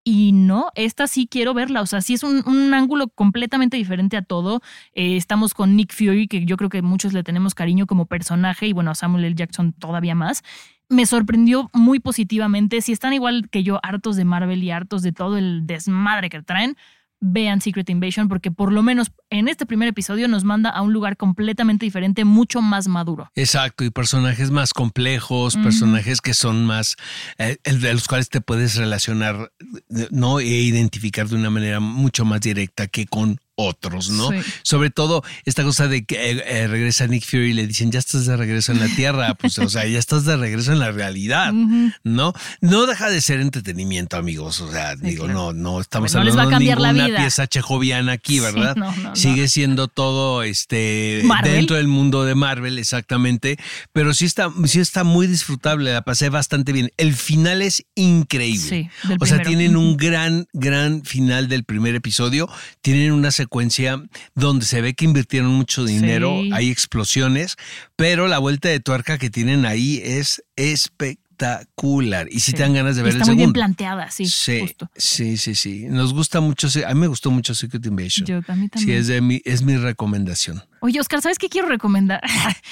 Y 0.07 0.33
no, 0.33 0.71
esta 0.75 1.07
sí 1.07 1.27
quiero 1.27 1.55
verla. 1.55 1.81
O 1.81 1.87
sea, 1.87 2.03
sí 2.03 2.13
es 2.13 2.23
un, 2.23 2.47
un 2.47 2.75
ángulo 2.75 3.09
completamente 3.09 3.79
diferente 3.79 4.19
a 4.19 4.23
todo. 4.23 4.61
Eh, 4.93 5.17
estamos 5.17 5.55
con 5.55 5.77
Nick 5.77 5.95
Fury, 5.95 6.29
que 6.29 6.45
yo 6.45 6.59
creo 6.59 6.69
que 6.69 6.83
muchos 6.83 7.15
le 7.15 7.23
tenemos 7.23 7.55
cariño 7.55 7.87
como 7.87 8.05
personaje, 8.05 8.67
y 8.67 8.75
bueno, 8.75 8.91
a 8.91 8.95
Samuel 8.95 9.25
L. 9.25 9.35
Jackson 9.35 9.73
todavía 9.73 10.15
más. 10.15 10.43
Me 10.91 11.07
sorprendió 11.07 11.71
muy 11.73 12.01
positivamente. 12.01 12.83
Si 12.83 12.93
están 12.93 13.15
igual 13.15 13.49
que 13.49 13.63
yo, 13.63 13.81
hartos 13.83 14.17
de 14.17 14.27
Marvel 14.27 14.63
y 14.63 14.71
hartos 14.71 15.03
de 15.03 15.13
todo 15.13 15.39
el 15.39 15.67
desmadre 15.67 16.29
que 16.29 16.43
traen, 16.43 16.77
vean 17.25 17.61
Secret 17.61 17.89
Invasion, 17.89 18.29
porque 18.29 18.51
por 18.51 18.73
lo 18.73 18.83
menos 18.83 19.13
en 19.31 19.49
este 19.49 19.67
primer 19.67 19.89
episodio 19.89 20.29
nos 20.29 20.45
manda 20.45 20.71
a 20.71 20.83
un 20.83 20.93
lugar 20.93 21.17
completamente 21.17 21.87
diferente, 21.87 22.25
mucho 22.25 22.61
más 22.61 22.87
maduro. 22.87 23.31
Exacto, 23.35 23.85
y 23.85 23.91
personajes 23.91 24.51
más 24.51 24.75
complejos, 24.75 25.57
personajes 25.57 26.21
que 26.21 26.35
son 26.35 26.67
más, 26.67 26.97
eh, 27.39 27.57
el 27.65 27.81
de 27.81 27.95
los 27.95 28.07
cuales 28.07 28.29
te 28.29 28.41
puedes 28.41 28.77
relacionar, 28.77 29.53
eh, 29.97 30.09
¿no? 30.11 30.41
E 30.41 30.47
identificar 30.47 31.29
de 31.29 31.37
una 31.37 31.51
manera 31.51 31.81
mucho 31.81 32.25
más 32.25 32.41
directa 32.43 32.87
que 32.87 33.07
con 33.07 33.39
otros, 33.57 34.11
¿no? 34.11 34.31
Sí. 34.31 34.39
Sobre 34.63 34.91
todo 34.91 35.23
esta 35.45 35.63
cosa 35.63 35.89
de 35.89 36.05
que 36.05 36.31
eh, 36.31 36.43
eh, 36.47 36.67
regresa 36.67 37.07
Nick 37.07 37.25
Fury 37.25 37.51
y 37.51 37.53
le 37.53 37.67
dicen, 37.67 37.91
ya 37.93 37.99
estás 37.99 38.27
de 38.27 38.37
regreso 38.37 38.73
en 38.73 38.81
la 38.81 38.89
Tierra, 38.89 39.35
pues, 39.39 39.59
o 39.59 39.69
sea, 39.69 39.87
ya 39.87 39.99
estás 39.99 40.25
de 40.25 40.37
regreso 40.37 40.73
en 40.73 40.79
la 40.79 40.91
realidad. 40.91 41.53
¿no? 41.53 42.33
No 42.61 42.87
deja 42.87 43.11
de 43.11 43.21
ser 43.21 43.41
entretenimiento, 43.41 44.17
amigos, 44.17 44.61
o 44.61 44.71
sea, 44.71 44.97
digo, 44.97 45.25
claro. 45.25 45.53
no, 45.53 45.75
no 45.75 45.81
estamos 45.81 46.13
no 46.15 46.21
hablando 46.21 46.59
de 46.59 46.65
ninguna 46.65 47.17
pieza 47.17 47.47
chejoviana 47.47 48.13
aquí, 48.13 48.41
¿verdad? 48.41 48.77
no, 48.77 48.95
no, 48.95 49.03
no. 49.03 49.17
Sigue 49.17 49.49
siendo 49.49 49.89
todo 49.89 50.43
este 50.43 51.23
Marvel. 51.25 51.53
dentro 51.53 51.77
del 51.77 51.89
mundo 51.89 52.25
de 52.25 52.35
Marvel, 52.35 52.79
exactamente. 52.79 53.59
Pero 53.93 54.15
sí 54.15 54.25
está, 54.25 54.51
sí 54.67 54.81
está 54.81 55.05
muy 55.05 55.27
disfrutable, 55.27 55.93
la 55.93 56.03
pasé 56.03 56.29
bastante 56.29 56.73
bien. 56.73 56.91
El 56.97 57.15
final 57.15 57.63
es 57.63 57.85
increíble. 57.95 58.91
O 59.21 59.27
sea, 59.27 59.39
primero. 59.39 59.49
tienen 59.49 59.77
un 59.77 59.97
gran, 59.97 60.47
gran 60.53 61.05
final 61.05 61.49
del 61.49 61.65
primer 61.65 61.95
episodio. 61.95 62.49
Tienen 62.83 63.13
una 63.13 63.31
secuencia 63.45 64.03
donde 64.35 64.65
se 64.67 64.81
ve 64.81 64.95
que 64.95 65.05
invirtieron 65.05 65.51
mucho 65.55 65.85
dinero, 65.85 66.41
Sí. 66.43 66.51
hay 66.53 66.71
explosiones, 66.71 67.57
pero 67.97 68.27
la 68.29 68.39
vuelta 68.39 68.69
de 68.69 68.81
tuerca 68.81 69.19
que 69.19 69.31
tienen 69.31 69.65
ahí 69.67 70.01
es 70.05 70.43
espectacular. 70.57 72.29
Y 72.31 72.41
si 72.41 72.51
Sí. 72.51 72.53
te 72.55 72.63
dan 72.63 72.75
ganas 72.75 72.97
de 72.97 73.03
ver 73.03 73.13
Está 73.13 73.25
el 73.25 73.29
muy 73.31 73.37
bien 73.37 73.41
segundo. 73.49 73.53
planteada, 73.59 74.11
sí, 74.11 74.27
Sí, 74.27 74.61
justo. 74.61 74.91
sí, 74.97 75.37
sí, 75.37 75.55
sí. 75.55 75.87
Nos 75.89 76.13
gusta 76.15 76.41
mucho, 76.41 76.69
a 76.87 76.95
mí 76.95 77.01
me 77.01 77.07
gustó 77.07 77.31
mucho 77.31 77.55
Secret 77.55 77.85
Invasion. 77.87 78.27
Yo 78.27 78.43
también 78.43 78.71
Sí, 78.75 78.79
también. 78.81 78.99
es, 78.99 79.07
de 79.09 79.21
mi, 79.21 79.43
es 79.45 79.63
mi 79.63 79.77
recomendación. 79.77 80.63
Oye, 80.81 81.01
Oscar, 81.01 81.21
¿sabes 81.23 81.39
qué 81.39 81.49
quiero 81.49 81.69
recomendar? 81.69 82.21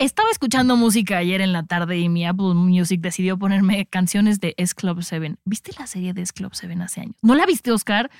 Estaba 0.00 0.30
escuchando 0.30 0.78
música 0.78 1.18
ayer 1.18 1.42
en 1.42 1.52
la 1.52 1.62
tarde 1.64 1.98
y 1.98 2.08
mi 2.08 2.24
Apple 2.24 2.54
Music 2.54 3.02
decidió 3.02 3.38
ponerme 3.38 3.84
canciones 3.84 4.40
de 4.40 4.54
S 4.56 4.74
Club 4.74 5.02
7. 5.02 5.36
¿Viste 5.44 5.72
la 5.78 5.86
serie 5.86 6.14
de 6.14 6.22
S 6.22 6.32
Club 6.32 6.52
7 6.54 6.74
hace 6.82 7.02
años? 7.02 7.16
¿No 7.20 7.34
la 7.34 7.44
viste, 7.44 7.70
Oscar? 7.70 8.10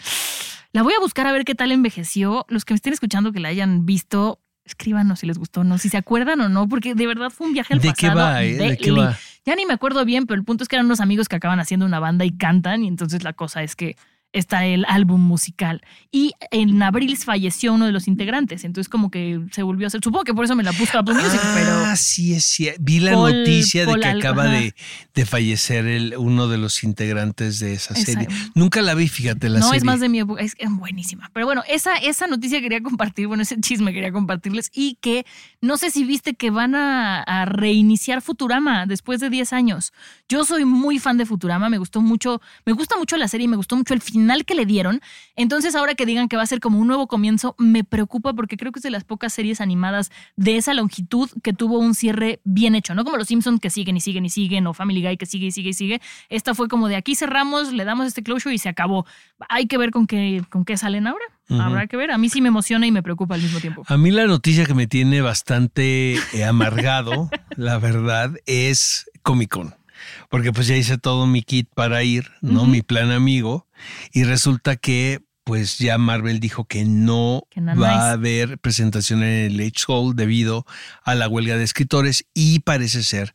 La 0.73 0.83
voy 0.83 0.93
a 0.93 1.01
buscar 1.01 1.27
a 1.27 1.33
ver 1.33 1.47
qué 1.47 1.55
tal 1.55 1.73
envejeció. 1.73 2.45
Los 2.51 2.67
que 2.67 2.75
me 2.75 2.77
estén 2.77 2.93
escuchando 2.93 3.33
que 3.33 3.41
la 3.41 3.49
hayan 3.49 3.87
visto, 3.87 4.43
escríbanos 4.67 5.21
si 5.21 5.27
les 5.27 5.39
gustó 5.39 5.63
o 5.63 5.65
no, 5.65 5.79
si 5.79 5.89
se 5.89 5.97
acuerdan 5.97 6.43
o 6.43 6.51
no, 6.51 6.69
porque 6.69 6.95
de 6.95 7.07
verdad 7.07 7.31
fue 7.31 7.47
un 7.47 7.55
viaje 7.55 7.73
al 7.73 7.81
¿De 7.81 7.95
qué 7.95 8.09
pasado. 8.09 8.21
va, 8.31 8.45
eh? 8.45 8.57
¿De 8.59 8.77
qué 8.77 8.91
deli. 8.91 9.01
va? 9.01 9.19
Ya 9.47 9.55
ni 9.55 9.65
me 9.65 9.73
acuerdo 9.73 10.05
bien, 10.05 10.27
pero 10.27 10.39
el 10.39 10.45
punto 10.45 10.65
es 10.65 10.69
que 10.69 10.77
eran 10.77 10.85
unos 10.85 11.01
amigos 11.01 11.31
que 11.31 11.37
acaban 11.37 11.61
haciendo 11.61 11.87
una 11.87 11.99
banda 11.99 12.27
y 12.27 12.37
cantan, 12.37 12.85
y 12.85 12.89
entonces 12.89 13.25
la 13.25 13.33
cosa 13.33 13.63
es 13.63 13.75
que 13.75 13.97
está 14.33 14.65
el 14.65 14.85
álbum 14.89 15.21
musical. 15.21 15.83
Y 16.13 16.33
en 16.51 16.83
abril 16.83 17.17
falleció 17.17 17.73
uno 17.75 17.87
de 17.87 17.93
los 17.93 18.07
integrantes, 18.09 18.65
entonces 18.65 18.89
como 18.89 19.11
que 19.11 19.41
se 19.53 19.63
volvió 19.63 19.87
a 19.87 19.89
hacer. 19.89 20.01
Supongo 20.03 20.25
que 20.25 20.35
por 20.35 20.45
eso 20.45 20.55
me 20.55 20.63
la 20.63 20.73
puso 20.73 20.99
Apple 20.99 21.15
Music, 21.15 21.41
pero. 21.55 21.71
Ah, 21.87 21.97
sí, 21.97 22.35
es 22.35 22.45
cierto. 22.45 22.81
Vi 22.83 23.01
la 23.01 23.13
Paul- 23.13 23.39
noticia 23.39 23.87
de 23.87 23.95
que 24.01 24.07
acaba 24.07 24.45
de, 24.47 24.75
de 25.15 25.27
fallecer 25.27 25.87
el, 25.87 26.15
uno 26.17 26.47
de 26.49 26.59
los 26.59 26.85
integrantes 26.85 27.59
de 27.59 27.75
esa 27.75 27.95
serie. 27.95 28.29
Nunca 28.55 28.83
la 28.83 28.95
vi, 28.95 29.09
fíjate, 29.09 29.49
la 29.49 29.59
no 29.61 29.65
serie. 29.67 29.79
es 29.79 29.85
más 29.85 30.01
de 30.01 30.09
mi 30.09 30.21
época, 30.21 30.43
es, 30.43 30.55
es 30.59 30.71
buenísima. 30.71 31.31
Pero 31.33 31.47
bueno, 31.47 31.63
esa, 31.69 31.97
esa 31.97 32.27
noticia 32.27 32.61
quería 32.61 32.83
compartir, 32.83 33.27
bueno, 33.27 33.43
ese 33.43 33.61
chisme 33.61 33.93
quería 33.93 34.13
compartirles 34.13 34.71
y 34.73 34.97
que 35.01 35.27
no 35.61 35.77
sé 35.77 35.91
si 35.91 36.05
viste 36.05 36.35
que 36.35 36.51
van 36.51 36.75
a, 36.75 37.23
a 37.23 37.45
reiniciar 37.47 38.23
Futurama 38.23 38.87
después 38.87 39.21
de 39.21 39.31
10 39.31 39.53
años. 39.53 39.93
Yo 40.29 40.45
soy 40.45 40.65
muy 40.65 40.99
fan 40.99 41.17
de 41.17 41.27
Futurama, 41.27 41.69
me 41.69 41.79
gustó 41.79 42.01
mucho, 42.01 42.41
me 42.65 42.73
gusta 42.73 42.97
mucho 42.97 43.17
la 43.17 43.27
serie 43.27 43.47
y 43.47 43.49
me 43.49 43.57
gustó 43.57 43.75
mucho 43.77 43.93
el 43.95 44.01
final 44.01 44.20
que 44.47 44.55
le 44.55 44.67
dieron. 44.67 45.01
Entonces 45.37 45.75
ahora 45.75 45.95
que 45.95 46.07
digan 46.07 46.29
que 46.29 46.37
va 46.37 46.43
a 46.43 46.47
ser 46.47 46.61
como 46.61 46.79
un 46.79 46.87
nuevo 46.87 47.07
comienzo, 47.07 47.55
me 47.59 47.85
preocupa 47.85 48.33
porque 48.33 48.57
creo 48.57 48.73
que 48.73 48.79
es 48.79 48.83
de 48.83 48.91
las 48.91 49.05
pocas 49.05 49.33
series 49.33 49.61
animadas 49.61 50.11
de 50.37 50.57
esa 50.57 50.75
longitud 50.75 51.29
que 51.43 51.53
tuvo 51.53 51.79
un 51.79 51.95
cierre 51.95 52.41
bien 52.45 52.75
hecho, 52.75 52.95
no 52.95 53.05
como 53.05 53.17
los 53.17 53.29
Simpsons 53.29 53.61
que 53.61 53.71
siguen 53.71 53.97
y 53.97 54.01
siguen 54.01 54.25
y 54.25 54.31
siguen 54.31 54.67
o 54.67 54.75
Family 54.75 55.03
Guy 55.03 55.17
que 55.17 55.27
sigue 55.27 55.47
y 55.47 55.53
sigue 55.53 55.71
y 55.71 55.75
sigue. 55.75 56.01
Esta 56.29 56.55
fue 56.55 56.69
como 56.69 56.89
de 56.89 56.97
aquí 56.97 57.15
cerramos, 57.15 57.73
le 57.73 57.85
damos 57.85 58.07
este 58.07 58.23
closure 58.23 58.55
y 58.55 58.59
se 58.59 58.69
acabó. 58.69 59.07
Hay 59.49 59.67
que 59.67 59.79
ver 59.79 59.91
con 59.91 60.07
qué, 60.07 60.43
con 60.51 60.65
qué 60.65 60.77
salen 60.77 61.07
ahora. 61.07 61.25
Habrá 61.59 61.89
que 61.89 61.97
ver. 61.97 62.13
A 62.13 62.19
mí 62.19 62.29
sí 62.29 62.41
me 62.41 62.49
emociona 62.49 62.87
y 62.87 62.93
me 62.93 63.03
preocupa 63.03 63.35
al 63.35 63.43
mismo 63.43 63.59
tiempo. 63.59 63.83
A 63.89 63.97
mí 63.97 64.13
la 64.13 64.27
noticia 64.27 64.67
que 64.67 64.75
me 64.75 64.87
tiene 64.87 65.21
bastante 65.21 66.15
eh, 66.33 66.45
amargado, 66.45 67.29
la 67.57 67.79
verdad, 67.79 68.37
es 68.47 69.11
Comic 69.23 69.51
Con. 69.51 69.80
Porque 70.29 70.53
pues 70.53 70.67
ya 70.67 70.77
hice 70.77 70.99
todo 70.99 71.27
mi 71.27 71.43
kit 71.43 71.69
para 71.75 72.03
ir, 72.05 72.31
¿no? 72.41 72.67
Mi 72.67 72.83
plan 72.83 73.11
amigo. 73.11 73.67
Y 74.13 74.25
resulta 74.25 74.77
que 74.77 75.21
pues 75.45 75.79
ya 75.79 75.99
Marvel 75.99 76.39
dijo 76.39 76.65
que 76.65 76.85
no 76.85 77.43
Que 77.51 77.61
va 77.61 77.75
nice. 77.75 77.85
a 77.87 78.11
haber 78.13 78.59
presentación 78.59 79.23
en 79.25 79.51
el 79.53 79.61
H 79.67 79.85
Hall 79.89 80.15
debido 80.15 80.65
a 81.03 81.15
la 81.17 81.29
huelga 81.29 81.57
de 81.57 81.65
escritores 81.65 82.25
y 82.35 82.61
parece 82.61 83.03
ser 83.03 83.33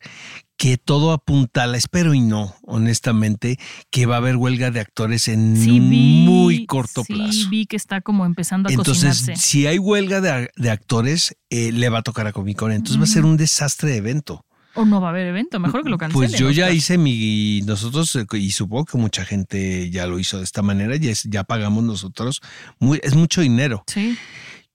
que 0.56 0.78
todo 0.78 1.12
apuntala, 1.12 1.76
espero 1.76 2.14
y 2.14 2.20
no, 2.20 2.54
honestamente, 2.62 3.58
que 3.90 4.06
va 4.06 4.14
a 4.14 4.18
haber 4.18 4.36
huelga 4.36 4.70
de 4.70 4.80
actores 4.80 5.28
en 5.28 5.54
Sí 5.56 5.78
un 5.80 5.90
vi, 5.90 6.24
muy 6.24 6.64
corto 6.64 7.04
sí 7.04 7.12
plazo. 7.12 7.50
vi 7.50 7.66
que 7.66 7.76
está 7.76 8.00
como 8.00 8.24
empezando 8.24 8.70
a 8.70 8.72
Entonces, 8.72 9.18
cocinarse. 9.20 9.36
si 9.36 9.66
hay 9.66 9.78
huelga 9.78 10.22
de, 10.22 10.48
de 10.56 10.70
actores, 10.70 11.36
eh, 11.50 11.72
le 11.72 11.90
va 11.90 11.98
a 11.98 12.02
tocar 12.02 12.26
a 12.26 12.32
Comic 12.32 12.56
Con. 12.56 12.72
Entonces 12.72 12.98
va 12.98 13.04
a 13.04 13.08
ser 13.08 13.26
un 13.26 13.36
desastre 13.36 13.90
de 13.90 13.96
evento. 13.98 14.46
O 14.76 14.84
no 14.84 15.00
va 15.00 15.08
a 15.08 15.10
haber 15.10 15.26
evento, 15.26 15.58
mejor 15.58 15.82
que 15.82 15.88
lo 15.88 15.98
cancelen. 15.98 16.30
Pues 16.30 16.38
yo 16.38 16.50
ya 16.50 16.70
hice 16.70 16.98
mi, 16.98 17.62
nosotros, 17.62 18.14
eh, 18.16 18.26
y 18.34 18.50
supongo 18.52 18.84
que 18.84 18.98
mucha 18.98 19.24
gente 19.24 19.90
ya 19.90 20.06
lo 20.06 20.18
hizo 20.18 20.38
de 20.38 20.44
esta 20.44 20.62
manera, 20.62 20.96
ya, 20.96 21.12
ya 21.24 21.44
pagamos 21.44 21.82
nosotros, 21.82 22.42
muy, 22.78 23.00
es 23.02 23.14
mucho 23.14 23.40
dinero. 23.40 23.84
Sí. 23.86 24.16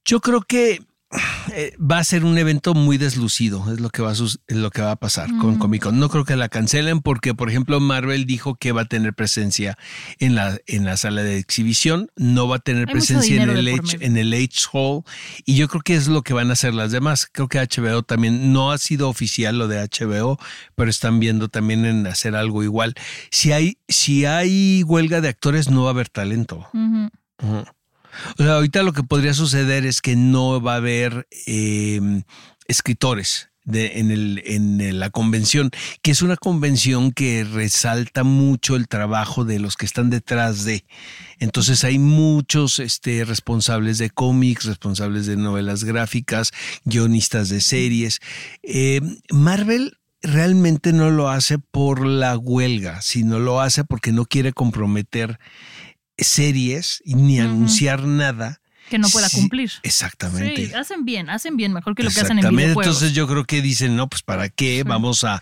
Yo 0.03 0.19
creo 0.19 0.41
que 0.41 0.79
eh, 1.53 1.75
va 1.79 1.99
a 1.99 2.03
ser 2.03 2.23
un 2.25 2.37
evento 2.37 2.73
muy 2.73 2.97
deslucido, 2.97 3.71
es 3.73 3.79
lo 3.79 3.89
que 3.89 4.01
va 4.01 4.11
a, 4.11 4.15
sus- 4.15 4.39
es 4.47 4.57
lo 4.57 4.71
que 4.71 4.81
va 4.81 4.91
a 4.91 4.95
pasar 4.95 5.29
con. 5.39 5.57
Comic 5.57 5.83
Con. 5.83 5.99
No 5.99 6.09
creo 6.09 6.25
que 6.25 6.35
la 6.35 6.49
cancelen 6.49 7.01
porque, 7.01 7.33
por 7.33 7.49
ejemplo, 7.49 7.79
Marvel 7.79 8.25
dijo 8.25 8.55
que 8.55 8.71
va 8.71 8.81
a 8.81 8.85
tener 8.85 9.13
presencia 9.13 9.77
en 10.19 10.35
la, 10.35 10.57
en 10.67 10.85
la 10.85 10.97
sala 10.97 11.23
de 11.23 11.37
exhibición, 11.37 12.09
no 12.15 12.47
va 12.47 12.57
a 12.57 12.59
tener 12.59 12.87
Hay 12.87 12.93
presencia 12.93 13.43
en 13.43 13.49
el, 13.57 13.67
H, 13.67 13.97
en 14.05 14.17
el 14.17 14.33
H 14.33 14.67
Hall 14.71 15.03
y 15.45 15.55
yo 15.55 15.67
creo 15.67 15.81
que 15.81 15.95
es 15.95 16.07
lo 16.07 16.21
que 16.23 16.33
van 16.33 16.49
a 16.49 16.53
hacer 16.53 16.73
las 16.73 16.91
demás. 16.91 17.27
Creo 17.31 17.47
que 17.47 17.59
HBO 17.59 18.03
también 18.03 18.51
no 18.53 18.71
ha 18.71 18.77
sido 18.77 19.09
oficial 19.09 19.57
lo 19.57 19.67
de 19.67 19.77
HBO, 19.81 20.37
pero 20.75 20.89
están 20.89 21.19
viendo 21.19 21.47
también 21.49 21.85
en 21.85 22.07
hacer 22.07 22.35
algo 22.35 22.63
igual. 22.63 22.95
Si 23.31 23.51
hay, 23.51 23.77
si 23.87 24.25
hay 24.25 24.83
huelga 24.83 25.21
de 25.21 25.29
actores, 25.29 25.69
no 25.69 25.83
va 25.83 25.89
a 25.89 25.91
haber 25.93 26.09
talento. 26.09 26.67
O 28.37 28.43
sea, 28.43 28.55
ahorita 28.55 28.83
lo 28.83 28.93
que 28.93 29.03
podría 29.03 29.33
suceder 29.33 29.85
es 29.85 30.01
que 30.01 30.15
no 30.15 30.61
va 30.61 30.73
a 30.73 30.77
haber 30.77 31.27
eh, 31.47 32.23
escritores. 32.67 33.49
en, 33.65 34.99
la 34.99 35.09
convención, 35.11 35.69
que 36.01 36.11
es 36.11 36.21
una 36.23 36.35
convención 36.35 37.11
que 37.11 37.43
resalta 37.43 38.23
mucho 38.23 38.75
el 38.75 38.87
trabajo 38.87 39.45
de 39.45 39.59
los 39.59 39.77
que 39.77 39.85
están 39.85 40.09
detrás 40.09 40.65
de. 40.65 40.83
Entonces 41.39 41.83
hay 41.83 41.99
muchos 41.99 42.79
este, 42.79 43.23
responsables 43.23 43.97
de 43.99 44.09
cómics, 44.09 44.65
responsables 44.65 45.27
de 45.27 45.37
novelas 45.37 45.83
gráficas, 45.83 46.51
guionistas 46.85 47.49
de 47.49 47.61
series. 47.61 48.19
Eh, 48.63 49.01
Marvel 49.29 49.97
realmente 50.21 50.93
no 50.93 51.09
lo 51.09 51.29
hace 51.29 51.57
por 51.57 52.05
la 52.05 52.37
huelga, 52.37 53.01
sino 53.01 53.39
lo 53.39 53.61
hace 53.61 53.83
porque 53.83 54.11
no 54.11 54.25
quiere 54.25 54.53
comprometer 54.53 55.39
series 56.21 57.01
y 57.05 57.15
ni 57.15 57.39
anunciar 57.39 58.03
nada. 58.05 58.59
Que 58.89 58.97
no 58.99 59.07
pueda 59.07 59.29
Sí, 59.29 59.37
cumplir. 59.39 59.71
Exactamente. 59.83 60.67
Sí, 60.67 60.73
hacen 60.73 61.05
bien, 61.05 61.29
hacen 61.29 61.55
bien, 61.55 61.71
mejor 61.71 61.95
que 61.95 62.03
lo 62.03 62.09
que 62.09 62.19
hacen 62.19 62.39
en 62.39 62.49
videojuegos. 62.49 62.85
Entonces 62.85 63.13
yo 63.13 63.25
creo 63.25 63.45
que 63.45 63.61
dicen, 63.61 63.95
no, 63.95 64.09
pues 64.09 64.21
para 64.21 64.49
qué 64.49 64.79
Sí. 64.79 64.83
vamos 64.83 65.23
a 65.23 65.41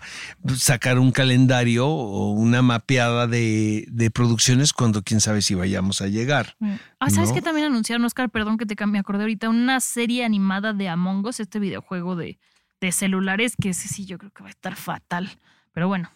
sacar 0.56 1.00
un 1.00 1.10
calendario 1.10 1.88
o 1.88 2.30
una 2.30 2.62
mapeada 2.62 3.26
de, 3.26 3.86
de 3.88 4.10
producciones 4.12 4.72
cuando 4.72 5.02
quién 5.02 5.20
sabe 5.20 5.42
si 5.42 5.54
vayamos 5.56 6.00
a 6.00 6.06
llegar. 6.06 6.56
Ah, 7.00 7.10
¿sabes 7.10 7.32
qué 7.32 7.42
también 7.42 7.66
anunciaron, 7.66 8.04
Oscar? 8.04 8.30
Perdón 8.30 8.56
que 8.56 8.66
te 8.66 8.76
cam- 8.76 8.90
me 8.92 9.00
acordé 9.00 9.22
ahorita. 9.24 9.48
Una 9.48 9.80
serie 9.80 10.24
animada 10.24 10.72
de 10.72 10.88
Among 10.88 11.26
Us, 11.26 11.40
este 11.40 11.58
videojuego 11.58 12.14
de, 12.14 12.38
de 12.80 12.92
celulares, 12.92 13.54
que 13.60 13.70
ese 13.70 13.88
sí 13.88 14.06
yo 14.06 14.16
creo 14.18 14.30
que 14.30 14.44
va 14.44 14.48
a 14.48 14.52
estar 14.52 14.76
fatal. 14.76 15.28
Pero 15.72 15.88
bueno, 15.88 16.08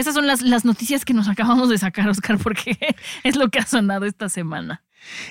esas 0.00 0.14
son 0.14 0.26
las, 0.26 0.42
las 0.42 0.64
noticias 0.64 1.04
que 1.04 1.14
nos 1.14 1.28
acabamos 1.28 1.68
de 1.68 1.78
sacar, 1.78 2.08
Oscar, 2.08 2.38
porque 2.38 2.76
es 3.24 3.36
lo 3.36 3.50
que 3.50 3.58
ha 3.58 3.66
sonado 3.66 4.06
esta 4.06 4.28
semana. 4.28 4.82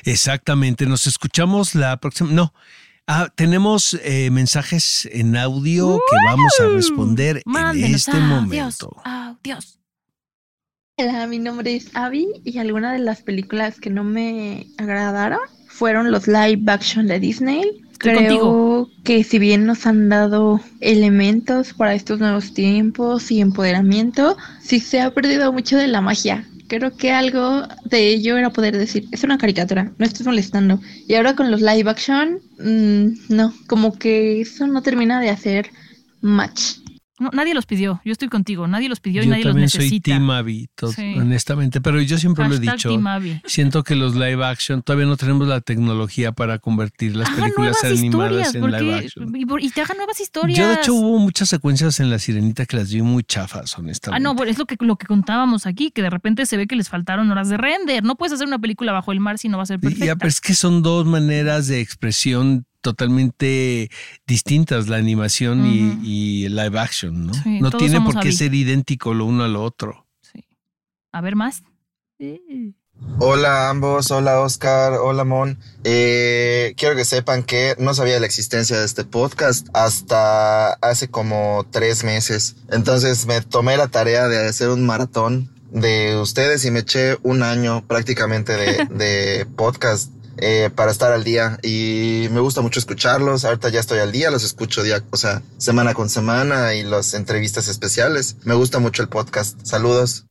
Exactamente. 0.03 0.85
Nos 0.85 1.07
escuchamos 1.07 1.75
la 1.75 1.97
próxima. 1.97 2.31
No. 2.31 2.53
Ah, 3.07 3.27
tenemos 3.35 3.95
eh, 4.03 4.29
mensajes 4.29 5.09
en 5.11 5.35
audio 5.35 5.97
que 5.97 6.15
vamos 6.27 6.53
a 6.59 6.67
responder 6.67 7.41
en 7.45 7.95
este 7.95 8.19
momento. 8.19 8.95
audios. 9.03 9.79
Hola, 10.95 11.25
mi 11.25 11.39
nombre 11.39 11.75
es 11.75 11.95
Abby 11.95 12.27
y 12.43 12.59
algunas 12.59 12.93
de 12.93 12.99
las 12.99 13.23
películas 13.23 13.79
que 13.79 13.89
no 13.89 14.03
me 14.03 14.67
agradaron 14.77 15.39
fueron 15.67 16.11
los 16.11 16.27
live 16.27 16.61
action 16.67 17.07
de 17.07 17.19
Disney. 17.19 17.63
Creo 17.99 18.89
que 19.03 19.25
si 19.25 19.39
bien 19.39 19.65
nos 19.65 19.85
han 19.85 20.07
dado 20.07 20.61
elementos 20.79 21.73
para 21.73 21.93
estos 21.93 22.19
nuevos 22.19 22.53
tiempos 22.53 23.29
y 23.29 23.41
empoderamiento, 23.41 24.37
sí 24.61 24.79
se 24.79 25.01
ha 25.01 25.13
perdido 25.13 25.51
mucho 25.51 25.75
de 25.75 25.87
la 25.89 25.99
magia. 25.99 26.47
Creo 26.69 26.95
que 26.95 27.11
algo 27.11 27.67
de 27.83 28.07
ello 28.07 28.37
era 28.37 28.51
poder 28.51 28.77
decir, 28.77 29.05
es 29.11 29.23
una 29.25 29.37
caricatura, 29.37 29.91
no 29.97 30.05
estás 30.05 30.25
molestando. 30.25 30.79
Y 31.09 31.15
ahora 31.15 31.35
con 31.35 31.51
los 31.51 31.61
live 31.61 31.89
action, 31.89 32.39
mm, 32.57 33.35
no, 33.35 33.53
como 33.67 33.97
que 33.97 34.41
eso 34.41 34.65
no 34.65 34.81
termina 34.81 35.19
de 35.19 35.31
hacer 35.31 35.69
match. 36.21 36.77
No, 37.19 37.29
nadie 37.33 37.53
los 37.53 37.65
pidió. 37.65 38.01
Yo 38.05 38.11
estoy 38.11 38.27
contigo. 38.29 38.67
Nadie 38.67 38.89
los 38.89 38.99
pidió 38.99 39.21
y 39.21 39.25
Yo 39.25 39.31
nadie 39.31 39.43
los 39.43 39.51
también 39.51 39.69
soy 39.69 39.79
necesita. 39.81 40.11
Team 40.11 40.29
Sí. 40.95 41.13
honestamente, 41.17 41.81
pero 41.81 42.01
yo 42.01 42.17
siempre 42.17 42.47
lo 42.47 42.55
he 42.55 42.59
dicho. 42.59 42.89
Siento 43.45 43.83
que 43.83 43.95
los 43.95 44.15
live 44.15 44.43
action 44.45 44.81
todavía 44.81 45.05
no 45.07 45.17
tenemos 45.17 45.47
la 45.47 45.61
tecnología 45.61 46.31
para 46.31 46.59
convertir 46.59 47.15
las 47.15 47.27
Hagan 47.29 47.41
películas 47.41 47.83
animadas 47.83 48.55
en 48.55 48.61
porque- 48.61 48.79
live 48.81 48.95
action. 48.95 49.35
y, 49.61 49.69
te 49.69 49.81
hagan 49.81 49.97
nuevas 49.97 50.19
historias. 50.19 50.57
Yo 50.57 50.67
de 50.67 50.75
hecho 50.75 50.93
hubo 50.95 51.19
muchas 51.19 51.49
secuencias 51.49 51.99
en 51.99 52.09
La 52.09 52.19
Sirenita 52.19 52.65
que 52.65 52.77
las 52.77 52.91
vi 52.91 53.01
muy 53.01 53.23
chafas, 53.23 53.77
honestamente. 53.77 54.29
Ah, 54.29 54.33
no, 54.33 54.41
es 54.43 54.57
lo 54.57 54.65
que, 54.65 54.77
lo 54.79 54.95
que 54.97 55.05
contábamos 55.07 55.65
aquí, 55.65 55.91
que 55.91 56.01
de 56.01 56.09
repente 56.09 56.45
se 56.45 56.57
ve 56.57 56.67
que 56.67 56.75
les 56.75 56.89
faltaron 56.89 57.29
horas 57.31 57.49
de 57.49 57.57
render. 57.57 58.03
No 58.03 58.15
puedes 58.15 58.33
hacer 58.33 58.47
una 58.47 58.59
película 58.59 58.91
bajo 58.91 59.11
el 59.11 59.19
mar 59.19 59.37
si 59.37 59.49
no 59.49 59.57
va 59.57 59.63
a 59.63 59.65
ser 59.67 59.79
perfecta. 59.79 60.05
Ya, 60.05 60.15
pero 60.15 60.29
es 60.29 60.41
que 60.41 60.53
son 60.55 60.81
dos 60.81 61.05
maneras 61.05 61.67
de 61.67 61.81
expresión 61.81 62.65
totalmente 62.81 63.89
distintas, 64.27 64.87
la 64.87 64.97
animación 64.97 65.65
y- 65.65 65.99
y, 66.03 66.45
el 66.45 66.55
live 66.55 66.79
action, 66.79 67.27
¿no? 67.27 67.33
Sí, 67.33 67.59
no 67.59 67.71
tiene 67.71 68.01
por 68.01 68.19
qué 68.19 68.31
ser 68.31 68.53
idéntico 68.53 69.13
lo 69.13 69.25
uno 69.25 69.43
a 69.43 69.47
lo 69.47 69.63
otro. 69.63 70.05
Sí. 70.21 70.45
A 71.11 71.21
ver 71.21 71.35
más. 71.35 71.63
Sí. 72.17 72.75
Hola 73.19 73.67
a 73.67 73.69
ambos, 73.69 74.11
hola 74.11 74.41
Oscar, 74.41 74.93
hola 74.93 75.23
Mon. 75.23 75.57
Eh, 75.85 76.73
quiero 76.77 76.95
que 76.97 77.05
sepan 77.05 77.43
que 77.43 77.75
no 77.79 77.93
sabía 77.93 78.15
de 78.15 78.19
la 78.19 78.25
existencia 78.25 78.77
de 78.77 78.85
este 78.85 79.05
podcast 79.05 79.67
hasta 79.73 80.73
hace 80.73 81.07
como 81.07 81.65
tres 81.71 82.03
meses. 82.03 82.57
Entonces 82.71 83.25
me 83.25 83.39
tomé 83.41 83.77
la 83.77 83.87
tarea 83.87 84.27
de 84.27 84.45
hacer 84.47 84.69
un 84.69 84.85
maratón 84.85 85.49
de 85.71 86.17
ustedes 86.19 86.65
y 86.65 86.71
me 86.71 86.79
eché 86.79 87.17
un 87.23 87.41
año 87.43 87.85
prácticamente 87.87 88.53
de, 88.53 88.85
de 88.91 89.45
podcast 89.45 90.11
eh, 90.41 90.69
para 90.73 90.91
estar 90.91 91.11
al 91.11 91.23
día 91.23 91.57
y 91.63 92.27
me 92.31 92.39
gusta 92.39 92.61
mucho 92.61 92.79
escucharlos. 92.79 93.45
Ahorita 93.45 93.69
ya 93.69 93.79
estoy 93.79 93.99
al 93.99 94.11
día, 94.11 94.31
los 94.31 94.43
escucho 94.43 94.83
día, 94.83 95.03
o 95.11 95.17
sea, 95.17 95.41
semana 95.57 95.93
con 95.93 96.09
semana 96.09 96.73
y 96.75 96.83
las 96.83 97.13
entrevistas 97.13 97.67
especiales. 97.67 98.37
Me 98.43 98.53
gusta 98.55 98.79
mucho 98.79 99.01
el 99.01 99.09
podcast. 99.09 99.57
Saludos. 99.63 100.25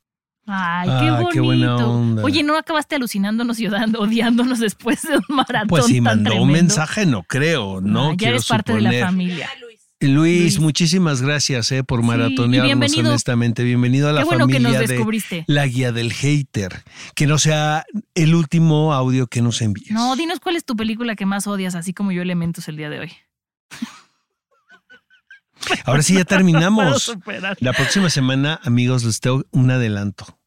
Ay, 0.51 0.89
qué 0.89 1.09
Ah, 1.09 1.13
bonito. 1.17 1.31
qué 1.31 1.41
buena 1.41 1.77
onda. 1.77 2.23
Oye, 2.25 2.43
¿no 2.43 2.57
acabaste 2.57 2.95
alucinándonos 2.95 3.61
y 3.61 3.67
odiándonos 3.69 4.59
después 4.61 5.03
de 5.03 5.17
un 5.19 5.37
maratón 5.37 5.69
Pues 5.69 5.85
si 5.85 5.97
tan 5.97 6.05
mandó 6.23 6.41
un 6.43 6.51
mensaje, 6.51 7.05
no 7.05 7.23
creo, 7.23 7.83
¿no? 7.83 8.09
Ah, 8.09 8.11
ya 8.13 8.17
Quiero 8.17 8.35
eres 8.37 8.47
parte 8.47 8.73
de 8.73 8.81
la 8.81 9.07
familia. 9.07 9.51
Luis, 10.01 10.41
Luis. 10.41 10.61
muchísimas 10.61 11.23
gracias 11.23 11.73
eh, 11.73 11.83
por 11.83 12.03
maratonearnos 12.03 12.97
honestamente. 12.99 13.65
Bienvenido 13.65 14.09
a 14.09 14.13
la 14.13 14.21
Qué 14.21 14.27
bueno 14.27 14.47
que 14.47 14.55
familia 14.55 14.81
de 14.81 15.45
la 15.47 15.67
guía 15.67 15.91
del 15.91 16.13
hater. 16.13 16.85
Que 17.17 17.27
no 17.27 17.39
sea 17.39 17.85
el 18.15 18.35
último 18.37 18.93
audio 18.93 19.27
que 19.27 19.43
nos 19.43 19.61
envíes. 19.61 19.91
No, 19.91 20.15
dinos 20.15 20.39
cuál 20.39 20.55
es 20.55 20.65
tu 20.65 20.77
película 20.77 21.17
que 21.17 21.27
más 21.27 21.49
odias, 21.49 21.75
así 21.75 21.93
como 21.93 22.13
yo 22.13 22.23
Elementos 22.23 22.69
el 22.69 22.77
día 22.77 22.91
de 22.91 23.01
hoy. 23.01 23.13
Ahora 25.85 26.03
sí 26.03 26.15
ya 26.15 26.25
terminamos. 26.25 27.17
La 27.61 27.73
próxima 27.73 28.11
semana, 28.11 28.61
amigos, 28.63 29.05
les 29.05 29.21
tengo 29.21 29.45
un 29.51 29.71
adelanto. 29.71 30.39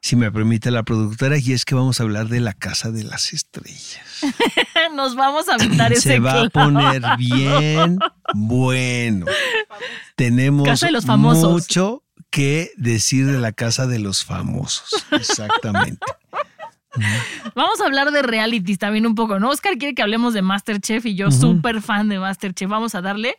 Si 0.00 0.14
me 0.14 0.30
permite 0.30 0.70
la 0.70 0.84
productora, 0.84 1.36
y 1.36 1.52
es 1.52 1.64
que 1.64 1.74
vamos 1.74 1.98
a 1.98 2.04
hablar 2.04 2.28
de 2.28 2.38
la 2.38 2.52
Casa 2.52 2.92
de 2.92 3.02
las 3.02 3.32
Estrellas. 3.32 4.00
Nos 4.94 5.16
vamos 5.16 5.48
a 5.48 5.54
aventar 5.54 5.92
ese 5.92 6.00
Se 6.00 6.18
va 6.20 6.42
a 6.42 6.48
poner 6.48 7.02
bien 7.18 7.98
bueno. 8.34 9.26
Tenemos 10.16 10.66
Casa 10.66 10.86
de 10.86 10.92
los 10.92 11.04
famosos. 11.06 11.52
mucho 11.52 12.02
que 12.30 12.70
decir 12.76 13.26
de 13.26 13.38
la 13.38 13.52
Casa 13.52 13.86
de 13.86 13.98
los 13.98 14.24
Famosos. 14.24 14.88
Exactamente. 15.12 16.04
Vamos 17.54 17.80
a 17.80 17.84
hablar 17.86 18.10
de 18.10 18.22
realities 18.22 18.78
también 18.78 19.06
un 19.06 19.14
poco, 19.14 19.38
¿no? 19.38 19.50
Oscar 19.50 19.76
quiere 19.78 19.94
que 19.94 20.02
hablemos 20.02 20.32
de 20.34 20.42
Masterchef 20.42 21.04
y 21.06 21.14
yo 21.14 21.28
Ujú. 21.28 21.36
súper 21.40 21.82
fan 21.82 22.08
de 22.08 22.18
Masterchef. 22.18 22.68
Vamos 22.70 22.94
a 22.94 23.02
darle. 23.02 23.36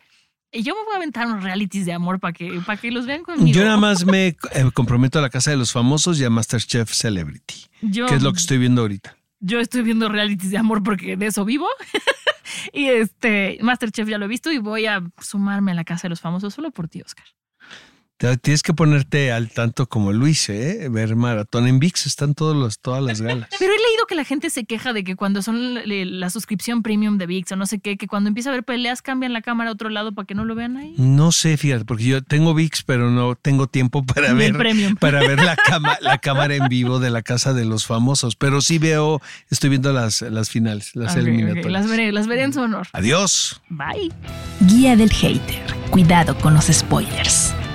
Y 0.51 0.63
yo 0.63 0.73
me 0.75 0.83
voy 0.85 0.93
a 0.93 0.97
aventar 0.97 1.27
unos 1.27 1.43
realities 1.43 1.85
de 1.85 1.93
amor 1.93 2.19
para 2.19 2.33
que, 2.33 2.61
para 2.65 2.79
que 2.79 2.89
los 2.91 3.05
vean 3.05 3.23
conmigo. 3.23 3.55
Yo 3.57 3.65
nada 3.65 3.77
más 3.77 4.05
me 4.05 4.27
eh, 4.27 4.35
comprometo 4.73 5.19
a 5.19 5.21
la 5.21 5.29
Casa 5.29 5.51
de 5.51 5.57
los 5.57 5.71
Famosos 5.73 6.19
y 6.19 6.23
a 6.23 6.29
Masterchef 6.29 6.91
Celebrity, 6.93 7.65
Yo- 7.81 8.05
que 8.05 8.15
es 8.15 8.23
lo 8.23 8.31
que 8.31 8.39
estoy 8.39 8.57
viendo 8.57 8.81
ahorita. 8.81 9.15
Yo 9.39 9.59
estoy 9.59 9.81
viendo 9.81 10.07
realities 10.09 10.49
de 10.51 10.57
amor 10.57 10.81
porque 10.83 11.17
de 11.17 11.25
eso 11.27 11.43
vivo. 11.45 11.67
y 12.73 12.89
este, 12.89 13.57
Masterchef 13.61 14.07
ya 14.07 14.17
lo 14.17 14.25
he 14.25 14.29
visto 14.29 14.51
y 14.51 14.57
voy 14.59 14.85
a 14.85 15.03
sumarme 15.19 15.71
a 15.71 15.75
la 15.75 15.83
casa 15.83 16.03
de 16.03 16.09
los 16.09 16.21
famosos 16.21 16.53
solo 16.53 16.71
por 16.71 16.87
ti, 16.87 17.01
Oscar. 17.01 17.25
Tienes 18.41 18.63
que 18.63 18.74
ponerte 18.74 19.32
al 19.32 19.49
tanto 19.51 19.88
como 19.88 20.11
Luis, 20.11 20.49
¿eh? 20.49 20.88
Ver 20.89 21.15
maratón 21.15 21.68
en 21.68 21.78
VIX, 21.78 22.07
están 22.07 22.34
todos 22.34 22.55
los, 22.55 22.80
todas 22.80 23.03
las 23.03 23.22
galas. 23.22 23.47
Pero 23.59 23.72
he 23.72 23.78
leído 23.78 24.07
que 24.07 24.15
la 24.15 24.24
gente 24.24 24.49
se 24.49 24.65
queja 24.65 24.91
de 24.91 25.03
que 25.03 25.15
cuando 25.15 25.43
son 25.43 25.76
la 25.86 26.30
suscripción 26.32 26.82
premium 26.82 27.20
de 27.20 27.28
VIX 27.28 27.51
o 27.51 27.55
no 27.57 27.68
sé 27.68 27.78
qué, 27.78 27.95
que 27.95 28.07
cuando 28.07 28.30
empieza 28.30 28.49
a 28.49 28.53
haber 28.53 28.63
peleas 28.63 29.03
cambian 29.03 29.34
la 29.34 29.43
cámara 29.43 29.70
a 29.70 29.74
otro 29.74 29.89
lado 29.89 30.15
para 30.15 30.26
que 30.26 30.34
no 30.34 30.45
lo 30.45 30.55
vean 30.55 30.78
ahí. 30.78 30.95
No 30.97 31.32
sé, 31.32 31.57
fíjate, 31.57 31.86
porque 31.86 32.05
yo 32.05 32.24
tengo 32.24 32.55
VIX, 32.55 32.82
pero 32.86 33.11
no 33.11 33.36
tengo 33.36 33.68
tiempo 33.68 34.03
para 34.03 34.34
Ni 34.34 34.39
ver 34.39 34.57
premium. 34.57 34.95
para 34.95 35.20
ver 35.20 35.43
la, 35.43 35.55
cama- 35.68 35.97
la 36.01 36.18
cámara 36.18 36.55
en 36.55 36.68
vivo 36.70 36.99
de 36.99 37.11
la 37.11 37.22
casa 37.22 37.53
de 37.53 37.65
los 37.65 37.86
famosos. 37.86 38.36
Pero 38.36 38.61
sí 38.61 38.80
veo, 38.80 39.22
estoy 39.51 39.70
viendo 39.70 39.93
las, 39.93 40.24
las 40.24 40.49
finales, 40.49 40.95
las 40.95 41.11
Ok, 41.11 41.18
ok, 41.20 41.28
eliminatorias. 41.28 41.72
Las 41.72 41.88
veré, 41.88 42.11
las 42.11 42.26
veré 42.26 42.41
en 42.43 42.53
su 42.53 42.61
honor. 42.61 42.88
Adiós. 42.93 43.61
Bye. 43.70 44.11
Guía 44.61 44.95
del 44.95 45.11
Hater. 45.11 45.61
Cuidado 45.91 46.36
con 46.39 46.55
los 46.55 46.65
spoilers. 46.65 47.53